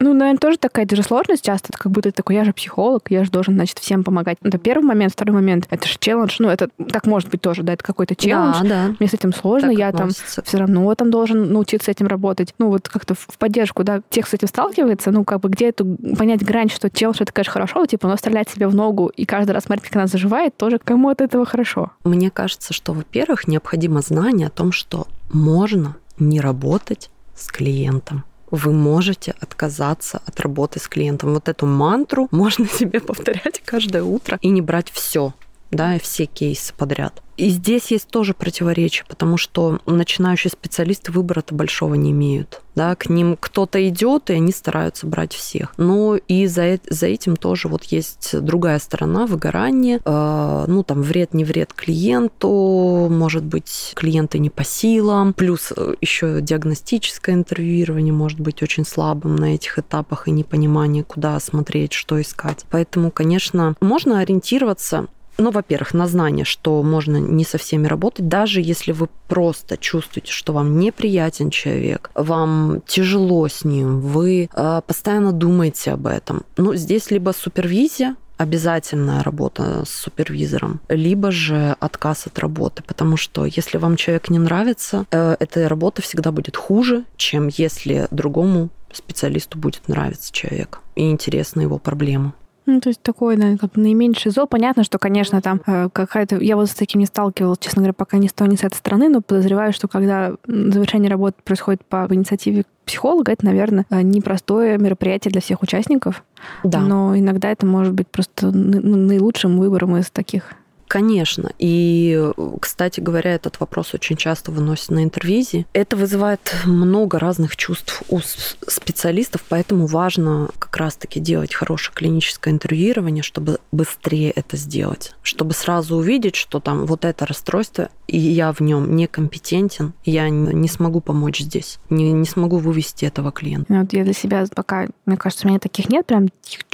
Ну, 0.00 0.14
наверное, 0.14 0.38
тоже 0.38 0.58
такая 0.58 0.86
же 0.90 1.02
сложность 1.02 1.44
часто, 1.44 1.68
это 1.70 1.78
как 1.78 1.92
будто 1.92 2.10
ты 2.10 2.16
такой, 2.16 2.34
я 2.34 2.44
же 2.44 2.52
психолог, 2.52 3.10
я 3.10 3.24
же 3.24 3.30
должен, 3.30 3.54
значит, 3.54 3.78
всем 3.78 4.02
помогать. 4.02 4.38
Это 4.42 4.58
первый 4.58 4.84
момент, 4.84 5.12
второй 5.12 5.34
момент, 5.34 5.66
это 5.70 5.86
же 5.86 5.96
челлендж, 5.98 6.36
ну, 6.38 6.48
это 6.48 6.68
так 6.90 7.06
может 7.06 7.30
быть 7.30 7.40
тоже, 7.40 7.62
да, 7.62 7.74
это 7.74 7.84
какой-то 7.84 8.16
челлендж. 8.16 8.62
Да, 8.62 8.68
да. 8.68 8.96
Мне 8.98 9.08
с 9.08 9.14
этим 9.14 9.32
сложно, 9.32 9.68
так 9.68 9.78
я 9.78 9.88
относится. 9.88 10.36
там 10.36 10.44
все 10.44 10.58
равно 10.58 10.94
там 10.94 11.10
должен 11.10 11.52
научиться 11.52 11.90
этим 11.90 12.06
работать. 12.06 12.54
Ну, 12.58 12.68
вот 12.68 12.88
как-то 12.88 13.14
в 13.14 13.38
поддержку, 13.38 13.84
да, 13.84 14.02
тех, 14.10 14.26
с 14.26 14.34
этим 14.34 14.48
сталкивается, 14.48 15.10
ну, 15.10 15.24
как 15.24 15.40
бы 15.40 15.48
где 15.48 15.68
эту 15.68 15.84
понять 16.18 16.44
грань, 16.44 16.68
что 16.68 16.90
челлендж 16.90 17.18
это, 17.20 17.32
конечно, 17.32 17.52
хорошо, 17.52 17.86
типа, 17.86 18.08
но 18.08 18.16
стрелять 18.16 18.50
себе 18.50 18.66
в 18.66 18.74
ногу 18.74 19.12
и 19.16 19.24
каждый 19.24 19.52
раз 19.52 19.64
смотреть, 19.64 19.88
как 19.88 19.96
она 19.96 20.06
заживает, 20.06 20.56
тоже 20.56 20.78
кому 20.82 21.08
от 21.10 21.20
этого 21.20 21.44
хорошо. 21.44 21.92
Мне 22.04 22.30
кажется, 22.30 22.72
что, 22.72 22.92
во-первых, 22.92 23.46
необходимо 23.46 24.00
знание 24.00 24.48
о 24.48 24.50
том, 24.50 24.72
что 24.72 25.06
можно 25.32 25.96
не 26.18 26.40
работать 26.40 27.10
с 27.36 27.46
клиентом 27.48 28.24
вы 28.52 28.72
можете 28.72 29.34
отказаться 29.40 30.22
от 30.26 30.38
работы 30.38 30.78
с 30.78 30.86
клиентом. 30.86 31.34
Вот 31.34 31.48
эту 31.48 31.66
мантру 31.66 32.28
можно 32.30 32.68
себе 32.68 33.00
повторять 33.00 33.60
каждое 33.64 34.04
утро 34.04 34.38
и 34.40 34.48
не 34.48 34.60
брать 34.60 34.90
все 34.90 35.32
да, 35.72 35.98
все 35.98 36.26
кейсы 36.26 36.72
подряд. 36.76 37.22
И 37.38 37.48
здесь 37.48 37.90
есть 37.90 38.08
тоже 38.08 38.34
противоречие, 38.34 39.04
потому 39.08 39.38
что 39.38 39.80
начинающие 39.86 40.50
специалисты 40.50 41.10
выбора-то 41.12 41.54
большого 41.54 41.94
не 41.94 42.12
имеют. 42.12 42.60
Да, 42.74 42.94
к 42.94 43.08
ним 43.08 43.36
кто-то 43.40 43.86
идет, 43.88 44.30
и 44.30 44.34
они 44.34 44.52
стараются 44.52 45.06
брать 45.06 45.32
всех. 45.32 45.72
Но 45.78 46.16
и 46.16 46.46
за, 46.46 46.78
за 46.88 47.06
этим 47.06 47.36
тоже 47.36 47.68
вот 47.68 47.84
есть 47.84 48.38
другая 48.38 48.78
сторона 48.78 49.26
выгорания. 49.26 50.00
Э, 50.04 50.64
ну, 50.68 50.82
там, 50.82 51.02
вред, 51.02 51.34
не 51.34 51.44
вред 51.44 51.72
клиенту, 51.72 53.08
может 53.10 53.44
быть, 53.44 53.92
клиенты 53.94 54.38
не 54.38 54.50
по 54.50 54.64
силам. 54.64 55.32
Плюс 55.32 55.72
э, 55.74 55.94
еще 56.00 56.40
диагностическое 56.40 57.34
интервьюирование 57.34 58.12
может 58.12 58.40
быть 58.40 58.62
очень 58.62 58.84
слабым 58.84 59.36
на 59.36 59.54
этих 59.54 59.78
этапах 59.78 60.28
и 60.28 60.30
непонимание, 60.30 61.02
куда 61.02 61.40
смотреть, 61.40 61.92
что 61.92 62.20
искать. 62.20 62.64
Поэтому, 62.70 63.10
конечно, 63.10 63.74
можно 63.80 64.20
ориентироваться 64.20 65.08
ну, 65.38 65.50
во-первых, 65.50 65.94
на 65.94 66.06
знание, 66.06 66.44
что 66.44 66.82
можно 66.82 67.16
не 67.16 67.44
со 67.44 67.58
всеми 67.58 67.86
работать, 67.86 68.28
даже 68.28 68.60
если 68.60 68.92
вы 68.92 69.08
просто 69.28 69.76
чувствуете, 69.76 70.32
что 70.32 70.52
вам 70.52 70.78
неприятен 70.78 71.50
человек, 71.50 72.10
вам 72.14 72.82
тяжело 72.86 73.48
с 73.48 73.64
ним, 73.64 74.00
вы 74.00 74.48
э, 74.52 74.80
постоянно 74.86 75.32
думаете 75.32 75.92
об 75.92 76.06
этом. 76.06 76.42
Ну, 76.56 76.74
здесь 76.74 77.10
либо 77.10 77.32
супервизия, 77.32 78.16
обязательная 78.36 79.22
работа 79.22 79.84
с 79.86 79.90
супервизором, 79.90 80.80
либо 80.88 81.30
же 81.30 81.76
отказ 81.80 82.26
от 82.26 82.38
работы, 82.38 82.82
потому 82.86 83.16
что 83.16 83.46
если 83.46 83.78
вам 83.78 83.96
человек 83.96 84.30
не 84.30 84.38
нравится, 84.38 85.06
э, 85.10 85.36
эта 85.38 85.68
работа 85.68 86.02
всегда 86.02 86.32
будет 86.32 86.56
хуже, 86.56 87.04
чем 87.16 87.48
если 87.48 88.08
другому 88.10 88.68
специалисту 88.92 89.58
будет 89.58 89.88
нравиться 89.88 90.32
человек 90.32 90.80
и 90.94 91.10
интересна 91.10 91.62
его 91.62 91.78
проблема. 91.78 92.34
Ну, 92.66 92.80
то 92.80 92.88
есть 92.90 93.02
такой, 93.02 93.36
наверное, 93.36 93.58
как 93.58 93.76
наименьший 93.76 94.30
зол. 94.30 94.46
Понятно, 94.46 94.84
что, 94.84 94.98
конечно, 94.98 95.40
там 95.42 95.60
э, 95.66 95.88
какая-то... 95.92 96.36
Я 96.36 96.56
вот 96.56 96.70
с 96.70 96.74
таким 96.74 97.00
не 97.00 97.06
сталкивалась, 97.06 97.58
честно 97.58 97.80
говоря, 97.80 97.92
пока 97.92 98.18
ни 98.18 98.28
с 98.28 98.32
той, 98.32 98.48
ни 98.48 98.56
с 98.56 98.64
этой 98.64 98.76
стороны, 98.76 99.08
но 99.08 99.20
подозреваю, 99.20 99.72
что 99.72 99.88
когда 99.88 100.34
завершение 100.46 101.10
работы 101.10 101.36
происходит 101.42 101.84
по 101.84 102.06
инициативе 102.10 102.64
психолога, 102.84 103.32
это, 103.32 103.44
наверное, 103.44 103.86
э, 103.90 104.02
непростое 104.02 104.78
мероприятие 104.78 105.32
для 105.32 105.40
всех 105.40 105.62
участников. 105.62 106.22
Да. 106.62 106.80
Но 106.80 107.16
иногда 107.16 107.50
это 107.50 107.66
может 107.66 107.94
быть 107.94 108.08
просто 108.08 108.50
наилучшим 108.50 109.58
выбором 109.58 109.96
из 109.96 110.10
таких 110.10 110.52
Конечно. 110.92 111.52
И, 111.58 112.22
кстати 112.60 113.00
говоря, 113.00 113.32
этот 113.34 113.58
вопрос 113.60 113.94
очень 113.94 114.14
часто 114.16 114.52
выносят 114.52 114.90
на 114.90 115.02
интервизии. 115.02 115.66
Это 115.72 115.96
вызывает 115.96 116.54
много 116.66 117.18
разных 117.18 117.56
чувств 117.56 118.02
у 118.10 118.20
специалистов, 118.20 119.42
поэтому 119.48 119.86
важно 119.86 120.50
как 120.58 120.76
раз-таки 120.76 121.18
делать 121.18 121.54
хорошее 121.54 121.94
клиническое 121.94 122.52
интервьюирование, 122.52 123.22
чтобы 123.22 123.58
быстрее 123.72 124.32
это 124.32 124.58
сделать, 124.58 125.14
чтобы 125.22 125.54
сразу 125.54 125.96
увидеть, 125.96 126.36
что 126.36 126.60
там 126.60 126.84
вот 126.84 127.06
это 127.06 127.24
расстройство, 127.24 127.88
и 128.06 128.18
я 128.18 128.52
в 128.52 128.60
нем 128.60 128.94
некомпетентен, 128.94 129.94
я 130.04 130.28
не 130.28 130.68
смогу 130.68 131.00
помочь 131.00 131.40
здесь, 131.40 131.78
не, 131.88 132.12
не 132.12 132.26
смогу 132.26 132.58
вывести 132.58 133.06
этого 133.06 133.32
клиента. 133.32 133.72
Вот 133.72 133.94
я 133.94 134.04
для 134.04 134.12
себя 134.12 134.44
пока, 134.54 134.88
мне 135.06 135.16
кажется, 135.16 135.46
у 135.46 135.48
меня 135.48 135.58
таких 135.58 135.88
нет 135.88 136.04
прям 136.04 136.28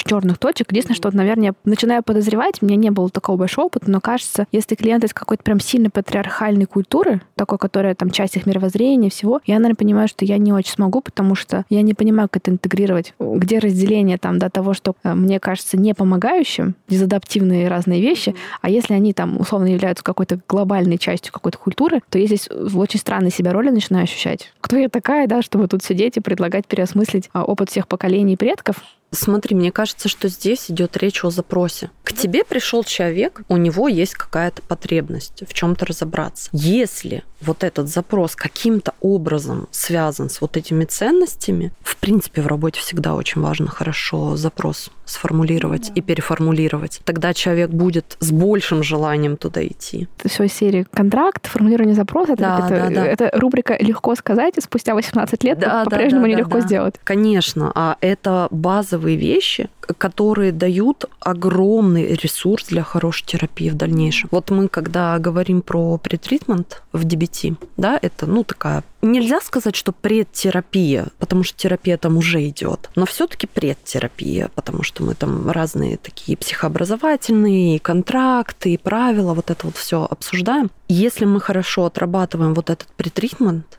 черных 0.09 0.39
точек. 0.39 0.71
Единственное, 0.71 0.97
что, 0.97 1.11
наверное, 1.15 1.49
я 1.49 1.55
начинаю 1.65 2.03
подозревать, 2.03 2.57
у 2.61 2.67
меня 2.67 2.77
не 2.77 2.91
было 2.91 3.11
такого 3.11 3.37
большого 3.37 3.67
опыта, 3.67 3.91
но 3.91 4.01
кажется, 4.01 4.47
если 4.53 4.75
клиент 4.75 5.05
из 5.05 5.13
какой-то 5.13 5.43
прям 5.43 5.61
сильно 5.61 5.91
патриархальной 5.91 6.67
культуры, 6.67 7.21
такой, 7.35 7.59
которая 7.59 7.95
там 7.95 8.11
часть 8.11 8.37
их 8.37 8.47
мировоззрения, 8.47 9.11
всего, 9.11 9.41
я, 9.45 9.57
наверное, 9.57 9.77
понимаю, 9.77 10.09
что 10.09 10.25
я 10.25 10.39
не 10.39 10.53
очень 10.53 10.73
смогу, 10.73 11.01
потому 11.01 11.35
что 11.35 11.65
я 11.69 11.83
не 11.83 11.95
понимаю, 11.95 12.29
как 12.29 12.43
это 12.43 12.51
интегрировать. 12.51 13.15
Где 13.19 13.59
разделение 13.59 14.19
там 14.19 14.39
до 14.39 14.51
того, 14.51 14.75
что 14.75 14.95
э, 15.03 15.15
мне 15.15 15.41
кажется 15.41 15.77
не 15.77 15.95
помогающим, 15.95 16.75
дезадаптивные 16.89 17.69
разные 17.69 18.01
вещи, 18.01 18.35
а 18.63 18.71
если 18.71 18.95
они 18.95 19.13
там 19.13 19.39
условно 19.41 19.67
являются 19.67 20.05
какой-то 20.05 20.41
глобальной 20.49 20.99
частью 20.99 21.33
какой-то 21.33 21.59
культуры, 21.59 22.01
то 22.09 22.19
я 22.19 22.27
здесь 22.27 22.49
в 22.51 22.79
очень 22.79 23.01
странной 23.01 23.31
себя 23.31 23.53
роли 23.53 23.71
начинаю 23.71 24.05
ощущать. 24.05 24.53
Кто 24.61 24.77
я 24.77 24.89
такая, 24.89 25.27
да, 25.27 25.43
чтобы 25.43 25.69
тут 25.69 25.83
сидеть 25.83 26.17
и 26.17 26.21
предлагать 26.21 26.67
переосмыслить 26.67 27.29
а, 27.33 27.45
опыт 27.45 27.71
всех 27.71 27.89
поколений 27.89 28.37
предков, 28.37 28.77
Смотри, 29.11 29.55
мне 29.57 29.73
кажется, 29.73 30.09
что 30.09 30.29
здесь 30.29 30.71
идет 30.71 30.97
речь 30.97 31.25
о 31.25 31.31
запросе. 31.31 31.91
К 32.05 32.13
тебе 32.13 32.45
пришел 32.45 32.85
человек, 32.85 33.43
у 33.49 33.57
него 33.57 33.89
есть 33.89 34.15
какая-то 34.15 34.63
потребность 34.63 35.45
в 35.49 35.55
чем-то 35.55 35.87
разобраться. 35.87 36.51
Если 36.53 37.25
вот 37.41 37.65
этот 37.65 37.89
запрос 37.89 38.37
каким-то 38.37 38.95
образом 39.01 39.69
связан 39.71 40.31
с 40.31 40.41
вот 40.41 40.57
этими 40.57 40.85
ценностями, 40.85 41.73
в 41.83 41.97
принципе, 41.97 42.43
в 42.43 42.47
работе 42.47 42.81
всегда 42.81 43.15
очень 43.15 43.41
важно 43.41 43.69
хорошо 43.69 44.37
запрос 44.37 44.91
сформулировать 45.05 45.89
да. 45.89 45.93
и 45.95 46.01
переформулировать. 46.01 47.01
Тогда 47.05 47.33
человек 47.33 47.71
будет 47.71 48.17
с 48.21 48.31
большим 48.31 48.83
желанием 48.83 49.37
туда 49.37 49.67
идти. 49.67 50.09
Это 50.19 50.29
все 50.29 50.49
серии 50.49 50.87
контракт, 50.93 51.47
формулирование 51.47 51.95
запроса. 51.95 52.37
Да, 52.37 52.67
это, 52.67 52.69
да, 52.69 52.91
да. 52.91 53.07
это 53.07 53.31
рубрика 53.33 53.77
«Легко 53.79 54.15
сказать», 54.15 54.59
и 54.59 54.61
спустя 54.61 54.95
18 54.95 55.45
лет 55.45 55.59
да, 55.59 55.85
по-прежнему 55.85 56.23
да, 56.23 56.29
да, 56.29 56.35
нелегко 56.35 56.59
да, 56.59 56.61
сделать. 56.61 56.95
Конечно, 57.05 57.73
а 57.75 57.97
это 58.01 58.49
базовые 58.51 59.17
вещи, 59.17 59.71
которые 59.97 60.53
дают 60.53 61.07
огромный 61.21 62.15
ресурс 62.15 62.67
для 62.67 62.83
хорошей 62.83 63.25
терапии 63.27 63.71
в 63.71 63.75
дальнейшем. 63.75 64.29
Вот 64.31 64.51
мы, 64.51 64.69
когда 64.69 65.19
говорим 65.19 65.63
про 65.63 65.97
претритмент 65.97 66.83
в 66.93 67.07
DBT, 67.07 67.28
да, 67.77 67.99
это, 68.01 68.27
ну, 68.27 68.45
такая 68.45 68.83
Нельзя 69.01 69.41
сказать, 69.41 69.77
что 69.77 69.93
предтерапия, 69.93 71.07
потому 71.19 71.45
что 71.45 71.57
терапия 71.57 71.97
там 71.97 72.17
уже 72.17 72.49
идет, 72.49 72.91
но 72.97 73.07
все-таки 73.07 73.47
предтерапия, 73.47 74.51
потому 74.57 74.83
что 74.83 75.05
мы 75.05 75.15
там 75.15 75.49
разные 75.49 75.99
такие 75.99 76.37
психообразовательные 76.37 77.79
контракты, 77.79 78.75
и 78.75 78.77
правила, 78.77 79.35
вот 79.35 79.51
это 79.51 79.67
вот 79.67 79.77
все 79.77 80.05
обсуждаем. 80.11 80.73
Если 80.89 81.27
мы 81.27 81.41
хорошо 81.41 81.85
отрабатываем 81.85 82.55
вот 82.55 82.71
этот 82.71 82.89
претритмент, 82.97 83.79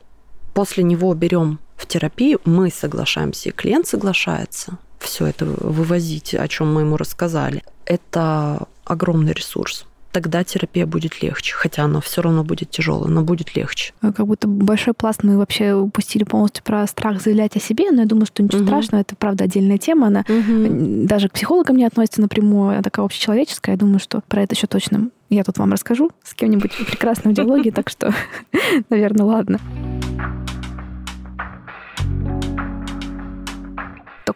после 0.53 0.83
него 0.83 1.13
берем 1.13 1.59
в 1.75 1.85
терапию, 1.85 2.39
мы 2.45 2.71
соглашаемся, 2.71 3.49
и 3.49 3.51
клиент 3.51 3.87
соглашается 3.87 4.77
все 4.99 5.25
это 5.25 5.45
вывозить, 5.45 6.33
о 6.33 6.47
чем 6.47 6.73
мы 6.73 6.81
ему 6.81 6.97
рассказали. 6.97 7.63
Это 7.85 8.67
огромный 8.83 9.33
ресурс 9.33 9.85
тогда 10.11 10.43
терапия 10.43 10.85
будет 10.85 11.21
легче. 11.21 11.53
Хотя 11.53 11.83
она 11.83 12.01
все 12.01 12.21
равно 12.21 12.43
будет 12.43 12.69
тяжелой, 12.69 13.09
но 13.09 13.21
будет 13.21 13.55
легче. 13.55 13.93
А 14.01 14.11
как 14.11 14.27
будто 14.27 14.47
большой 14.47 14.93
пласт 14.93 15.23
мы 15.23 15.37
вообще 15.37 15.73
упустили 15.73 16.23
полностью 16.23 16.63
про 16.63 16.85
страх 16.87 17.21
заявлять 17.21 17.55
о 17.55 17.59
себе, 17.59 17.91
но 17.91 18.01
я 18.01 18.07
думаю, 18.07 18.25
что 18.25 18.43
ничего 18.43 18.61
угу. 18.61 18.67
страшного, 18.67 19.01
это 19.01 19.15
правда 19.15 19.43
отдельная 19.45 19.77
тема. 19.77 20.07
Она 20.07 20.21
угу. 20.21 21.05
даже 21.05 21.29
к 21.29 21.33
психологам 21.33 21.77
не 21.77 21.85
относится 21.85 22.21
напрямую, 22.21 22.71
она 22.71 22.81
такая 22.81 23.05
общечеловеческая. 23.05 23.75
Я 23.75 23.79
думаю, 23.79 23.99
что 23.99 24.21
про 24.27 24.43
это 24.43 24.55
еще 24.55 24.67
точно 24.67 25.09
я 25.29 25.43
тут 25.43 25.59
вам 25.59 25.71
расскажу 25.71 26.09
с 26.23 26.33
кем-нибудь 26.33 26.71
прекрасным 26.87 27.33
диалоге, 27.33 27.71
так 27.71 27.89
что, 27.89 28.13
наверное, 28.89 29.25
ладно. 29.25 29.59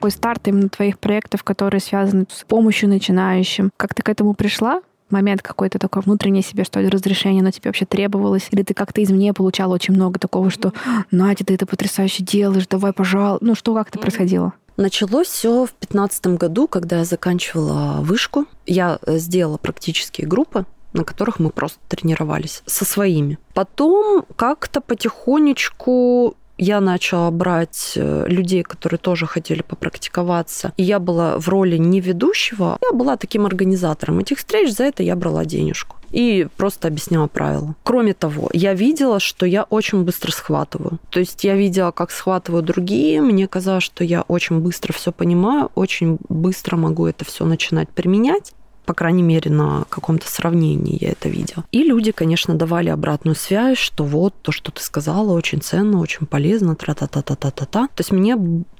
такой 0.03 0.09
старт 0.11 0.47
именно 0.47 0.67
твоих 0.67 0.99
проектов, 0.99 1.43
которые 1.43 1.79
связаны 1.79 2.25
с 2.29 2.43
помощью 2.43 2.89
начинающим. 2.89 3.71
Как 3.77 3.93
ты 3.93 4.03
к 4.03 4.09
этому 4.09 4.33
пришла? 4.33 4.81
Момент 5.09 5.41
какой-то 5.41 5.79
такой 5.79 6.01
внутреннее 6.01 6.43
себе, 6.43 6.63
что 6.63 6.79
ли, 6.79 6.89
разрешение, 6.89 7.41
оно 7.41 7.51
тебе 7.51 7.69
вообще 7.69 7.85
требовалось? 7.85 8.47
Или 8.51 8.63
ты 8.63 8.73
как-то 8.73 9.03
извне 9.03 9.33
получала 9.33 9.73
очень 9.73 9.93
много 9.93 10.19
такого, 10.19 10.49
что 10.49 10.73
«Надя, 11.11 11.45
ты 11.45 11.53
это 11.53 11.65
потрясающе 11.65 12.23
делаешь, 12.23 12.67
давай, 12.67 12.93
пожалуйста». 12.93 13.45
Ну, 13.45 13.55
что 13.55 13.73
как-то 13.73 13.99
происходило? 13.99 14.53
Началось 14.75 15.27
все 15.27 15.65
в 15.65 15.69
2015 15.79 16.27
году, 16.27 16.67
когда 16.67 16.99
я 16.99 17.05
заканчивала 17.05 17.99
вышку. 18.01 18.45
Я 18.65 18.97
э, 19.05 19.17
сделала 19.19 19.57
практические 19.57 20.27
группы, 20.27 20.65
на 20.93 21.03
которых 21.03 21.39
мы 21.39 21.51
просто 21.51 21.79
тренировались 21.87 22.63
со 22.65 22.85
своими. 22.85 23.37
Потом 23.53 24.25
как-то 24.35 24.81
потихонечку 24.81 26.35
я 26.63 26.79
начала 26.79 27.29
брать 27.31 27.93
э, 27.95 28.25
людей, 28.27 28.63
которые 28.63 28.97
тоже 28.97 29.27
хотели 29.27 29.61
попрактиковаться. 29.61 30.73
И 30.77 30.83
я 30.83 30.99
была 30.99 31.37
в 31.37 31.49
роли 31.49 31.77
не 31.77 31.99
ведущего, 31.99 32.77
я 32.81 32.97
была 32.97 33.17
таким 33.17 33.45
организатором 33.45 34.19
этих 34.19 34.37
встреч, 34.37 34.73
за 34.73 34.85
это 34.85 35.03
я 35.03 35.15
брала 35.15 35.45
денежку 35.45 35.97
и 36.13 36.47
просто 36.57 36.87
объясняла 36.87 37.27
правила. 37.27 37.75
Кроме 37.83 38.13
того, 38.13 38.49
я 38.53 38.75
видела, 38.75 39.19
что 39.19 39.45
я 39.47 39.63
очень 39.63 40.03
быстро 40.03 40.31
схватываю. 40.31 40.99
То 41.09 41.19
есть 41.19 41.43
я 41.43 41.55
видела, 41.55 41.91
как 41.91 42.11
схватывают 42.11 42.65
другие, 42.65 43.19
мне 43.19 43.47
казалось, 43.47 43.83
что 43.83 44.03
я 44.03 44.21
очень 44.27 44.59
быстро 44.59 44.93
все 44.93 45.11
понимаю, 45.11 45.71
очень 45.73 46.19
быстро 46.29 46.77
могу 46.77 47.07
это 47.07 47.25
все 47.25 47.45
начинать 47.45 47.89
применять 47.89 48.53
по 48.85 48.93
крайней 48.93 49.23
мере, 49.23 49.49
на 49.51 49.85
каком-то 49.89 50.27
сравнении 50.29 50.97
я 51.01 51.11
это 51.11 51.29
видела. 51.29 51.63
И 51.71 51.83
люди, 51.83 52.11
конечно, 52.11 52.55
давали 52.55 52.89
обратную 52.89 53.35
связь, 53.35 53.77
что 53.77 54.03
вот 54.03 54.33
то, 54.41 54.51
что 54.51 54.71
ты 54.71 54.81
сказала, 54.81 55.31
очень 55.33 55.61
ценно, 55.61 55.99
очень 55.99 56.27
полезно, 56.27 56.75
тра-та-та-та-та-та-та. 56.75 57.87
То 57.87 57.99
есть 57.99 58.11
мне 58.11 58.37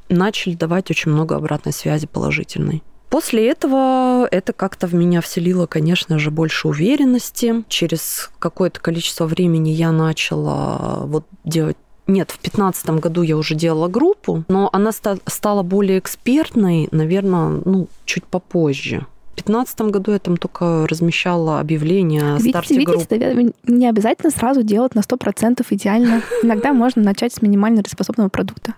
начали 0.10 0.56
давать 0.56 0.91
очень 0.91 1.12
много 1.12 1.36
обратной 1.36 1.74
связи 1.74 2.08
положительной. 2.08 2.84
После 3.10 3.47
этого 3.47 4.28
это 4.32 4.54
как-то 4.54 4.88
в 4.88 4.93
меня 4.95 5.22
вселило, 5.22 5.68
конечно 5.68 6.18
же, 6.18 6.32
больше 6.32 6.68
уверенности. 6.68 7.64
Через 7.68 8.32
какое-то 8.39 8.80
количество 8.80 9.26
времени 9.26 9.70
я 9.70 9.91
начала 9.91 11.04
вот 11.06 11.26
делать 11.43 11.78
Нет, 12.08 12.32
в 12.32 12.41
2015 12.41 12.89
году 12.99 13.22
я 13.22 13.38
уже 13.38 13.56
делала 13.56 13.88
группу, 13.88 14.43
но 14.47 14.70
она 14.74 14.91
ста- 14.91 15.20
стала 15.28 15.64
более 15.64 15.99
экспертной, 15.99 16.89
наверное, 16.91 17.62
ну, 17.64 17.88
чуть 18.06 18.26
попозже. 18.26 19.06
В 19.34 19.46
2015 19.46 19.82
году 19.92 20.12
я 20.14 20.20
там 20.20 20.38
только 20.38 20.88
размещала 20.88 21.60
объявление 21.60 22.36
о 22.36 22.40
старте 22.40 22.76
видите, 22.76 22.92
группы. 22.92 23.18
Видите, 23.18 23.56
не 23.68 23.90
обязательно 23.90 24.32
сразу 24.32 24.64
делать 24.64 24.96
на 24.96 25.00
100% 25.00 25.66
идеально. 25.72 26.22
Иногда 26.44 26.72
можно 26.72 27.02
начать 27.02 27.34
с 27.34 27.42
минимально 27.42 27.78
работоспособного 27.78 28.30
продукта. 28.30 28.76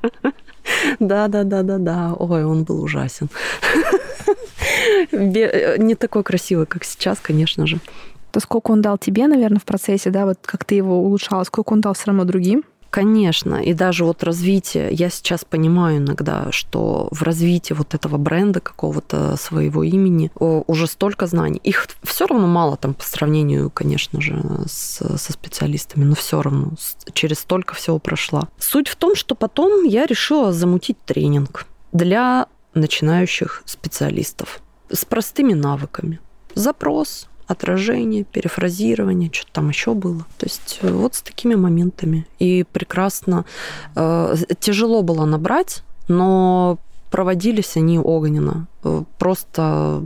Да, 1.00 1.28
да, 1.28 1.44
да, 1.44 1.62
да, 1.62 1.78
да. 1.78 2.14
Ой, 2.18 2.46
он 2.46 2.64
был 2.64 2.82
ужасен. 2.82 3.30
Не 5.12 5.96
такой 5.96 6.24
красивый, 6.24 6.66
как 6.66 6.84
сейчас, 6.84 7.20
конечно 7.20 7.68
же. 7.68 7.80
То 8.32 8.40
сколько 8.40 8.72
он 8.72 8.82
дал 8.82 8.98
тебе, 8.98 9.28
наверное, 9.28 9.60
в 9.60 9.66
процессе, 9.66 10.10
да, 10.10 10.26
вот 10.26 10.40
как 10.42 10.66
ты 10.66 10.76
его 10.76 11.00
улучшала, 11.00 11.44
сколько 11.44 11.74
он 11.74 11.82
дал 11.82 11.94
все 11.94 12.08
равно 12.08 12.24
другим? 12.24 12.64
Конечно, 12.96 13.56
и 13.56 13.74
даже 13.74 14.06
вот 14.06 14.24
развитие, 14.24 14.88
я 14.94 15.10
сейчас 15.10 15.44
понимаю 15.44 15.98
иногда, 15.98 16.50
что 16.54 17.10
в 17.12 17.24
развитии 17.24 17.74
вот 17.74 17.94
этого 17.94 18.16
бренда 18.16 18.62
какого-то 18.62 19.36
своего 19.36 19.84
имени 19.84 20.32
уже 20.40 20.88
столько 20.88 21.28
знаний. 21.28 21.60
Их 21.62 21.90
все 22.04 22.26
равно 22.26 22.48
мало 22.48 22.78
там 22.78 22.94
по 22.94 23.04
сравнению, 23.04 23.70
конечно 23.70 24.22
же, 24.22 24.42
с, 24.66 25.04
со 25.18 25.34
специалистами, 25.34 26.06
но 26.06 26.16
все 26.16 26.42
равно 26.42 26.72
через 27.12 27.40
столько 27.40 27.76
всего 27.76 28.00
прошла. 28.00 28.48
Суть 28.60 28.88
в 28.88 28.96
том, 28.96 29.18
что 29.18 29.36
потом 29.36 29.84
я 29.84 30.06
решила 30.06 30.54
замутить 30.54 30.98
тренинг 31.06 31.66
для 31.92 32.48
начинающих 32.76 33.62
специалистов 33.66 34.62
с 34.90 35.04
простыми 35.04 35.52
навыками. 35.52 36.22
Запрос, 36.54 37.28
отражение, 37.48 38.24
перефразирование, 38.24 39.30
что-то 39.32 39.52
там 39.54 39.70
еще 39.70 39.94
было. 39.94 40.26
То 40.38 40.46
есть 40.46 40.80
э, 40.82 40.92
вот 40.92 41.16
с 41.16 41.22
такими 41.22 41.56
моментами. 41.56 42.26
И 42.40 42.66
прекрасно, 42.72 43.46
э, 43.96 44.36
тяжело 44.60 45.02
было 45.02 45.26
набрать, 45.26 45.84
но 46.08 46.78
проводились 47.12 47.78
они 47.78 48.00
огненно. 48.00 48.68
Э, 48.84 49.04
просто 49.18 50.04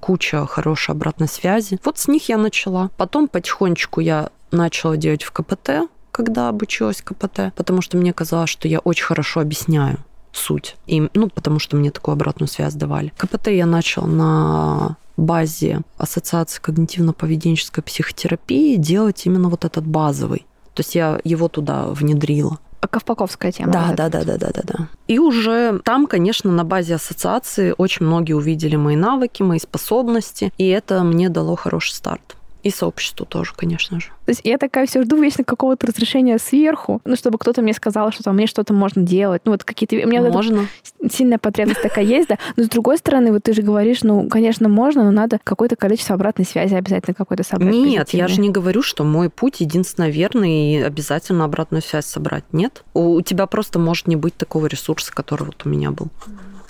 куча 0.00 0.46
хорошей 0.46 0.92
обратной 0.92 1.28
связи. 1.28 1.78
Вот 1.84 1.98
с 1.98 2.08
них 2.08 2.28
я 2.28 2.36
начала. 2.36 2.90
Потом 2.96 3.28
потихонечку 3.28 4.00
я 4.00 4.30
начала 4.50 4.96
делать 4.96 5.22
в 5.22 5.30
КПТ, 5.32 5.88
когда 6.10 6.48
обучилась 6.48 7.02
КПТ, 7.02 7.54
потому 7.54 7.82
что 7.82 7.96
мне 7.96 8.12
казалось, 8.12 8.50
что 8.50 8.68
я 8.68 8.80
очень 8.80 9.04
хорошо 9.04 9.40
объясняю 9.40 9.98
суть. 10.32 10.76
И, 10.86 11.08
ну, 11.14 11.28
потому 11.28 11.58
что 11.58 11.76
мне 11.76 11.90
такую 11.90 12.12
обратную 12.12 12.48
связь 12.48 12.74
давали. 12.74 13.12
КПТ 13.16 13.48
я 13.48 13.66
начала 13.66 14.06
на 14.06 14.96
базе 15.20 15.82
Ассоциации 15.98 16.60
когнитивно-поведенческой 16.60 17.82
психотерапии 17.82 18.76
делать 18.76 19.26
именно 19.26 19.48
вот 19.48 19.64
этот 19.64 19.86
базовый. 19.86 20.46
То 20.74 20.80
есть 20.80 20.94
я 20.94 21.20
его 21.24 21.48
туда 21.48 21.86
внедрила. 21.88 22.58
А 22.80 22.88
Ковпаковская 22.88 23.52
тема. 23.52 23.72
Да, 23.72 23.92
да, 23.94 24.08
да, 24.08 24.24
да, 24.24 24.38
да, 24.38 24.50
да, 24.54 24.62
да. 24.64 24.88
И 25.06 25.18
уже 25.18 25.80
там, 25.84 26.06
конечно, 26.06 26.50
на 26.50 26.64
базе 26.64 26.94
ассоциации 26.94 27.74
очень 27.76 28.06
многие 28.06 28.32
увидели 28.32 28.76
мои 28.76 28.96
навыки, 28.96 29.42
мои 29.42 29.58
способности, 29.58 30.50
и 30.56 30.66
это 30.68 31.02
мне 31.02 31.28
дало 31.28 31.56
хороший 31.56 31.92
старт. 31.92 32.36
И 32.62 32.70
сообществу 32.70 33.24
тоже, 33.24 33.52
конечно 33.56 34.00
же. 34.00 34.08
То 34.26 34.30
есть 34.30 34.42
я 34.44 34.58
такая 34.58 34.86
все 34.86 35.02
жду 35.02 35.20
вечно 35.20 35.44
какого-то 35.44 35.86
разрешения 35.86 36.38
сверху, 36.38 37.00
ну, 37.04 37.16
чтобы 37.16 37.38
кто-то 37.38 37.62
мне 37.62 37.72
сказал, 37.72 38.12
что 38.12 38.22
там 38.22 38.36
мне 38.36 38.46
что-то 38.46 38.74
можно 38.74 39.02
делать. 39.02 39.42
Ну, 39.44 39.52
вот 39.52 39.64
какие-то... 39.64 39.96
У 39.96 40.08
меня 40.08 40.22
можно. 40.22 40.66
Вот 41.00 41.12
сильная 41.12 41.38
потребность 41.38 41.82
такая 41.82 42.04
есть, 42.04 42.28
да. 42.28 42.38
Но 42.56 42.64
с 42.64 42.68
другой 42.68 42.98
стороны, 42.98 43.32
вот 43.32 43.44
ты 43.44 43.54
же 43.54 43.62
говоришь, 43.62 44.02
ну, 44.02 44.28
конечно, 44.28 44.68
можно, 44.68 45.04
но 45.04 45.10
надо 45.10 45.38
какое-то 45.42 45.76
количество 45.76 46.14
обратной 46.14 46.44
связи 46.44 46.74
обязательно 46.74 47.14
какой-то 47.14 47.42
собрать. 47.42 47.74
Нет, 47.74 48.10
я 48.10 48.28
же 48.28 48.40
не 48.40 48.50
говорю, 48.50 48.82
что 48.82 49.04
мой 49.04 49.30
путь 49.30 49.60
единственно 49.60 50.08
верный 50.08 50.74
и 50.74 50.80
обязательно 50.80 51.44
обратную 51.44 51.82
связь 51.82 52.06
собрать. 52.06 52.44
Нет. 52.52 52.84
У 52.94 53.20
тебя 53.22 53.46
просто 53.46 53.78
может 53.78 54.06
не 54.06 54.16
быть 54.16 54.36
такого 54.36 54.66
ресурса, 54.66 55.12
который 55.12 55.44
вот 55.44 55.62
у 55.64 55.68
меня 55.68 55.90
был 55.90 56.08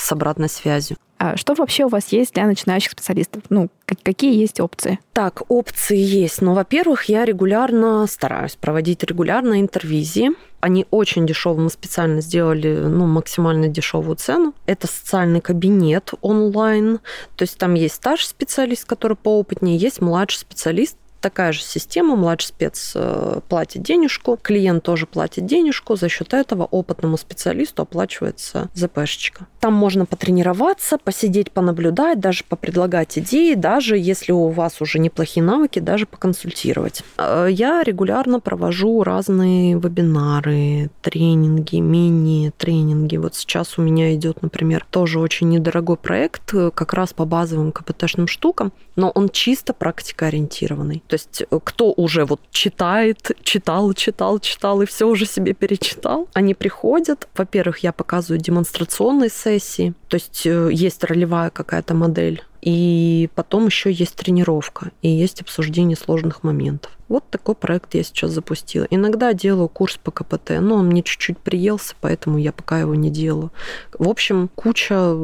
с 0.00 0.12
обратной 0.12 0.48
связью. 0.48 0.96
А 1.18 1.36
что 1.36 1.52
вообще 1.52 1.84
у 1.84 1.88
вас 1.88 2.08
есть 2.12 2.32
для 2.32 2.46
начинающих 2.46 2.92
специалистов? 2.92 3.42
Ну, 3.50 3.68
какие 3.84 4.40
есть 4.40 4.58
опции? 4.58 4.98
Так, 5.12 5.42
опции 5.50 5.98
есть. 5.98 6.40
Ну, 6.40 6.54
во-первых, 6.54 7.04
я 7.10 7.26
регулярно 7.26 8.06
стараюсь 8.06 8.56
проводить 8.56 9.04
регулярно 9.04 9.60
интервизии. 9.60 10.30
Они 10.60 10.86
очень 10.90 11.26
дешевые. 11.26 11.64
Мы 11.64 11.70
специально 11.70 12.22
сделали 12.22 12.74
ну, 12.74 13.04
максимально 13.04 13.68
дешевую 13.68 14.16
цену. 14.16 14.54
Это 14.64 14.86
социальный 14.86 15.42
кабинет 15.42 16.14
онлайн. 16.22 17.00
То 17.36 17.42
есть 17.42 17.58
там 17.58 17.74
есть 17.74 17.96
старший 17.96 18.28
специалист, 18.28 18.86
который 18.86 19.18
поопытнее, 19.18 19.76
есть 19.76 20.00
младший 20.00 20.40
специалист, 20.40 20.96
такая 21.20 21.52
же 21.52 21.62
система, 21.62 22.16
младший 22.16 22.48
спец 22.48 22.92
э, 22.94 23.40
платит 23.48 23.82
денежку, 23.82 24.38
клиент 24.40 24.82
тоже 24.82 25.06
платит 25.06 25.46
денежку, 25.46 25.96
за 25.96 26.08
счет 26.08 26.34
этого 26.34 26.64
опытному 26.64 27.16
специалисту 27.16 27.82
оплачивается 27.82 28.68
ЗПшечка. 28.74 29.46
Там 29.60 29.74
можно 29.74 30.06
потренироваться, 30.06 30.98
посидеть, 30.98 31.52
понаблюдать, 31.52 32.20
даже 32.20 32.44
попредлагать 32.44 33.18
идеи, 33.18 33.54
даже 33.54 33.96
если 33.96 34.32
у 34.32 34.48
вас 34.48 34.80
уже 34.80 34.98
неплохие 34.98 35.44
навыки, 35.44 35.78
даже 35.78 36.06
поконсультировать. 36.06 37.02
Э, 37.18 37.48
я 37.50 37.82
регулярно 37.82 38.40
провожу 38.40 39.02
разные 39.02 39.74
вебинары, 39.74 40.90
тренинги, 41.02 41.76
мини-тренинги. 41.76 43.16
Вот 43.16 43.34
сейчас 43.34 43.78
у 43.78 43.82
меня 43.82 44.14
идет, 44.14 44.42
например, 44.42 44.86
тоже 44.90 45.20
очень 45.20 45.48
недорогой 45.50 45.96
проект, 45.96 46.54
э, 46.54 46.70
как 46.74 46.94
раз 46.94 47.12
по 47.12 47.24
базовым 47.24 47.72
КПТшным 47.72 48.26
штукам, 48.26 48.72
но 48.96 49.10
он 49.10 49.28
чисто 49.28 49.72
практикоориентированный. 49.72 51.02
То 51.10 51.14
есть 51.14 51.42
э, 51.42 51.58
кто 51.64 51.92
уже 51.92 52.24
вот 52.24 52.40
читает, 52.52 53.32
читал, 53.42 53.92
читал, 53.94 54.38
читал 54.38 54.80
и 54.80 54.86
все 54.86 55.08
уже 55.08 55.26
себе 55.26 55.54
перечитал, 55.54 56.28
они 56.34 56.54
приходят. 56.54 57.28
Во-первых, 57.34 57.78
я 57.78 57.92
показываю 57.92 58.40
демонстрационные 58.40 59.28
сессии, 59.28 59.92
то 60.06 60.14
есть 60.14 60.46
э, 60.46 60.70
есть 60.72 61.02
ролевая 61.02 61.50
какая-то 61.50 61.94
модель, 61.94 62.44
и 62.62 63.28
потом 63.34 63.66
еще 63.66 63.90
есть 63.90 64.14
тренировка, 64.14 64.92
и 65.02 65.08
есть 65.08 65.40
обсуждение 65.40 65.96
сложных 65.96 66.44
моментов. 66.44 66.92
Вот 67.08 67.28
такой 67.28 67.56
проект 67.56 67.96
я 67.96 68.04
сейчас 68.04 68.30
запустила. 68.30 68.86
Иногда 68.88 69.32
делаю 69.32 69.68
курс 69.68 69.96
по 69.96 70.12
КПТ, 70.12 70.60
но 70.60 70.76
он 70.76 70.86
мне 70.86 71.02
чуть-чуть 71.02 71.38
приелся, 71.38 71.96
поэтому 72.00 72.38
я 72.38 72.52
пока 72.52 72.78
его 72.78 72.94
не 72.94 73.10
делаю. 73.10 73.50
В 73.98 74.08
общем, 74.08 74.48
куча 74.54 75.16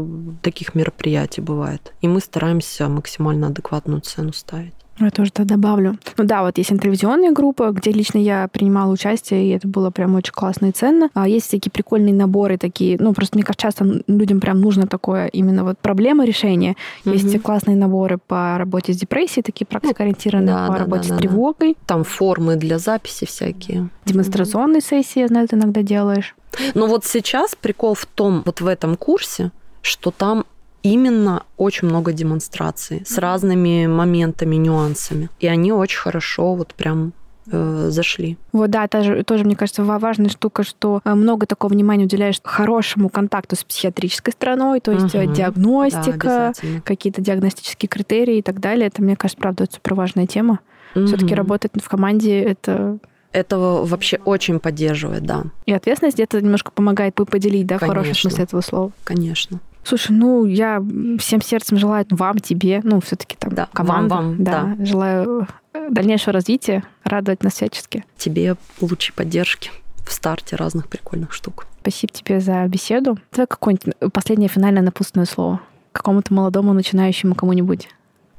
таких 0.42 0.74
мероприятий 0.74 1.42
бывает. 1.42 1.92
И 2.00 2.08
мы 2.08 2.18
стараемся 2.18 2.88
максимально 2.88 3.46
адекватную 3.48 4.00
цену 4.00 4.32
ставить. 4.32 4.74
Я 4.98 5.10
тоже 5.10 5.30
тогда 5.30 5.56
добавлю. 5.56 5.98
Ну 6.16 6.24
да, 6.24 6.42
вот 6.42 6.58
есть 6.58 6.72
интервизионная 6.72 7.32
группа, 7.32 7.70
где 7.70 7.92
лично 7.92 8.18
я 8.18 8.48
принимала 8.48 8.90
участие, 8.90 9.46
и 9.46 9.50
это 9.50 9.68
было 9.68 9.90
прям 9.90 10.14
очень 10.14 10.32
классно 10.32 10.66
и 10.66 10.72
ценно. 10.72 11.10
А 11.14 11.28
есть 11.28 11.50
такие 11.50 11.70
прикольные 11.70 12.14
наборы 12.14 12.56
такие, 12.56 12.96
ну 12.98 13.12
просто 13.12 13.36
мне 13.36 13.44
кажется, 13.44 13.66
часто 13.66 14.02
людям 14.06 14.40
прям 14.40 14.60
нужно 14.60 14.86
такое 14.86 15.26
именно 15.26 15.64
вот 15.64 15.78
проблема 15.78 16.24
решения. 16.24 16.76
Угу. 17.04 17.14
Есть 17.14 17.42
классные 17.42 17.76
наборы 17.76 18.18
по 18.18 18.56
работе 18.58 18.92
с 18.92 18.96
депрессией, 18.96 19.42
такие 19.42 19.66
практикоориентированные 19.66 20.54
да, 20.54 20.66
по 20.66 20.72
да, 20.72 20.78
работе 20.78 21.08
да, 21.10 21.14
с 21.14 21.18
тревогой. 21.18 21.72
Да. 21.72 21.86
Там 21.86 22.04
формы 22.04 22.56
для 22.56 22.78
записи 22.78 23.26
всякие. 23.26 23.90
Демонстрационные 24.06 24.78
угу. 24.78 24.86
сессии, 24.86 25.20
я 25.20 25.28
знаю, 25.28 25.48
ты 25.48 25.56
иногда 25.56 25.82
делаешь. 25.82 26.34
Но 26.74 26.86
вот 26.86 27.04
сейчас 27.04 27.54
прикол 27.54 27.94
в 27.94 28.06
том, 28.06 28.42
вот 28.46 28.60
в 28.60 28.66
этом 28.66 28.96
курсе, 28.96 29.52
что 29.82 30.10
там 30.10 30.46
именно 30.92 31.42
очень 31.56 31.88
много 31.88 32.12
демонстраций 32.12 33.02
с 33.06 33.18
разными 33.18 33.86
моментами, 33.86 34.56
нюансами. 34.56 35.28
И 35.40 35.46
они 35.46 35.72
очень 35.72 35.98
хорошо 35.98 36.54
вот 36.54 36.74
прям 36.74 37.12
э, 37.50 37.88
зашли. 37.90 38.36
Вот, 38.52 38.70
да, 38.70 38.86
тоже, 38.88 39.22
тоже, 39.24 39.44
мне 39.44 39.56
кажется, 39.56 39.84
важная 39.84 40.28
штука, 40.28 40.62
что 40.62 41.00
э, 41.04 41.14
много 41.14 41.46
такого 41.46 41.72
внимания 41.72 42.04
уделяешь 42.04 42.40
хорошему 42.42 43.08
контакту 43.08 43.56
с 43.56 43.64
психиатрической 43.64 44.32
стороной, 44.32 44.80
то 44.80 44.92
есть 44.92 45.14
угу. 45.14 45.32
диагностика, 45.32 46.52
да, 46.62 46.80
какие-то 46.84 47.20
диагностические 47.20 47.88
критерии 47.88 48.38
и 48.38 48.42
так 48.42 48.60
далее. 48.60 48.86
Это, 48.86 49.02
мне 49.02 49.16
кажется, 49.16 49.40
правда, 49.40 49.66
супер 49.70 49.94
важная 49.94 50.26
тема. 50.26 50.60
Угу. 50.94 51.06
Все-таки 51.06 51.34
работать 51.34 51.72
в 51.74 51.88
команде 51.88 52.40
это 52.40 52.98
этого 53.32 53.84
вообще 53.84 54.18
очень 54.24 54.60
поддерживает, 54.60 55.24
да. 55.24 55.44
И 55.66 55.72
ответственность 55.72 56.16
где-то 56.16 56.40
немножко 56.40 56.70
помогает 56.72 57.14
поделить, 57.14 57.66
да, 57.66 57.78
Конечно. 57.78 57.86
в 57.86 58.04
хорошем 58.04 58.14
смысле 58.30 58.44
этого 58.44 58.60
слова. 58.62 58.92
Конечно. 59.04 59.60
Слушай, 59.86 60.16
ну 60.16 60.44
я 60.46 60.82
всем 61.20 61.40
сердцем 61.40 61.78
желаю 61.78 62.04
вам, 62.10 62.40
тебе, 62.40 62.80
ну 62.82 63.00
все-таки 63.00 63.36
там 63.38 63.54
да, 63.54 63.68
команда, 63.72 64.14
вам, 64.16 64.24
вам, 64.26 64.44
да, 64.44 64.74
да. 64.76 64.84
Желаю 64.84 65.46
э, 65.74 65.88
дальнейшего 65.90 66.32
развития, 66.32 66.82
радовать 67.04 67.44
нас 67.44 67.54
всячески. 67.54 68.04
Тебе 68.16 68.56
лучшей 68.80 69.14
поддержки 69.14 69.70
в 70.04 70.12
старте 70.12 70.56
разных 70.56 70.88
прикольных 70.88 71.32
штук. 71.32 71.68
Спасибо 71.82 72.12
тебе 72.12 72.40
за 72.40 72.66
беседу. 72.66 73.16
Давай 73.30 73.46
какое-нибудь 73.46 74.12
последнее 74.12 74.48
финальное 74.48 74.82
напутственное 74.82 75.24
слово 75.24 75.60
какому-то 75.92 76.34
молодому 76.34 76.72
начинающему 76.72 77.36
кому-нибудь. 77.36 77.88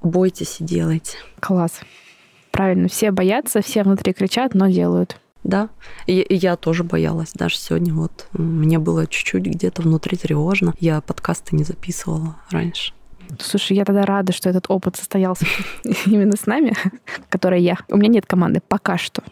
Бойтесь 0.03 0.59
и 0.59 0.65
делайте. 0.65 1.15
Класс. 1.39 1.79
Правильно, 2.51 2.89
все 2.89 3.11
боятся, 3.11 3.61
все 3.61 3.83
внутри 3.83 4.11
кричат, 4.11 4.53
но 4.53 4.67
делают. 4.67 5.17
Да, 5.47 5.69
и, 6.07 6.25
я 6.29 6.57
тоже 6.57 6.83
боялась. 6.83 7.31
Даже 7.33 7.55
сегодня 7.55 7.93
вот 7.93 8.27
мне 8.33 8.79
было 8.79 9.07
чуть-чуть 9.07 9.45
где-то 9.45 9.81
внутри 9.81 10.17
тревожно. 10.17 10.73
Я 10.77 10.99
подкасты 10.99 11.55
не 11.55 11.63
записывала 11.63 12.35
раньше. 12.49 12.93
Слушай, 13.39 13.77
я 13.77 13.85
тогда 13.85 14.05
рада, 14.05 14.33
что 14.33 14.49
этот 14.49 14.65
опыт 14.69 14.95
состоялся 14.95 15.45
именно 16.05 16.35
с 16.35 16.45
нами, 16.45 16.73
которая 17.29 17.59
я. 17.59 17.77
У 17.89 17.97
меня 17.97 18.09
нет 18.09 18.25
команды 18.25 18.61
пока 18.67 18.97
что. 18.97 19.23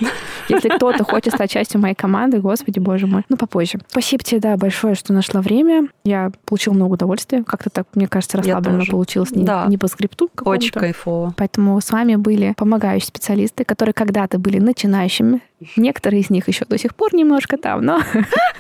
Если 0.50 0.70
кто-то 0.70 1.04
хочет 1.04 1.34
стать 1.34 1.52
частью 1.52 1.82
моей 1.82 1.96
команды, 1.96 2.40
господи, 2.40 2.80
боже 2.80 3.08
мой, 3.08 3.24
ну 3.30 3.38
попозже. 3.38 3.80
Спасибо 3.88 4.24
тебе, 4.24 4.40
да, 4.40 4.58
большое, 4.58 4.96
что 4.96 5.14
нашла 5.14 5.42
время. 5.42 5.88
Я 6.04 6.32
получила 6.46 6.74
много 6.74 6.94
удовольствия. 6.94 7.44
Как-то 7.44 7.70
так, 7.70 7.88
мне 7.96 8.08
кажется, 8.08 8.38
расслабленно 8.38 8.86
получилось. 8.86 9.32
Не, 9.32 9.44
да. 9.44 9.66
не 9.68 9.78
по 9.78 9.88
скрипту 9.88 10.30
Очень 10.44 10.72
кайфово. 10.72 11.34
Поэтому 11.38 11.80
с 11.80 11.92
вами 11.92 12.16
были 12.16 12.54
помогающие 12.58 13.08
специалисты, 13.08 13.64
которые 13.64 13.94
когда-то 13.94 14.40
были 14.40 14.60
начинающими. 14.60 15.42
Некоторые 15.76 16.22
из 16.22 16.30
них 16.30 16.48
еще 16.48 16.66
до 16.66 16.78
сих 16.78 16.96
пор 16.96 17.14
немножко 17.14 17.58
там, 17.58 17.84
но 17.84 18.02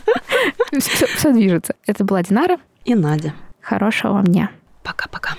все, 0.80 1.08
все 1.08 1.34
движется. 1.34 1.76
Это 1.86 2.04
была 2.04 2.24
Динара. 2.24 2.58
И 2.86 2.96
Надя. 2.96 3.34
Хорошего 3.62 4.14
вам 4.14 4.26
дня. 4.26 4.52
Пока-пока. 4.86 5.32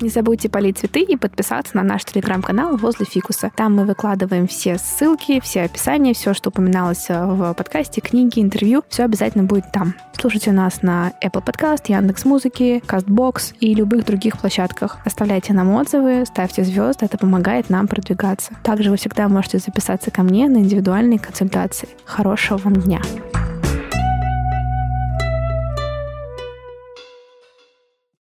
Не 0.00 0.10
забудьте 0.10 0.48
полить 0.48 0.78
цветы 0.78 1.00
и 1.00 1.16
подписаться 1.16 1.76
на 1.76 1.82
наш 1.82 2.04
телеграм-канал 2.04 2.76
возле 2.76 3.04
фикуса. 3.04 3.50
Там 3.56 3.74
мы 3.74 3.84
выкладываем 3.84 4.46
все 4.46 4.78
ссылки, 4.78 5.40
все 5.40 5.62
описания, 5.62 6.14
все, 6.14 6.34
что 6.34 6.50
упоминалось 6.50 7.06
э, 7.08 7.26
в 7.26 7.52
подкасте, 7.54 8.00
книги, 8.00 8.40
интервью. 8.40 8.84
Все 8.88 9.04
обязательно 9.04 9.44
будет 9.44 9.72
там. 9.72 9.94
Слушайте 10.12 10.52
нас 10.52 10.82
на 10.82 11.12
Apple 11.24 11.44
Podcast, 11.44 11.84
Яндекс 11.88 12.24
Музыки, 12.24 12.80
Castbox 12.86 13.56
и 13.58 13.74
любых 13.74 14.04
других 14.04 14.38
площадках. 14.38 14.98
Оставляйте 15.04 15.52
нам 15.52 15.72
отзывы, 15.74 16.24
ставьте 16.26 16.62
звезды, 16.62 17.06
это 17.06 17.18
помогает 17.18 17.68
нам 17.68 17.88
продвигаться. 17.88 18.52
Также 18.62 18.90
вы 18.90 18.96
всегда 18.96 19.28
можете 19.28 19.58
записаться 19.58 20.12
ко 20.12 20.22
мне 20.22 20.48
на 20.48 20.58
индивидуальные 20.58 21.18
консультации. 21.18 21.88
Хорошего 22.04 22.58
вам 22.58 22.74
дня! 22.74 23.00